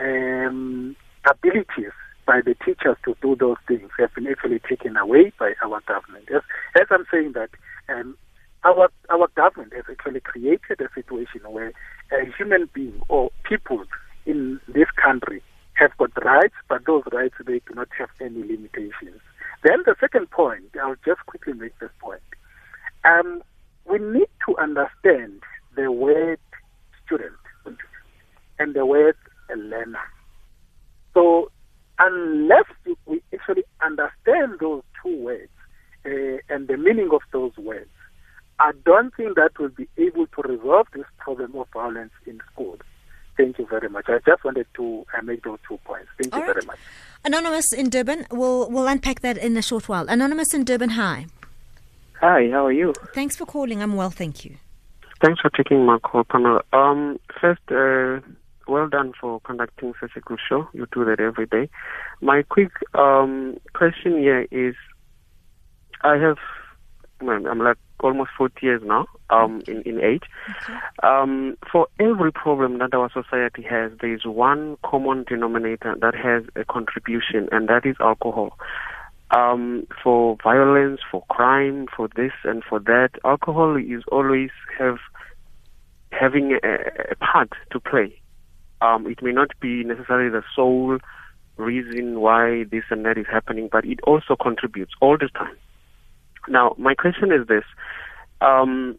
um, 0.00 0.94
abilities 1.28 1.92
by 2.26 2.40
the 2.44 2.54
teachers 2.64 2.96
to 3.04 3.16
do 3.22 3.36
those 3.36 3.56
things 3.68 3.90
have 3.98 4.14
been 4.14 4.26
actually 4.26 4.60
taken 4.68 4.96
away 4.96 5.32
by 5.38 5.52
our 5.64 5.80
government. 5.86 6.28
As, 6.34 6.42
as 6.80 6.86
I'm 6.90 7.06
saying 7.12 7.32
that, 7.34 7.50
um, 7.88 8.16
our 8.64 8.88
our 9.10 9.28
government 9.36 9.72
has 9.74 9.84
actually 9.90 10.20
created 10.20 10.80
a 10.80 10.88
situation 10.94 11.40
where 11.50 11.72
a 12.12 12.26
human 12.36 12.68
being 12.74 13.00
or 13.08 13.30
people 13.48 13.84
in 14.26 14.60
this 14.68 14.88
country 15.02 15.42
have 15.74 15.96
got 15.98 16.10
rights, 16.24 16.54
but 16.68 16.84
those 16.86 17.04
rights 17.12 17.34
they 17.46 17.60
do 17.68 17.74
not 17.74 17.88
have 17.98 18.10
any 18.20 18.42
limitations. 18.42 19.20
Then 19.62 19.82
the 19.86 19.94
second 20.00 20.30
point, 20.30 20.64
I'll 20.82 20.96
just 21.06 21.24
quickly 21.26 21.52
make 21.54 21.78
this 21.78 21.90
point. 22.00 22.22
Um, 23.04 23.42
we 23.88 23.98
need 23.98 24.28
to 24.48 24.56
understand 24.58 25.42
the 25.76 25.92
word 25.92 26.38
student 27.06 27.34
and 28.58 28.74
the 28.74 28.86
word 28.86 29.16
learner. 29.54 30.00
So 31.14 31.50
unless 31.98 32.66
you- 32.84 32.98
we 33.06 33.22
actually 33.34 33.64
understand 33.80 34.58
those 34.60 34.82
two 35.02 35.16
words 35.22 35.52
uh, 36.06 36.38
and 36.48 36.68
the 36.68 36.75
meaning 36.86 37.10
of 37.12 37.22
those 37.32 37.56
words, 37.70 37.90
I 38.58 38.70
don't 38.84 39.12
think 39.16 39.30
that 39.40 39.52
will 39.58 39.74
be 39.82 39.88
able 40.06 40.26
to 40.34 40.40
resolve 40.52 40.86
this 40.94 41.08
problem 41.18 41.50
of 41.56 41.66
violence 41.72 42.14
in 42.26 42.40
schools. 42.52 42.80
Thank 43.36 43.58
you 43.58 43.66
very 43.66 43.90
much. 43.90 44.06
I 44.08 44.18
just 44.30 44.42
wanted 44.44 44.66
to 44.78 44.84
uh, 45.12 45.22
make 45.22 45.42
those 45.44 45.58
two 45.68 45.78
points. 45.84 46.08
Thank 46.18 46.34
you 46.34 46.40
All 46.40 46.46
very 46.46 46.64
much. 46.64 46.78
Anonymous 47.24 47.72
in 47.72 47.90
Durban. 47.90 48.20
We'll 48.30 48.70
we'll 48.70 48.88
unpack 48.94 49.20
that 49.20 49.36
in 49.36 49.56
a 49.56 49.62
short 49.62 49.84
while. 49.90 50.06
Anonymous 50.08 50.54
in 50.54 50.64
Durban. 50.64 50.90
Hi. 50.90 51.26
Hi, 52.20 52.48
how 52.50 52.62
are 52.66 52.72
you? 52.72 52.94
Thanks 53.14 53.36
for 53.36 53.44
calling. 53.44 53.82
I'm 53.82 53.94
well, 53.94 54.10
thank 54.10 54.44
you. 54.46 54.56
Thanks 55.22 55.40
for 55.40 55.50
taking 55.50 55.84
my 55.84 55.98
call, 55.98 56.24
panel. 56.24 56.60
Um, 56.72 57.18
first, 57.40 57.60
uh, 57.70 58.20
well 58.68 58.88
done 58.88 59.12
for 59.20 59.40
conducting 59.40 59.92
such 60.00 60.12
a 60.16 60.20
good 60.20 60.38
show. 60.48 60.68
You 60.72 60.86
do 60.92 61.04
that 61.04 61.20
every 61.20 61.46
day. 61.46 61.68
My 62.20 62.42
quick 62.42 62.72
um, 62.94 63.58
question 63.74 64.18
here 64.18 64.46
is, 64.50 64.74
I 66.02 66.16
have, 66.16 66.36
well, 66.36 66.65
I'm 67.20 67.58
like 67.58 67.78
almost 68.00 68.30
40 68.36 68.54
years 68.60 68.82
now, 68.84 69.06
um, 69.30 69.62
in, 69.66 69.82
in 69.82 70.00
age. 70.00 70.24
Um, 71.02 71.56
for 71.70 71.88
every 71.98 72.30
problem 72.30 72.78
that 72.78 72.94
our 72.94 73.10
society 73.10 73.62
has, 73.62 73.92
there 74.00 74.12
is 74.14 74.24
one 74.24 74.76
common 74.84 75.24
denominator 75.28 75.96
that 76.00 76.14
has 76.14 76.44
a 76.56 76.64
contribution, 76.64 77.48
and 77.52 77.68
that 77.68 77.86
is 77.86 77.96
alcohol. 78.00 78.58
Um, 79.30 79.86
for 80.02 80.36
violence, 80.42 81.00
for 81.10 81.24
crime, 81.30 81.86
for 81.96 82.08
this 82.14 82.32
and 82.44 82.62
for 82.62 82.78
that, 82.80 83.10
alcohol 83.24 83.76
is 83.76 84.02
always 84.12 84.50
have 84.78 84.98
having 86.12 86.58
a, 86.62 86.74
a 87.10 87.16
part 87.16 87.50
to 87.72 87.80
play. 87.80 88.20
Um, 88.80 89.06
it 89.06 89.22
may 89.22 89.32
not 89.32 89.48
be 89.60 89.82
necessarily 89.84 90.30
the 90.30 90.42
sole 90.54 90.98
reason 91.56 92.20
why 92.20 92.64
this 92.70 92.84
and 92.90 93.04
that 93.06 93.18
is 93.18 93.26
happening, 93.30 93.68
but 93.72 93.84
it 93.84 94.00
also 94.06 94.36
contributes 94.36 94.92
all 95.00 95.16
the 95.18 95.28
time. 95.28 95.56
Now, 96.48 96.74
my 96.78 96.94
question 96.94 97.32
is 97.32 97.46
this: 97.46 97.64
um, 98.40 98.98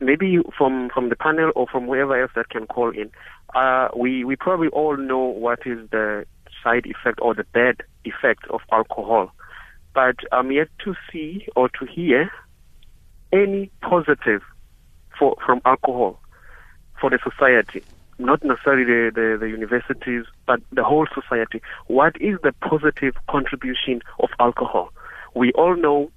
maybe 0.00 0.38
from 0.56 0.90
from 0.90 1.08
the 1.08 1.16
panel 1.16 1.52
or 1.54 1.66
from 1.66 1.86
whoever 1.86 2.20
else 2.20 2.32
that 2.34 2.48
can 2.50 2.66
call 2.66 2.90
in, 2.90 3.10
uh, 3.54 3.88
we 3.96 4.24
we 4.24 4.36
probably 4.36 4.68
all 4.68 4.96
know 4.96 5.18
what 5.18 5.60
is 5.66 5.88
the 5.90 6.24
side 6.62 6.86
effect 6.86 7.18
or 7.22 7.34
the 7.34 7.44
bad 7.52 7.82
effect 8.04 8.44
of 8.50 8.60
alcohol, 8.72 9.32
but 9.94 10.16
I'm 10.32 10.50
yet 10.50 10.68
to 10.84 10.94
see 11.12 11.46
or 11.54 11.68
to 11.68 11.86
hear 11.86 12.30
any 13.32 13.70
positive 13.82 14.42
for 15.18 15.36
from 15.44 15.60
alcohol 15.64 16.20
for 17.00 17.10
the 17.10 17.18
society, 17.22 17.84
not 18.18 18.42
necessarily 18.42 18.84
the, 18.84 19.10
the, 19.14 19.36
the 19.38 19.48
universities, 19.48 20.24
but 20.46 20.60
the 20.72 20.82
whole 20.82 21.06
society. 21.14 21.62
What 21.86 22.16
is 22.20 22.38
the 22.42 22.52
positive 22.60 23.14
contribution 23.28 24.00
of 24.18 24.30
alcohol? 24.40 24.90
We 25.34 25.52
all 25.52 25.76
know 25.76 26.10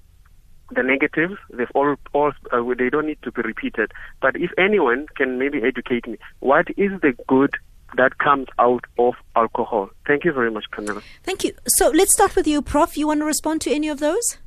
the 0.73 0.83
negatives. 0.83 1.35
They've 1.51 1.71
all, 1.73 1.95
all 2.13 2.31
uh, 2.51 2.63
they 2.77 2.89
don't 2.89 3.07
need 3.07 3.21
to 3.23 3.31
be 3.31 3.41
repeated. 3.41 3.91
But 4.21 4.35
if 4.35 4.51
anyone 4.57 5.07
can 5.15 5.37
maybe 5.37 5.61
educate 5.63 6.07
me, 6.07 6.17
what 6.39 6.67
is 6.77 6.91
the 7.01 7.13
good 7.27 7.55
that 7.97 8.17
comes 8.17 8.47
out 8.59 8.85
of 8.97 9.15
alcohol? 9.35 9.89
Thank 10.07 10.25
you 10.25 10.31
very 10.31 10.51
much, 10.51 10.65
Camilla. 10.71 11.01
Thank 11.23 11.43
you. 11.43 11.53
So 11.67 11.89
let's 11.89 12.13
start 12.13 12.35
with 12.35 12.47
you, 12.47 12.61
Prof. 12.61 12.97
You 12.97 13.07
want 13.07 13.21
to 13.21 13.25
respond 13.25 13.61
to 13.61 13.71
any 13.71 13.89
of 13.89 13.99
those? 13.99 14.37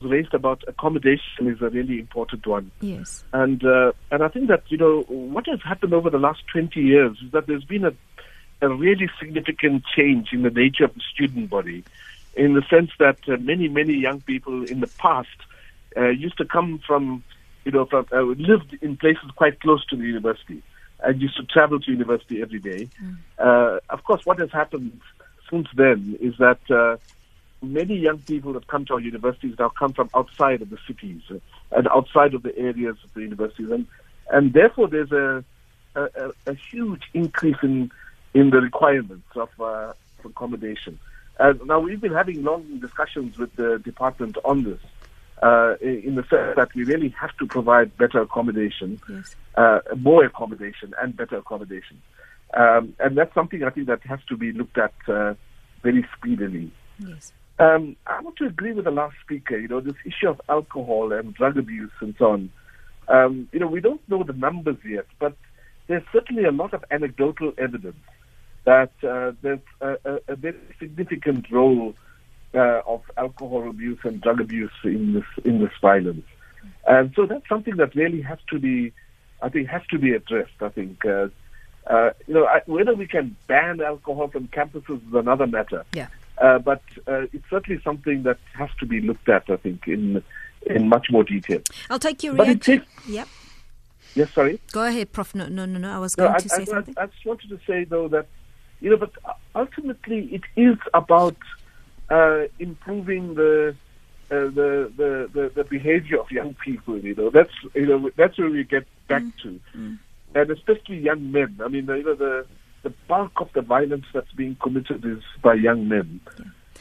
raised 0.00 0.34
about 0.34 0.62
accommodation 0.68 1.46
is 1.46 1.62
a 1.62 1.70
really 1.70 1.98
important 1.98 2.46
one. 2.46 2.70
Yes. 2.82 3.24
And 3.32 3.64
uh, 3.64 3.92
and 4.10 4.22
I 4.22 4.28
think 4.28 4.48
that 4.48 4.62
you 4.68 4.76
know 4.76 5.00
what 5.08 5.46
has 5.46 5.60
happened 5.62 5.94
over 5.94 6.10
the 6.10 6.18
last 6.18 6.42
20 6.52 6.78
years 6.78 7.16
is 7.24 7.32
that 7.32 7.46
there's 7.46 7.64
been 7.64 7.86
a 7.86 7.94
a 8.60 8.68
really 8.68 9.10
significant 9.18 9.84
change 9.96 10.28
in 10.32 10.42
the 10.42 10.50
nature 10.50 10.84
of 10.84 10.94
the 10.94 11.02
student 11.12 11.50
body, 11.50 11.84
in 12.36 12.54
the 12.54 12.62
sense 12.68 12.90
that 12.98 13.18
uh, 13.28 13.36
many 13.38 13.68
many 13.68 13.94
young 13.94 14.20
people 14.20 14.64
in 14.64 14.80
the 14.80 14.86
past 14.98 15.28
uh, 15.96 16.08
used 16.08 16.38
to 16.38 16.44
come 16.44 16.80
from 16.86 17.22
you 17.64 17.72
know 17.72 17.84
from 17.86 18.06
uh, 18.12 18.22
lived 18.22 18.76
in 18.82 18.96
places 18.96 19.30
quite 19.36 19.60
close 19.60 19.84
to 19.86 19.96
the 19.96 20.04
university 20.04 20.62
and 21.02 21.20
used 21.20 21.36
to 21.36 21.44
travel 21.44 21.80
to 21.80 21.90
university 21.90 22.40
every 22.40 22.60
day. 22.60 22.88
Uh, 23.38 23.78
of 23.90 24.02
course, 24.04 24.24
what 24.24 24.38
has 24.38 24.50
happened 24.50 25.00
since 25.50 25.68
then 25.74 26.16
is 26.20 26.34
that. 26.38 26.60
Uh, 26.70 26.96
many 27.62 27.96
young 27.96 28.18
people 28.18 28.52
that 28.52 28.66
come 28.66 28.84
to 28.84 28.92
our 28.92 29.00
universities 29.00 29.54
now 29.58 29.70
come 29.70 29.90
from 29.90 30.10
outside 30.14 30.60
of 30.60 30.68
the 30.68 30.76
cities 30.86 31.22
and 31.72 31.88
outside 31.88 32.34
of 32.34 32.42
the 32.42 32.54
areas 32.58 32.94
of 33.02 33.14
the 33.14 33.22
universities, 33.22 33.70
and 33.70 33.86
and 34.30 34.52
therefore 34.52 34.86
there's 34.86 35.12
a 35.12 35.42
a, 35.94 36.02
a, 36.02 36.32
a 36.46 36.54
huge 36.54 37.02
increase 37.14 37.56
in 37.62 37.90
in 38.34 38.50
the 38.50 38.60
requirements 38.60 39.28
of 39.34 39.48
uh, 39.60 39.92
of 40.18 40.24
accommodation. 40.24 40.98
And 41.38 41.60
now 41.66 41.80
we've 41.80 42.00
been 42.00 42.12
having 42.12 42.42
long 42.44 42.78
discussions 42.80 43.38
with 43.38 43.54
the 43.56 43.78
department 43.84 44.36
on 44.44 44.64
this, 44.64 44.78
uh, 45.42 45.74
in 45.80 46.02
in 46.08 46.14
the 46.14 46.22
sense 46.24 46.54
that 46.56 46.74
we 46.74 46.84
really 46.84 47.08
have 47.20 47.36
to 47.38 47.46
provide 47.46 47.96
better 47.96 48.20
accommodation, 48.20 49.00
Yes. 49.08 49.34
uh, 49.56 49.80
more 49.96 50.24
accommodation, 50.24 50.94
and 51.00 51.16
better 51.16 51.36
accommodation. 51.38 52.00
Um, 52.56 52.94
and 53.00 53.18
that's 53.18 53.34
something 53.34 53.64
I 53.64 53.70
think 53.70 53.88
that 53.88 54.02
has 54.04 54.20
to 54.28 54.36
be 54.36 54.52
looked 54.52 54.78
at 54.78 54.94
uh, 55.08 55.34
very 55.82 56.06
speedily. 56.16 56.70
Yes. 57.00 57.32
Um, 57.58 57.96
I 58.06 58.20
want 58.20 58.36
to 58.36 58.46
agree 58.46 58.72
with 58.72 58.84
the 58.84 58.90
last 58.92 59.16
speaker. 59.24 59.56
You 59.58 59.68
know, 59.68 59.80
this 59.80 59.94
issue 60.04 60.28
of 60.28 60.40
alcohol 60.48 61.12
and 61.12 61.34
drug 61.34 61.56
abuse 61.58 61.92
and 62.00 62.14
so 62.18 62.26
on. 62.32 62.50
Um, 63.08 63.48
you 63.52 63.58
know, 63.60 63.66
we 63.66 63.80
don't 63.80 64.00
know 64.08 64.22
the 64.22 64.32
numbers 64.32 64.78
yet, 64.84 65.06
but 65.18 65.36
there's 65.88 66.02
certainly 66.12 66.44
a 66.44 66.50
lot 66.52 66.72
of 66.74 66.84
anecdotal 66.90 67.52
evidence 67.58 67.96
that 68.64 68.92
uh, 69.02 69.32
there's 69.42 69.60
a, 69.80 69.96
a, 70.04 70.18
a 70.28 70.36
very 70.36 70.58
significant 70.78 71.50
role 71.50 71.94
uh, 72.54 72.80
of 72.86 73.02
alcohol 73.16 73.68
abuse 73.68 73.98
and 74.04 74.20
drug 74.20 74.40
abuse 74.40 74.72
in 74.84 75.14
this 75.14 75.44
in 75.44 75.60
this 75.60 75.72
violence. 75.80 76.24
And 76.86 77.12
so 77.14 77.26
that's 77.26 77.48
something 77.48 77.76
that 77.76 77.94
really 77.94 78.22
has 78.22 78.38
to 78.50 78.58
be, 78.58 78.92
I 79.42 79.48
think, 79.48 79.68
has 79.68 79.82
to 79.90 79.98
be 79.98 80.12
addressed. 80.12 80.52
I 80.60 80.68
think, 80.70 81.04
uh, 81.04 81.28
uh, 81.86 82.10
you 82.26 82.34
know, 82.34 82.46
I, 82.46 82.60
whether 82.66 82.94
we 82.94 83.06
can 83.06 83.36
ban 83.46 83.80
alcohol 83.80 84.28
from 84.28 84.48
campuses 84.48 85.06
is 85.06 85.14
another 85.14 85.46
matter. 85.46 85.84
Yeah. 85.92 86.08
Uh, 86.38 86.58
but 86.58 86.82
uh, 87.06 87.26
it's 87.32 87.48
certainly 87.50 87.80
something 87.84 88.22
that 88.24 88.38
has 88.54 88.68
to 88.80 88.86
be 88.86 89.00
looked 89.00 89.28
at, 89.28 89.48
I 89.50 89.56
think, 89.56 89.86
in 89.86 90.22
in 90.66 90.88
much 90.88 91.08
more 91.10 91.24
detail. 91.24 91.60
I'll 91.90 91.98
take 91.98 92.22
your 92.22 92.34
But 92.34 92.46
reaction. 92.48 92.80
takes- 92.80 93.08
Yep. 93.08 93.28
Yes, 94.14 94.32
sorry. 94.32 94.60
Go 94.72 94.84
ahead, 94.84 95.12
Prof. 95.12 95.34
No, 95.34 95.48
no, 95.48 95.66
no, 95.66 95.78
no. 95.78 95.90
I 95.90 95.98
was 95.98 96.16
No, 96.16 96.24
going 96.24 96.36
I, 96.36 96.38
to 96.38 96.48
say 96.48 96.62
I, 96.62 96.64
something. 96.64 96.94
I, 96.96 97.02
I 97.02 97.06
just 97.06 97.26
wanted 97.26 97.48
to 97.50 97.58
say 97.66 97.84
though 97.84 98.08
that 98.08 98.26
you 98.84 98.90
know, 98.90 98.98
but 98.98 99.12
ultimately 99.54 100.28
it 100.30 100.42
is 100.56 100.76
about 100.92 101.36
uh, 102.10 102.42
improving 102.58 103.34
the, 103.34 103.74
uh, 104.30 104.34
the, 104.34 104.92
the 104.94 105.30
the 105.32 105.52
the 105.54 105.64
behavior 105.64 106.20
of 106.20 106.30
young 106.30 106.52
people. 106.62 106.98
You 106.98 107.14
know, 107.14 107.30
that's 107.30 107.54
you 107.74 107.86
know 107.86 108.10
that's 108.14 108.38
where 108.38 108.50
we 108.50 108.62
get 108.62 108.86
back 109.08 109.22
to, 109.42 109.58
and 110.34 110.50
especially 110.50 110.98
young 110.98 111.32
men. 111.32 111.58
I 111.64 111.68
mean, 111.68 111.86
you 111.86 112.02
know, 112.02 112.14
the 112.14 112.46
the 112.82 112.90
bulk 113.08 113.32
of 113.36 113.50
the 113.54 113.62
violence 113.62 114.04
that's 114.12 114.32
being 114.32 114.54
committed 114.62 115.02
is 115.06 115.22
by 115.40 115.54
young 115.54 115.88
men, 115.88 116.20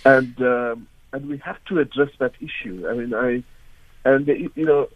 and 0.03 0.41
um, 0.41 0.87
and 1.13 1.29
we 1.29 1.37
have 1.37 1.63
to 1.69 1.79
address 1.79 2.09
that 2.19 2.33
issue. 2.41 2.85
I 2.85 2.95
mean, 2.95 3.13
I 3.13 3.43
and 4.03 4.27
uh, 4.27 4.33
you 4.33 4.65
know, 4.65 4.89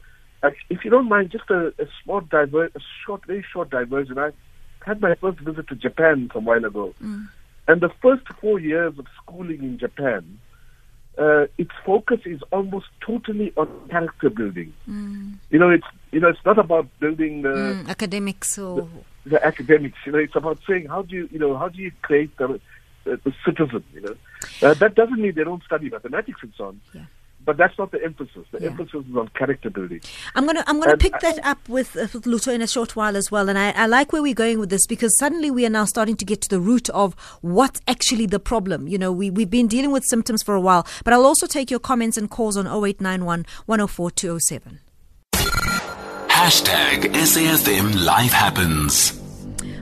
if 0.69 0.83
you 0.83 0.91
don't 0.91 1.07
mind, 1.07 1.31
just 1.31 1.49
a, 1.49 1.67
a 1.79 1.87
small 2.03 2.19
diver, 2.19 2.65
a 2.65 2.79
short, 3.05 3.25
very 3.25 3.45
short 3.53 3.69
diversion. 3.69 4.19
I 4.19 4.31
had 4.87 5.01
my 5.01 5.15
first 5.21 5.39
visit 5.39 5.67
to 5.67 5.75
Japan 5.75 6.29
some 6.33 6.45
while 6.45 6.63
ago, 6.63 6.93
and 7.67 7.81
the 7.81 7.89
first 8.01 8.23
four 8.41 8.59
years 8.59 8.93
of 8.97 9.05
schooling 9.21 9.61
in 9.61 9.77
Japan, 9.77 10.39
uh, 11.19 11.43
its 11.57 11.71
focus 11.85 12.19
is 12.25 12.41
almost 12.51 12.85
totally 13.05 13.51
on 13.57 13.67
character 13.89 14.29
building. 14.29 14.73
You 15.49 15.59
know, 15.59 15.69
it's 15.69 15.87
you 16.11 16.19
know, 16.21 16.29
it's 16.29 16.45
not 16.45 16.57
about 16.59 16.87
building 16.99 17.41
the 17.41 17.49
Mm, 17.49 17.89
academics 17.89 18.57
or 18.57 18.87
the 19.25 19.39
academics. 19.45 19.97
You 20.05 20.11
know, 20.13 20.19
it's 20.19 20.35
about 20.35 20.59
saying 20.67 20.85
how 20.87 21.01
do 21.01 21.15
you, 21.15 21.27
you 21.31 21.39
know, 21.39 21.57
how 21.57 21.69
do 21.69 21.81
you 21.81 21.91
create 22.01 22.31
the, 22.37 22.59
the, 23.05 23.19
the 23.25 23.33
citizen. 23.45 23.83
You 23.93 24.01
know, 24.01 24.15
uh, 24.61 24.73
that 24.81 24.95
doesn't 24.95 25.19
mean 25.21 25.33
they 25.35 25.43
don't 25.43 25.63
study 25.63 25.89
mathematics 25.89 26.39
and 26.43 26.53
so 26.57 26.65
on. 26.65 26.81
Yeah. 26.93 27.05
But 27.47 27.55
that's 27.55 27.77
not 27.79 27.91
the 27.91 28.03
emphasis. 28.03 28.45
The 28.51 28.59
Yeah. 28.59 28.67
emphasis 28.71 29.05
is 29.09 29.15
on 29.15 29.29
character 29.29 29.69
building. 29.69 30.01
I'm 30.35 30.45
gonna 30.45 30.63
I'm 30.67 30.79
gonna 30.81 30.91
And 30.91 30.99
pick 31.01 31.13
I- 31.15 31.19
that 31.31 31.39
up 31.45 31.67
with, 31.69 31.95
uh, 31.95 32.01
with 32.13 32.25
Lutho 32.25 32.53
in 32.53 32.61
a 32.61 32.67
short 32.67 32.95
while 32.97 33.15
as 33.15 33.31
well, 33.31 33.47
and 33.47 33.57
I, 33.57 33.71
I 33.71 33.85
like 33.87 34.11
where 34.11 34.21
we're 34.21 34.33
going 34.35 34.59
with 34.59 34.69
this 34.69 34.85
because 34.85 35.17
suddenly 35.17 35.49
we 35.49 35.65
are 35.65 35.69
now 35.69 35.85
starting 35.85 36.17
to 36.17 36.25
get 36.25 36.41
to 36.41 36.49
the 36.49 36.59
root 36.59 36.89
of 36.89 37.15
what's 37.41 37.79
actually 37.87 38.25
the 38.25 38.39
problem. 38.39 38.87
You 38.89 38.97
know, 38.97 39.13
we 39.13 39.29
we've 39.29 39.49
been 39.49 39.67
dealing 39.67 39.91
with 39.91 40.03
symptoms 40.03 40.43
for 40.43 40.55
a 40.55 40.61
while, 40.61 40.85
but 41.05 41.13
I'll 41.13 41.25
also 41.25 41.47
take 41.47 41.71
your 41.71 41.79
comments 41.79 42.17
and 42.17 42.29
calls 42.29 42.57
on 42.57 42.67
0891 42.67 43.45
104 43.65 44.11
207. 44.11 44.79
Hashtag 46.27 47.13
SAFM 47.13 48.03
Life 48.05 48.33
Happens. 48.33 49.16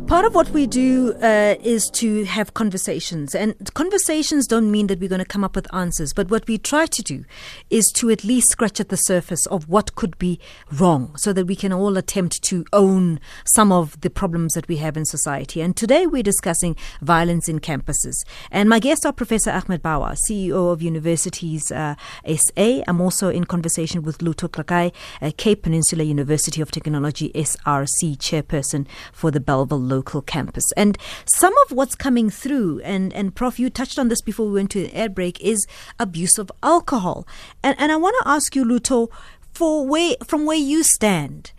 Part 0.07 0.23
of 0.23 0.35
what 0.35 0.51
we 0.51 0.67
do 0.67 1.15
uh, 1.15 1.55
is 1.63 1.89
to 1.95 2.25
have 2.25 2.53
conversations, 2.53 3.33
and 3.33 3.55
conversations 3.73 4.45
don't 4.45 4.69
mean 4.69 4.85
that 4.85 4.99
we're 4.99 5.09
going 5.09 5.17
to 5.17 5.25
come 5.25 5.43
up 5.43 5.55
with 5.55 5.73
answers. 5.73 6.13
But 6.13 6.29
what 6.29 6.47
we 6.47 6.59
try 6.59 6.85
to 6.85 7.01
do 7.01 7.25
is 7.71 7.87
to 7.95 8.11
at 8.11 8.23
least 8.23 8.49
scratch 8.49 8.79
at 8.79 8.89
the 8.89 8.97
surface 8.97 9.47
of 9.47 9.67
what 9.67 9.95
could 9.95 10.15
be 10.19 10.39
wrong, 10.71 11.15
so 11.17 11.33
that 11.33 11.47
we 11.47 11.55
can 11.55 11.73
all 11.73 11.97
attempt 11.97 12.43
to 12.43 12.63
own 12.71 13.19
some 13.45 13.71
of 13.71 13.99
the 14.01 14.11
problems 14.11 14.53
that 14.53 14.67
we 14.67 14.77
have 14.77 14.95
in 14.95 15.05
society. 15.05 15.59
And 15.59 15.75
today 15.75 16.05
we're 16.05 16.21
discussing 16.21 16.75
violence 17.01 17.49
in 17.49 17.59
campuses. 17.59 18.23
And 18.51 18.69
my 18.69 18.77
guests 18.77 19.07
are 19.07 19.13
Professor 19.13 19.49
Ahmed 19.49 19.81
Bawa, 19.81 20.15
CEO 20.29 20.71
of 20.71 20.83
Universities 20.83 21.71
uh, 21.71 21.95
SA. 22.27 22.83
I'm 22.87 23.01
also 23.01 23.29
in 23.29 23.45
conversation 23.45 24.03
with 24.03 24.19
Lutho 24.19 24.49
Xakai, 24.49 24.93
uh, 25.23 25.31
Cape 25.35 25.63
Peninsula 25.63 26.03
University 26.03 26.61
of 26.61 26.69
Technology 26.69 27.31
SRC 27.33 28.17
chairperson 28.17 28.85
for 29.11 29.31
the 29.31 29.39
Belleville 29.39 29.94
local 29.95 30.21
campus. 30.21 30.67
And 30.73 30.97
some 31.25 31.53
of 31.63 31.67
what's 31.77 31.95
coming 31.95 32.29
through, 32.29 32.81
and, 32.83 33.13
and 33.13 33.33
Prof, 33.33 33.59
you 33.59 33.69
touched 33.69 33.97
on 33.99 34.07
this 34.09 34.21
before 34.21 34.47
we 34.47 34.53
went 34.59 34.71
to 34.71 34.83
the 34.83 34.95
air 35.01 35.09
break, 35.09 35.35
is 35.41 35.65
abuse 35.99 36.37
of 36.37 36.51
alcohol. 36.61 37.27
And, 37.63 37.75
and 37.79 37.91
I 37.91 37.97
want 37.97 38.15
to 38.21 38.29
ask 38.35 38.55
you, 38.55 38.63
Lutho, 38.65 39.09
for 39.53 39.87
where, 39.87 40.15
from 40.29 40.45
where 40.45 40.63
you 40.71 40.83
stand, 40.83 41.51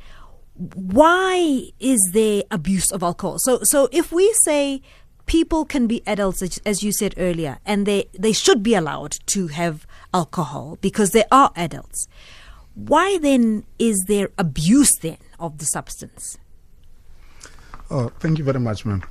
why 0.99 1.35
is 1.81 2.01
there 2.13 2.43
abuse 2.51 2.91
of 2.93 3.03
alcohol? 3.03 3.39
So, 3.39 3.61
so 3.63 3.89
if 3.93 4.13
we 4.13 4.33
say 4.45 4.83
people 5.27 5.65
can 5.65 5.87
be 5.87 6.03
adults, 6.07 6.43
as- 6.65 6.83
you 6.83 6.93
said 6.93 7.15
earlier, 7.17 7.59
and 7.67 7.85
they, 7.87 8.09
they 8.19 8.33
should 8.33 8.63
be 8.63 8.75
allowed 8.75 9.19
to 9.27 9.49
have 9.49 9.87
alcohol 10.15 10.79
because 10.81 11.11
they 11.11 11.25
are 11.31 11.51
adults, 11.57 12.09
why 12.75 13.19
then 13.19 13.65
is 13.79 14.05
there 14.07 14.29
abuse 14.39 14.93
then 15.01 15.19
of 15.39 15.59
the 15.59 15.65
substance? 15.65 16.39
Oh, 17.91 18.11
thank 18.19 18.39
you 18.39 18.45
very 18.45 18.61
much, 18.61 18.85
ma'am. 18.85 19.03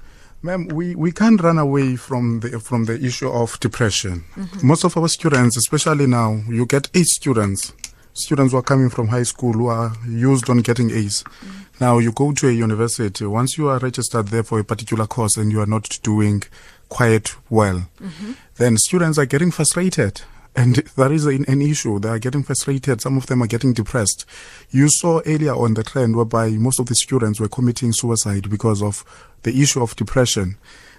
Ma'am, 0.41 0.67
we, 0.67 0.95
we 0.95 1.11
can't 1.11 1.41
run 1.41 1.57
away 1.57 1.95
from 1.95 2.41
the 2.41 2.59
from 2.59 2.85
the 2.85 3.03
issue 3.03 3.29
of 3.29 3.59
depression. 3.59 4.25
Mm-hmm. 4.35 4.67
Most 4.67 4.83
of 4.83 4.95
our 4.97 5.07
students, 5.07 5.57
especially 5.57 6.07
now, 6.07 6.41
you 6.47 6.65
get 6.65 6.89
eight 6.93 7.07
students, 7.07 7.73
students 8.13 8.51
who 8.51 8.59
are 8.59 8.63
coming 8.63 8.89
from 8.89 9.07
high 9.07 9.23
school 9.23 9.53
who 9.53 9.67
are 9.67 9.93
used 10.07 10.49
on 10.49 10.59
getting 10.59 10.91
A's. 10.91 11.23
Mm-hmm. 11.23 11.83
Now 11.83 11.97
you 11.97 12.11
go 12.11 12.31
to 12.31 12.47
a 12.47 12.51
university. 12.51 13.25
Once 13.25 13.57
you 13.57 13.69
are 13.69 13.79
registered 13.79 14.27
there 14.27 14.43
for 14.43 14.59
a 14.59 14.63
particular 14.63 15.07
course 15.07 15.35
and 15.35 15.51
you 15.51 15.61
are 15.61 15.65
not 15.65 15.99
doing 16.03 16.43
quite 16.89 17.35
well, 17.49 17.87
mm-hmm. 17.99 18.33
then 18.57 18.77
students 18.77 19.17
are 19.17 19.25
getting 19.25 19.51
frustrated. 19.51 20.21
And 20.55 20.75
there 20.95 21.11
is 21.11 21.25
an, 21.25 21.45
an 21.47 21.61
issue. 21.61 21.99
They 21.99 22.09
are 22.09 22.19
getting 22.19 22.43
frustrated. 22.43 23.01
Some 23.01 23.17
of 23.17 23.25
them 23.25 23.43
are 23.43 23.47
getting 23.47 23.73
depressed. 23.73 24.25
You 24.71 24.87
saw 24.89 25.21
earlier 25.25 25.53
on 25.53 25.73
the 25.73 25.83
trend 25.83 26.15
whereby 26.15 26.51
most 26.51 26.79
of 26.79 26.85
the 26.85 26.95
students 26.95 27.39
were 27.39 27.49
committing 27.49 27.91
suicide 27.91 28.49
because 28.49 28.81
of 28.81 29.03
the 29.43 29.61
issue 29.61 29.81
of 29.81 29.95
depression. 29.95 30.57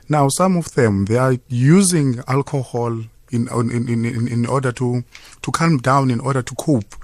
Now, 0.08 0.28
some 0.28 0.56
of 0.56 0.74
them, 0.74 1.06
they 1.06 1.16
are 1.16 1.36
using 1.48 2.20
alcohol 2.28 3.02
in, 3.30 3.48
in, 3.48 3.88
in, 3.88 4.28
in, 4.28 4.46
order 4.46 4.72
to, 4.72 5.02
to 5.42 5.50
calm 5.50 5.78
down, 5.78 6.10
in 6.10 6.20
order 6.20 6.42
to 6.42 6.54
cope. 6.54 6.94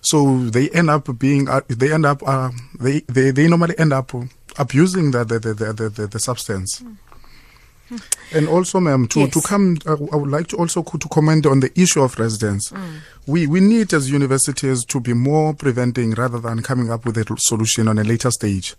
So 0.00 0.44
they 0.44 0.70
end 0.70 0.88
up 0.88 1.18
being, 1.18 1.48
uh, 1.48 1.60
they 1.68 1.92
end 1.92 2.06
up, 2.06 2.22
uh, 2.26 2.50
they, 2.80 3.00
they, 3.00 3.32
they 3.32 3.48
normally 3.48 3.78
end 3.78 3.92
up 3.92 4.12
abusing 4.58 5.10
the, 5.10 5.24
the, 5.24 5.38
the, 5.38 5.54
the, 5.54 5.88
the, 5.90 6.06
the 6.06 6.18
substance. 6.18 6.82
And 8.34 8.48
also, 8.48 8.80
ma'am, 8.80 9.08
to, 9.08 9.26
to 9.28 9.40
come, 9.40 9.78
uh, 9.86 9.96
I 10.12 10.16
would 10.16 10.30
like 10.30 10.48
to 10.48 10.56
also 10.56 10.82
to 10.82 11.08
comment 11.08 11.46
on 11.46 11.60
the 11.60 11.70
issue 11.80 12.02
of 12.02 12.18
residence. 12.18 12.72
We 13.26 13.46
we 13.46 13.60
need 13.60 13.92
as 13.94 14.10
universities 14.10 14.84
to 14.86 15.00
be 15.00 15.14
more 15.14 15.54
preventing 15.54 16.12
rather 16.12 16.38
than 16.38 16.62
coming 16.62 16.90
up 16.90 17.06
with 17.06 17.16
a 17.16 17.24
solution 17.38 17.88
on 17.88 17.98
a 17.98 18.04
later 18.04 18.30
stage, 18.30 18.74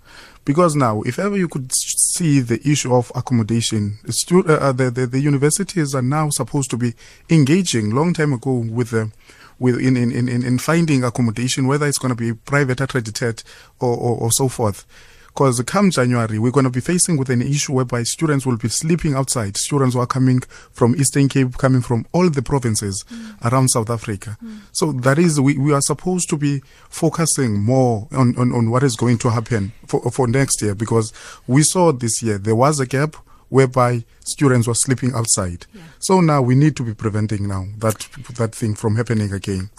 because 0.45 0.75
now, 0.75 1.01
if 1.01 1.17
ever 1.19 1.37
you 1.37 1.47
could 1.47 1.71
see 1.73 2.39
the 2.39 2.59
issue 2.67 2.93
of 2.93 3.11
accommodation, 3.15 3.97
the 4.03 4.13
stu- 4.13 4.45
uh, 4.47 4.53
uh, 4.53 4.71
the, 4.71 4.91
the 4.91 5.07
the 5.07 5.19
universities 5.19 5.95
are 5.95 6.01
now 6.03 6.29
supposed 6.29 6.69
to 6.71 6.77
be 6.77 6.93
engaging 7.29 7.91
long 7.91 8.13
time 8.13 8.33
ago 8.33 8.53
with 8.53 8.89
the 8.91 9.11
with 9.59 9.79
in 9.79 9.97
in, 9.97 10.11
in, 10.11 10.29
in 10.29 10.57
finding 10.57 11.03
accommodation, 11.03 11.67
whether 11.67 11.87
it's 11.87 11.99
going 11.99 12.15
to 12.15 12.15
be 12.15 12.33
private 12.33 12.79
accredited 12.81 13.43
or, 13.79 13.95
or, 13.95 14.17
or 14.17 14.31
so 14.31 14.47
forth. 14.47 14.85
Because 15.29 15.61
come 15.61 15.91
January, 15.91 16.37
we're 16.39 16.51
going 16.51 16.65
to 16.65 16.69
be 16.69 16.81
facing 16.81 17.17
with 17.17 17.29
an 17.29 17.41
issue 17.41 17.73
whereby 17.73 18.03
students 18.03 18.45
will 18.45 18.57
be 18.57 18.67
sleeping 18.67 19.13
outside. 19.13 19.55
Students 19.57 19.95
who 19.95 20.01
are 20.01 20.07
coming 20.07 20.41
from 20.71 20.95
Eastern 20.95 21.29
Cape, 21.29 21.57
coming 21.57 21.81
from 21.81 22.05
all 22.11 22.29
the 22.29 22.41
provinces 22.41 23.05
mm. 23.09 23.51
around 23.51 23.69
South 23.69 23.89
Africa. 23.89 24.37
Mm. 24.43 24.59
So 24.71 24.91
that 24.91 25.17
is, 25.17 25.39
we, 25.39 25.57
we 25.57 25.73
are 25.73 25.81
supposed 25.81 26.29
to 26.29 26.37
be 26.37 26.61
focusing 26.89 27.59
more 27.59 28.07
on, 28.11 28.37
on, 28.37 28.51
on 28.51 28.69
what 28.69 28.83
is 28.83 28.95
going 28.95 29.17
to 29.19 29.29
happen 29.29 29.71
for, 29.85 30.11
for 30.11 30.27
next 30.27 30.61
year 30.61 30.75
because 30.75 31.13
we 31.47 31.63
saw 31.63 31.91
this 31.91 32.21
year 32.21 32.37
there 32.37 32.55
was 32.55 32.79
a 32.79 32.85
gap 32.85 33.15
whereby 33.49 34.03
students 34.25 34.67
were 34.67 34.73
sleeping 34.73 35.13
outside. 35.13 35.65
Yeah. 35.73 35.81
So 35.99 36.21
now 36.21 36.41
we 36.41 36.55
need 36.55 36.75
to 36.77 36.83
be 36.83 36.93
preventing 36.93 37.47
now 37.47 37.65
that 37.79 38.07
that 38.35 38.55
thing 38.55 38.75
from 38.75 38.95
happening 38.95 39.33
again. 39.33 39.69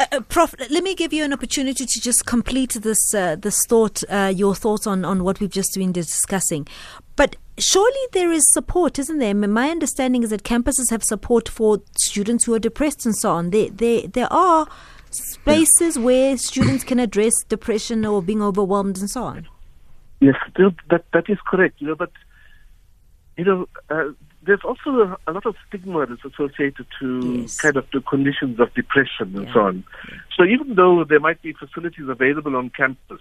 Uh, 0.00 0.06
uh, 0.12 0.20
Prof, 0.20 0.54
let 0.70 0.82
me 0.82 0.94
give 0.94 1.12
you 1.12 1.24
an 1.24 1.32
opportunity 1.32 1.84
to 1.84 2.00
just 2.00 2.26
complete 2.26 2.72
this 2.74 3.14
uh, 3.14 3.36
this 3.36 3.64
thought, 3.66 4.02
uh, 4.08 4.32
your 4.34 4.54
thoughts 4.54 4.86
on, 4.86 5.04
on 5.04 5.24
what 5.24 5.40
we've 5.40 5.50
just 5.50 5.74
been 5.74 5.92
discussing. 5.92 6.66
But 7.16 7.36
surely 7.58 8.00
there 8.12 8.30
is 8.30 8.50
support, 8.52 8.98
isn't 8.98 9.18
there? 9.18 9.34
My 9.34 9.70
understanding 9.70 10.22
is 10.22 10.30
that 10.30 10.44
campuses 10.44 10.90
have 10.90 11.02
support 11.02 11.48
for 11.48 11.82
students 11.96 12.44
who 12.44 12.54
are 12.54 12.60
depressed 12.60 13.04
and 13.04 13.16
so 13.16 13.32
on. 13.32 13.50
There, 13.50 13.70
there, 13.70 14.06
there 14.06 14.32
are 14.32 14.68
spaces 15.10 15.96
yeah. 15.96 16.02
where 16.02 16.36
students 16.36 16.84
can 16.84 17.00
address 17.00 17.42
depression 17.48 18.04
or 18.04 18.22
being 18.22 18.42
overwhelmed 18.42 18.98
and 18.98 19.10
so 19.10 19.24
on. 19.24 19.48
Yes, 20.20 20.36
that 20.90 21.04
that 21.12 21.28
is 21.28 21.38
correct. 21.46 21.80
You 21.80 21.88
know, 21.88 21.94
but 21.94 22.10
you 23.38 23.44
know, 23.44 23.68
uh, 23.88 24.10
there's 24.42 24.62
also 24.64 24.90
a, 24.90 25.30
a, 25.30 25.32
lot 25.32 25.46
of 25.46 25.54
stigma 25.68 26.06
that's 26.06 26.24
associated 26.24 26.86
to 27.00 27.40
yes. 27.42 27.60
kind 27.60 27.76
of 27.76 27.86
the 27.92 28.00
conditions 28.00 28.58
of 28.58 28.74
depression 28.74 29.36
and 29.36 29.46
yeah. 29.46 29.54
so 29.54 29.60
on. 29.60 29.84
So 30.36 30.44
even 30.44 30.74
though 30.74 31.04
there 31.04 31.20
might 31.20 31.40
be 31.40 31.52
facilities 31.52 32.08
available 32.08 32.56
on 32.56 32.70
campus, 32.70 33.20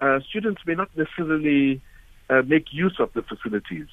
uh, 0.00 0.20
students 0.28 0.60
may 0.66 0.74
not 0.74 0.90
necessarily 0.94 1.80
uh, 2.28 2.42
make 2.46 2.66
use 2.72 2.96
of 3.00 3.10
the 3.14 3.22
facilities. 3.22 3.86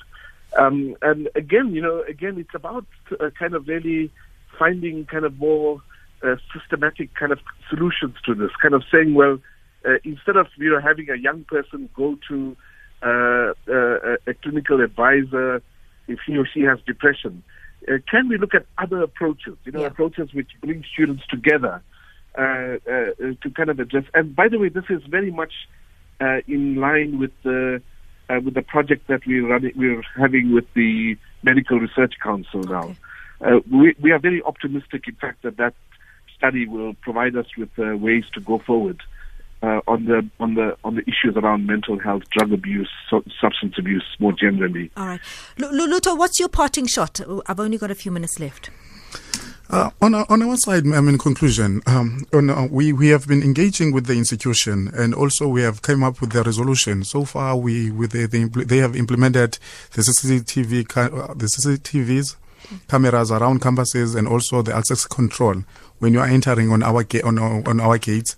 Um, 0.57 0.97
and 1.01 1.29
again, 1.35 1.73
you 1.73 1.81
know, 1.81 2.03
again, 2.07 2.37
it's 2.37 2.53
about 2.53 2.85
uh, 3.19 3.29
kind 3.39 3.55
of 3.55 3.67
really 3.67 4.11
finding 4.59 5.05
kind 5.05 5.23
of 5.23 5.37
more 5.39 5.81
uh, 6.21 6.35
systematic 6.53 7.13
kind 7.15 7.31
of 7.31 7.39
solutions 7.69 8.15
to 8.25 8.35
this. 8.35 8.51
Kind 8.61 8.73
of 8.73 8.83
saying, 8.91 9.13
well, 9.13 9.39
uh, 9.85 9.95
instead 10.03 10.35
of 10.35 10.47
you 10.57 10.69
know 10.69 10.81
having 10.81 11.09
a 11.09 11.15
young 11.15 11.45
person 11.45 11.89
go 11.95 12.17
to 12.27 12.57
uh, 13.01 13.53
uh, 13.67 14.17
a 14.27 14.33
clinical 14.41 14.81
advisor 14.81 15.61
if 16.07 16.19
he 16.25 16.37
or 16.37 16.47
she 16.51 16.61
has 16.61 16.79
depression. 16.85 17.43
Uh, 17.87 17.97
can 18.09 18.29
we 18.29 18.37
look 18.37 18.55
at 18.55 18.65
other 18.77 19.01
approaches, 19.01 19.55
you 19.63 19.71
know, 19.71 19.81
yeah. 19.81 19.87
approaches 19.87 20.33
which 20.33 20.49
bring 20.61 20.83
students 20.93 21.23
together 21.27 21.81
uh, 22.37 22.41
uh, 22.41 22.75
to 23.41 23.49
kind 23.55 23.69
of 23.69 23.79
address? 23.79 24.05
And 24.13 24.35
by 24.35 24.47
the 24.47 24.57
way, 24.57 24.69
this 24.69 24.85
is 24.89 25.03
very 25.03 25.31
much 25.31 25.53
uh, 26.19 26.39
in 26.47 26.75
line 26.75 27.19
with 27.19 27.31
the 27.43 27.81
with 28.27 28.55
the 28.55 28.63
project 28.63 29.07
that 29.07 29.21
we're 29.27 29.47
running, 29.47 29.73
we're 29.75 30.01
having 30.17 30.51
with 30.51 30.65
the 30.73 31.15
Medical 31.43 31.79
Research 31.79 32.13
Council 32.23 32.61
now. 32.63 32.95
Okay. 33.39 33.69
we 33.71 33.95
we 34.01 34.11
are 34.11 34.17
very 34.17 34.41
optimistic, 34.41 35.07
in 35.07 35.13
fact, 35.13 35.43
that 35.43 35.57
that 35.57 35.75
study 36.35 36.65
will 36.65 36.95
provide 36.95 37.35
us 37.35 37.45
with 37.55 37.69
ways 37.77 38.23
to 38.33 38.39
go 38.39 38.57
forward 38.57 38.99
uh, 39.65 39.81
on 39.87 40.05
the 40.05 40.29
on 40.39 40.53
the 40.53 40.77
on 40.83 40.95
the 40.95 41.01
issues 41.01 41.35
around 41.35 41.65
mental 41.65 41.97
health, 41.97 42.23
drug 42.29 42.53
abuse, 42.53 42.89
so, 43.09 43.23
substance 43.41 43.73
abuse 43.77 44.05
more 44.19 44.33
generally. 44.33 44.91
All 44.95 45.07
right, 45.07 45.19
L- 45.61 45.71
Lutho, 45.71 46.17
what's 46.17 46.39
your 46.39 46.49
parting 46.49 46.85
shot? 46.85 47.19
I've 47.47 47.59
only 47.59 47.77
got 47.77 47.89
a 47.89 47.95
few 47.95 48.11
minutes 48.11 48.39
left. 48.39 48.69
Uh, 49.67 49.89
on, 49.99 50.13
our, 50.13 50.27
on 50.29 50.43
our 50.43 50.55
side, 50.57 50.85
I 50.85 51.01
mean, 51.01 51.15
in 51.15 51.17
conclusion, 51.17 51.81
um, 51.87 52.27
on, 52.31 52.51
uh, 52.51 52.67
we, 52.69 52.93
we 52.93 53.07
have 53.07 53.27
been 53.27 53.41
engaging 53.41 53.91
with 53.93 54.05
the 54.05 54.13
institution 54.13 54.91
and 54.93 55.15
also 55.15 55.47
we 55.47 55.63
have 55.63 55.81
come 55.81 56.03
up 56.03 56.21
with 56.21 56.33
the 56.33 56.43
resolution. 56.43 57.03
So 57.03 57.25
far, 57.25 57.57
we, 57.57 57.89
with 57.89 58.11
the, 58.11 58.27
the 58.27 58.45
they 58.63 58.77
have 58.77 58.95
implemented 58.95 59.57
the 59.93 60.03
CCTV, 60.03 60.95
uh, 60.95 61.33
the 61.33 61.47
CCTVs, 61.47 62.35
cameras 62.87 63.31
around 63.31 63.61
campuses 63.61 64.15
and 64.15 64.27
also 64.27 64.61
the 64.61 64.75
access 64.75 65.05
control 65.05 65.63
when 65.99 66.13
you 66.13 66.19
are 66.19 66.27
entering 66.27 66.71
on 66.71 66.83
our, 66.83 67.03
ga- 67.03 67.21
on, 67.21 67.37
our, 67.39 67.67
on 67.67 67.79
our 67.79 67.97
gates. 67.97 68.35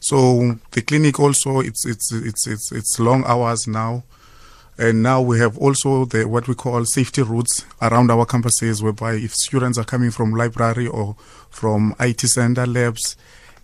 So 0.00 0.58
the 0.70 0.82
clinic 0.82 1.20
also 1.20 1.60
it's 1.60 1.84
it's 1.84 2.12
it's 2.12 2.46
it's 2.46 2.72
it's 2.72 2.98
long 2.98 3.24
hours 3.26 3.66
now. 3.66 4.04
And 4.78 5.02
now 5.02 5.20
we 5.20 5.38
have 5.40 5.58
also 5.58 6.06
the 6.06 6.26
what 6.26 6.48
we 6.48 6.54
call 6.54 6.86
safety 6.86 7.20
routes 7.20 7.66
around 7.82 8.10
our 8.10 8.24
campuses, 8.24 8.82
whereby 8.82 9.14
if 9.14 9.34
students 9.34 9.76
are 9.76 9.84
coming 9.84 10.10
from 10.10 10.32
library 10.32 10.86
or 10.86 11.16
from 11.50 11.94
IT 12.00 12.20
center 12.20 12.66
labs 12.66 13.14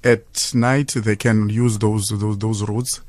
at 0.04 0.52
night, 0.54 0.88
they 0.88 1.16
can 1.16 1.48
use 1.48 1.78
those 1.78 2.08
those, 2.08 2.36
those 2.36 2.68
routes, 2.68 3.00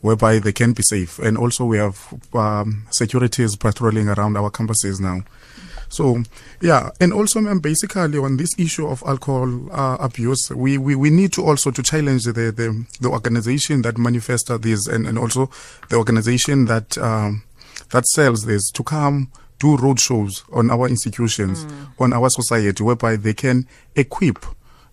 whereby 0.00 0.40
they 0.40 0.52
can 0.52 0.72
be 0.72 0.82
safe. 0.82 1.20
And 1.20 1.38
also 1.38 1.64
we 1.64 1.78
have 1.78 2.12
um, 2.32 2.86
securities 2.90 3.54
patrolling 3.54 4.08
around 4.08 4.36
our 4.36 4.50
campuses 4.50 5.00
now. 5.00 5.22
So, 5.94 6.22
yeah, 6.60 6.90
and 7.00 7.12
also, 7.12 7.40
ma'am, 7.40 7.60
basically 7.60 8.18
on 8.18 8.36
this 8.36 8.58
issue 8.58 8.86
of 8.88 9.02
alcohol 9.06 9.70
uh, 9.70 9.96
abuse, 10.00 10.50
we, 10.50 10.76
we, 10.76 10.96
we 10.96 11.08
need 11.08 11.32
to 11.34 11.44
also 11.44 11.70
to 11.70 11.82
challenge 11.84 12.24
the, 12.24 12.32
the, 12.32 12.84
the 13.00 13.08
organization 13.08 13.82
that 13.82 13.96
manifested 13.96 14.62
this 14.62 14.88
and, 14.88 15.06
and 15.06 15.16
also 15.16 15.50
the 15.90 15.96
organization 15.96 16.64
that 16.64 16.98
um, 16.98 17.44
that 17.90 18.06
sells 18.06 18.44
this 18.44 18.70
to 18.72 18.82
come 18.82 19.30
do 19.60 19.76
road 19.76 20.00
shows 20.00 20.42
on 20.52 20.68
our 20.68 20.88
institutions, 20.88 21.64
mm. 21.64 21.86
on 22.00 22.12
our 22.12 22.28
society, 22.28 22.82
whereby 22.82 23.14
they 23.14 23.34
can 23.34 23.68
equip 23.94 24.44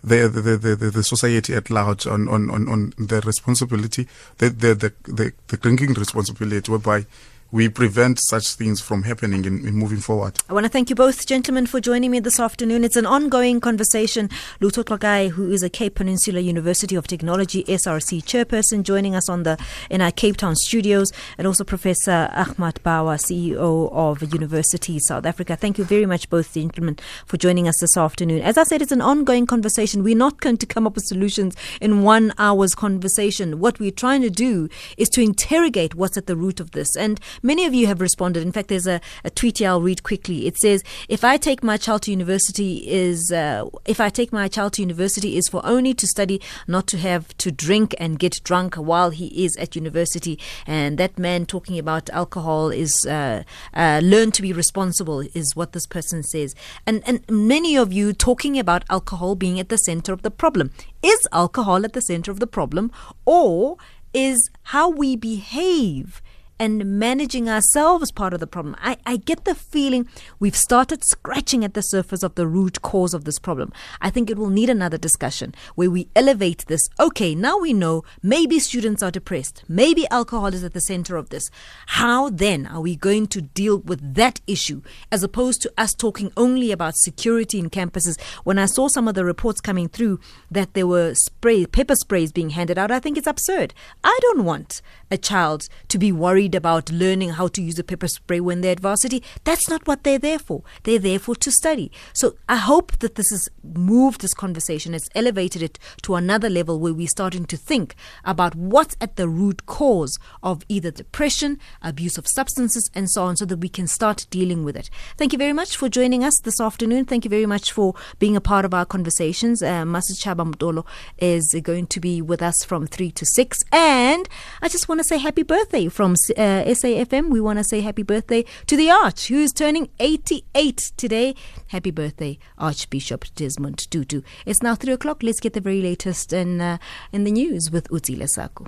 the 0.03 0.27
the, 0.27 0.41
the, 0.57 0.75
the, 0.75 0.89
the 0.91 1.03
society 1.03 1.55
at 1.55 1.71
large 1.71 2.05
on, 2.05 2.27
on, 2.27 2.49
on, 2.51 2.69
on 2.69 2.93
the 2.99 3.21
responsibility, 3.21 4.07
the, 4.37 4.49
the, 4.49 4.75
the, 4.75 4.93
the, 5.11 5.33
the 5.47 5.57
drinking 5.57 5.93
responsibility, 5.93 6.71
whereby 6.71 7.05
we 7.51 7.67
prevent 7.67 8.19
such 8.19 8.53
things 8.53 8.79
from 8.79 9.03
happening 9.03 9.43
in, 9.43 9.67
in, 9.67 9.75
moving 9.75 9.99
forward. 9.99 10.37
I 10.49 10.53
want 10.53 10.65
to 10.65 10.69
thank 10.69 10.89
you 10.89 10.95
both, 10.95 11.27
gentlemen, 11.27 11.65
for 11.65 11.81
joining 11.81 12.11
me 12.11 12.19
this 12.19 12.39
afternoon. 12.39 12.83
It's 12.83 12.95
an 12.95 13.05
ongoing 13.05 13.59
conversation. 13.59 14.29
Lutho 14.61 14.83
Xakai, 14.83 15.31
who 15.31 15.51
is 15.51 15.61
a 15.61 15.69
Cape 15.69 15.95
Peninsula 15.95 16.39
University 16.39 16.95
of 16.95 17.07
Technology 17.07 17.65
SRC 17.65 18.23
chairperson, 18.23 18.83
joining 18.83 19.15
us 19.15 19.27
on 19.27 19.43
the 19.43 19.57
in 19.89 20.01
our 20.01 20.11
Cape 20.11 20.37
Town 20.37 20.55
studios, 20.55 21.11
and 21.37 21.45
also 21.45 21.63
Professor 21.65 22.29
Ahmed 22.33 22.75
Bawa, 22.83 23.17
CEO 23.17 23.91
of 23.91 24.21
University 24.33 24.97
South 24.99 25.25
Africa. 25.25 25.57
Thank 25.57 25.77
you 25.77 25.83
very 25.83 26.05
much, 26.05 26.29
both 26.29 26.53
gentlemen, 26.53 26.97
for 27.25 27.35
joining 27.35 27.67
us 27.67 27.79
this 27.81 27.97
afternoon. 27.97 28.41
As 28.41 28.57
I 28.57 28.63
said, 28.63 28.81
it's 28.81 28.93
an 28.93 29.01
ongoing 29.01 29.45
conversation. 29.45 30.03
We're 30.03 30.15
not 30.15 30.39
going 30.39 30.57
to 30.57 30.65
come 30.65 30.87
up 30.87 30.95
with 30.95 31.05
solutions 31.05 31.55
in 31.81 32.03
one 32.03 32.33
hour's 32.37 32.75
conversation. 32.75 33.59
What 33.59 33.79
we're 33.79 33.91
trying 33.91 34.21
to 34.21 34.29
do 34.29 34.69
is 34.97 35.09
to 35.09 35.21
interrogate 35.21 35.95
what's 35.95 36.17
at 36.17 36.27
the 36.27 36.37
root 36.37 36.61
of 36.61 36.71
this. 36.71 36.95
And 36.95 37.19
Many 37.43 37.65
of 37.65 37.73
you 37.73 37.87
have 37.87 38.01
responded. 38.01 38.43
In 38.43 38.51
fact, 38.51 38.67
there's 38.67 38.87
a, 38.87 39.01
a 39.23 39.29
tweet 39.29 39.57
here 39.57 39.69
I'll 39.69 39.81
read 39.81 40.03
quickly. 40.03 40.45
It 40.45 40.57
says, 40.57 40.83
"If 41.09 41.23
I 41.23 41.37
take 41.37 41.63
my 41.63 41.77
child 41.77 42.03
to 42.03 42.11
university 42.11 42.87
is 42.87 43.31
uh, 43.31 43.67
if 43.85 43.99
I 43.99 44.09
take 44.09 44.31
my 44.31 44.47
child 44.47 44.73
to 44.73 44.81
university 44.81 45.37
is 45.37 45.47
for 45.47 45.65
only 45.65 45.93
to 45.95 46.05
study, 46.05 46.39
not 46.67 46.85
to 46.87 46.97
have 46.97 47.35
to 47.37 47.51
drink 47.51 47.95
and 47.97 48.19
get 48.19 48.43
drunk 48.43 48.75
while 48.75 49.09
he 49.09 49.27
is 49.45 49.57
at 49.57 49.75
university." 49.75 50.37
And 50.67 50.97
that 50.97 51.17
man 51.17 51.45
talking 51.45 51.79
about 51.79 52.09
alcohol 52.11 52.69
is 52.69 53.05
uh, 53.05 53.43
uh, 53.73 54.01
learn 54.03 54.31
to 54.31 54.41
be 54.41 54.53
responsible 54.53 55.21
is 55.33 55.55
what 55.55 55.73
this 55.73 55.87
person 55.87 56.23
says. 56.23 56.53
And 56.85 57.01
and 57.07 57.27
many 57.29 57.75
of 57.75 57.91
you 57.91 58.13
talking 58.13 58.59
about 58.59 58.85
alcohol 58.89 59.35
being 59.35 59.59
at 59.59 59.69
the 59.69 59.77
center 59.77 60.13
of 60.13 60.21
the 60.21 60.31
problem. 60.31 60.71
Is 61.01 61.27
alcohol 61.31 61.85
at 61.85 61.93
the 61.93 62.01
center 62.01 62.29
of 62.29 62.39
the 62.39 62.45
problem, 62.47 62.91
or 63.25 63.77
is 64.13 64.37
how 64.63 64.89
we 64.89 65.15
behave? 65.15 66.21
And 66.61 66.85
managing 66.85 67.49
ourselves 67.49 68.11
part 68.11 68.35
of 68.35 68.39
the 68.39 68.45
problem. 68.45 68.75
I, 68.79 68.95
I 69.03 69.17
get 69.17 69.45
the 69.45 69.55
feeling 69.55 70.07
we've 70.39 70.55
started 70.55 71.03
scratching 71.03 71.65
at 71.65 71.73
the 71.73 71.81
surface 71.81 72.21
of 72.21 72.35
the 72.35 72.45
root 72.45 72.83
cause 72.83 73.15
of 73.15 73.23
this 73.23 73.39
problem. 73.39 73.73
I 73.99 74.11
think 74.11 74.29
it 74.29 74.37
will 74.37 74.51
need 74.51 74.69
another 74.69 74.99
discussion 74.99 75.55
where 75.73 75.89
we 75.89 76.07
elevate 76.15 76.67
this. 76.67 76.87
Okay, 76.99 77.33
now 77.33 77.57
we 77.57 77.73
know 77.73 78.03
maybe 78.21 78.59
students 78.59 79.01
are 79.01 79.09
depressed. 79.09 79.63
Maybe 79.67 80.05
alcohol 80.11 80.53
is 80.53 80.63
at 80.63 80.73
the 80.73 80.81
center 80.81 81.15
of 81.15 81.29
this. 81.29 81.49
How 81.87 82.29
then 82.29 82.67
are 82.67 82.81
we 82.81 82.95
going 82.95 83.25
to 83.29 83.41
deal 83.41 83.79
with 83.79 84.13
that 84.13 84.39
issue 84.45 84.83
as 85.11 85.23
opposed 85.23 85.63
to 85.63 85.73
us 85.79 85.95
talking 85.95 86.31
only 86.37 86.71
about 86.71 86.93
security 86.95 87.57
in 87.57 87.71
campuses? 87.71 88.21
When 88.43 88.59
I 88.59 88.67
saw 88.67 88.87
some 88.87 89.07
of 89.07 89.15
the 89.15 89.25
reports 89.25 89.61
coming 89.61 89.87
through 89.87 90.19
that 90.51 90.75
there 90.75 90.85
were 90.85 91.15
spray, 91.15 91.65
pepper 91.65 91.95
sprays 91.95 92.31
being 92.31 92.51
handed 92.51 92.77
out, 92.77 92.91
I 92.91 92.99
think 92.99 93.17
it's 93.17 93.25
absurd. 93.25 93.73
I 94.03 94.15
don't 94.21 94.45
want 94.45 94.83
a 95.09 95.17
child 95.17 95.67
to 95.87 95.97
be 95.97 96.11
worried 96.11 96.50
worried 96.51 96.55
about 96.55 96.91
learning 96.91 97.31
how 97.31 97.47
to 97.47 97.61
use 97.61 97.79
a 97.79 97.83
pepper 97.83 98.07
spray 98.07 98.39
when 98.41 98.61
they're 98.61 98.73
at 98.73 98.79
varsity. 98.79 99.23
That's 99.43 99.69
not 99.69 99.87
what 99.87 100.03
they're 100.03 100.19
there 100.19 100.39
for. 100.39 100.63
They're 100.83 100.99
there 100.99 101.19
for 101.19 101.35
to 101.35 101.51
study. 101.51 101.91
So 102.13 102.35
I 102.49 102.57
hope 102.57 102.99
that 102.99 103.15
this 103.15 103.29
has 103.31 103.49
moved 103.63 104.21
this 104.21 104.33
conversation, 104.33 104.93
it's 104.93 105.09
elevated 105.15 105.61
it 105.61 105.79
to 106.03 106.15
another 106.15 106.49
level 106.49 106.79
where 106.79 106.93
we're 106.93 107.07
starting 107.07 107.45
to 107.45 107.57
think 107.57 107.95
about 108.25 108.55
what's 108.55 108.95
at 108.99 109.15
the 109.15 109.29
root 109.29 109.65
cause 109.65 110.17
of 110.43 110.63
either 110.67 110.91
depression, 110.91 111.57
abuse 111.81 112.17
of 112.17 112.27
substances, 112.27 112.89
and 112.93 113.09
so 113.09 113.23
on, 113.23 113.35
so 113.35 113.45
that 113.45 113.59
we 113.59 113.69
can 113.69 113.87
start 113.87 114.27
dealing 114.29 114.63
with 114.63 114.75
it. 114.75 114.89
Thank 115.17 115.33
you 115.33 115.39
very 115.39 115.53
much 115.53 115.77
for 115.77 115.89
joining 115.89 116.23
us 116.23 116.39
this 116.43 116.59
afternoon. 116.59 117.05
Thank 117.05 117.23
you 117.23 117.29
very 117.29 117.45
much 117.45 117.71
for 117.71 117.93
being 118.19 118.35
a 118.35 118.41
part 118.41 118.65
of 118.65 118.73
our 118.73 118.85
conversations. 118.85 119.63
Uh, 119.63 119.85
Master 119.85 120.13
Chaba 120.13 120.45
Mutolo 120.45 120.85
is 121.17 121.55
going 121.63 121.87
to 121.87 121.99
be 121.99 122.21
with 122.21 122.41
us 122.41 122.65
from 122.65 122.87
3 122.87 123.11
to 123.11 123.25
6. 123.25 123.63
And 123.71 124.27
I 124.61 124.67
just 124.67 124.89
want 124.89 124.99
to 124.99 125.03
say 125.03 125.17
happy 125.17 125.43
birthday 125.43 125.87
from 125.87 126.15
uh, 126.37 126.63
SAFM. 126.65 127.29
We 127.29 127.41
want 127.41 127.59
to 127.59 127.63
say 127.63 127.81
happy 127.81 128.03
birthday 128.03 128.45
to 128.67 128.77
the 128.77 128.89
Arch, 128.89 129.27
who's 129.27 129.51
turning 129.51 129.89
88 129.99 130.91
today. 130.97 131.35
Happy 131.67 131.91
birthday, 131.91 132.39
Archbishop 132.57 133.25
Desmond 133.35 133.89
Tutu. 133.89 134.21
It's 134.45 134.61
now 134.61 134.75
3 134.75 134.93
o'clock. 134.93 135.23
Let's 135.23 135.39
get 135.39 135.53
the 135.53 135.61
very 135.61 135.81
latest 135.81 136.33
in, 136.33 136.61
uh, 136.61 136.77
in 137.11 137.23
the 137.23 137.31
news 137.31 137.71
with 137.71 137.87
Utsile 137.89 138.27
Saku. 138.27 138.65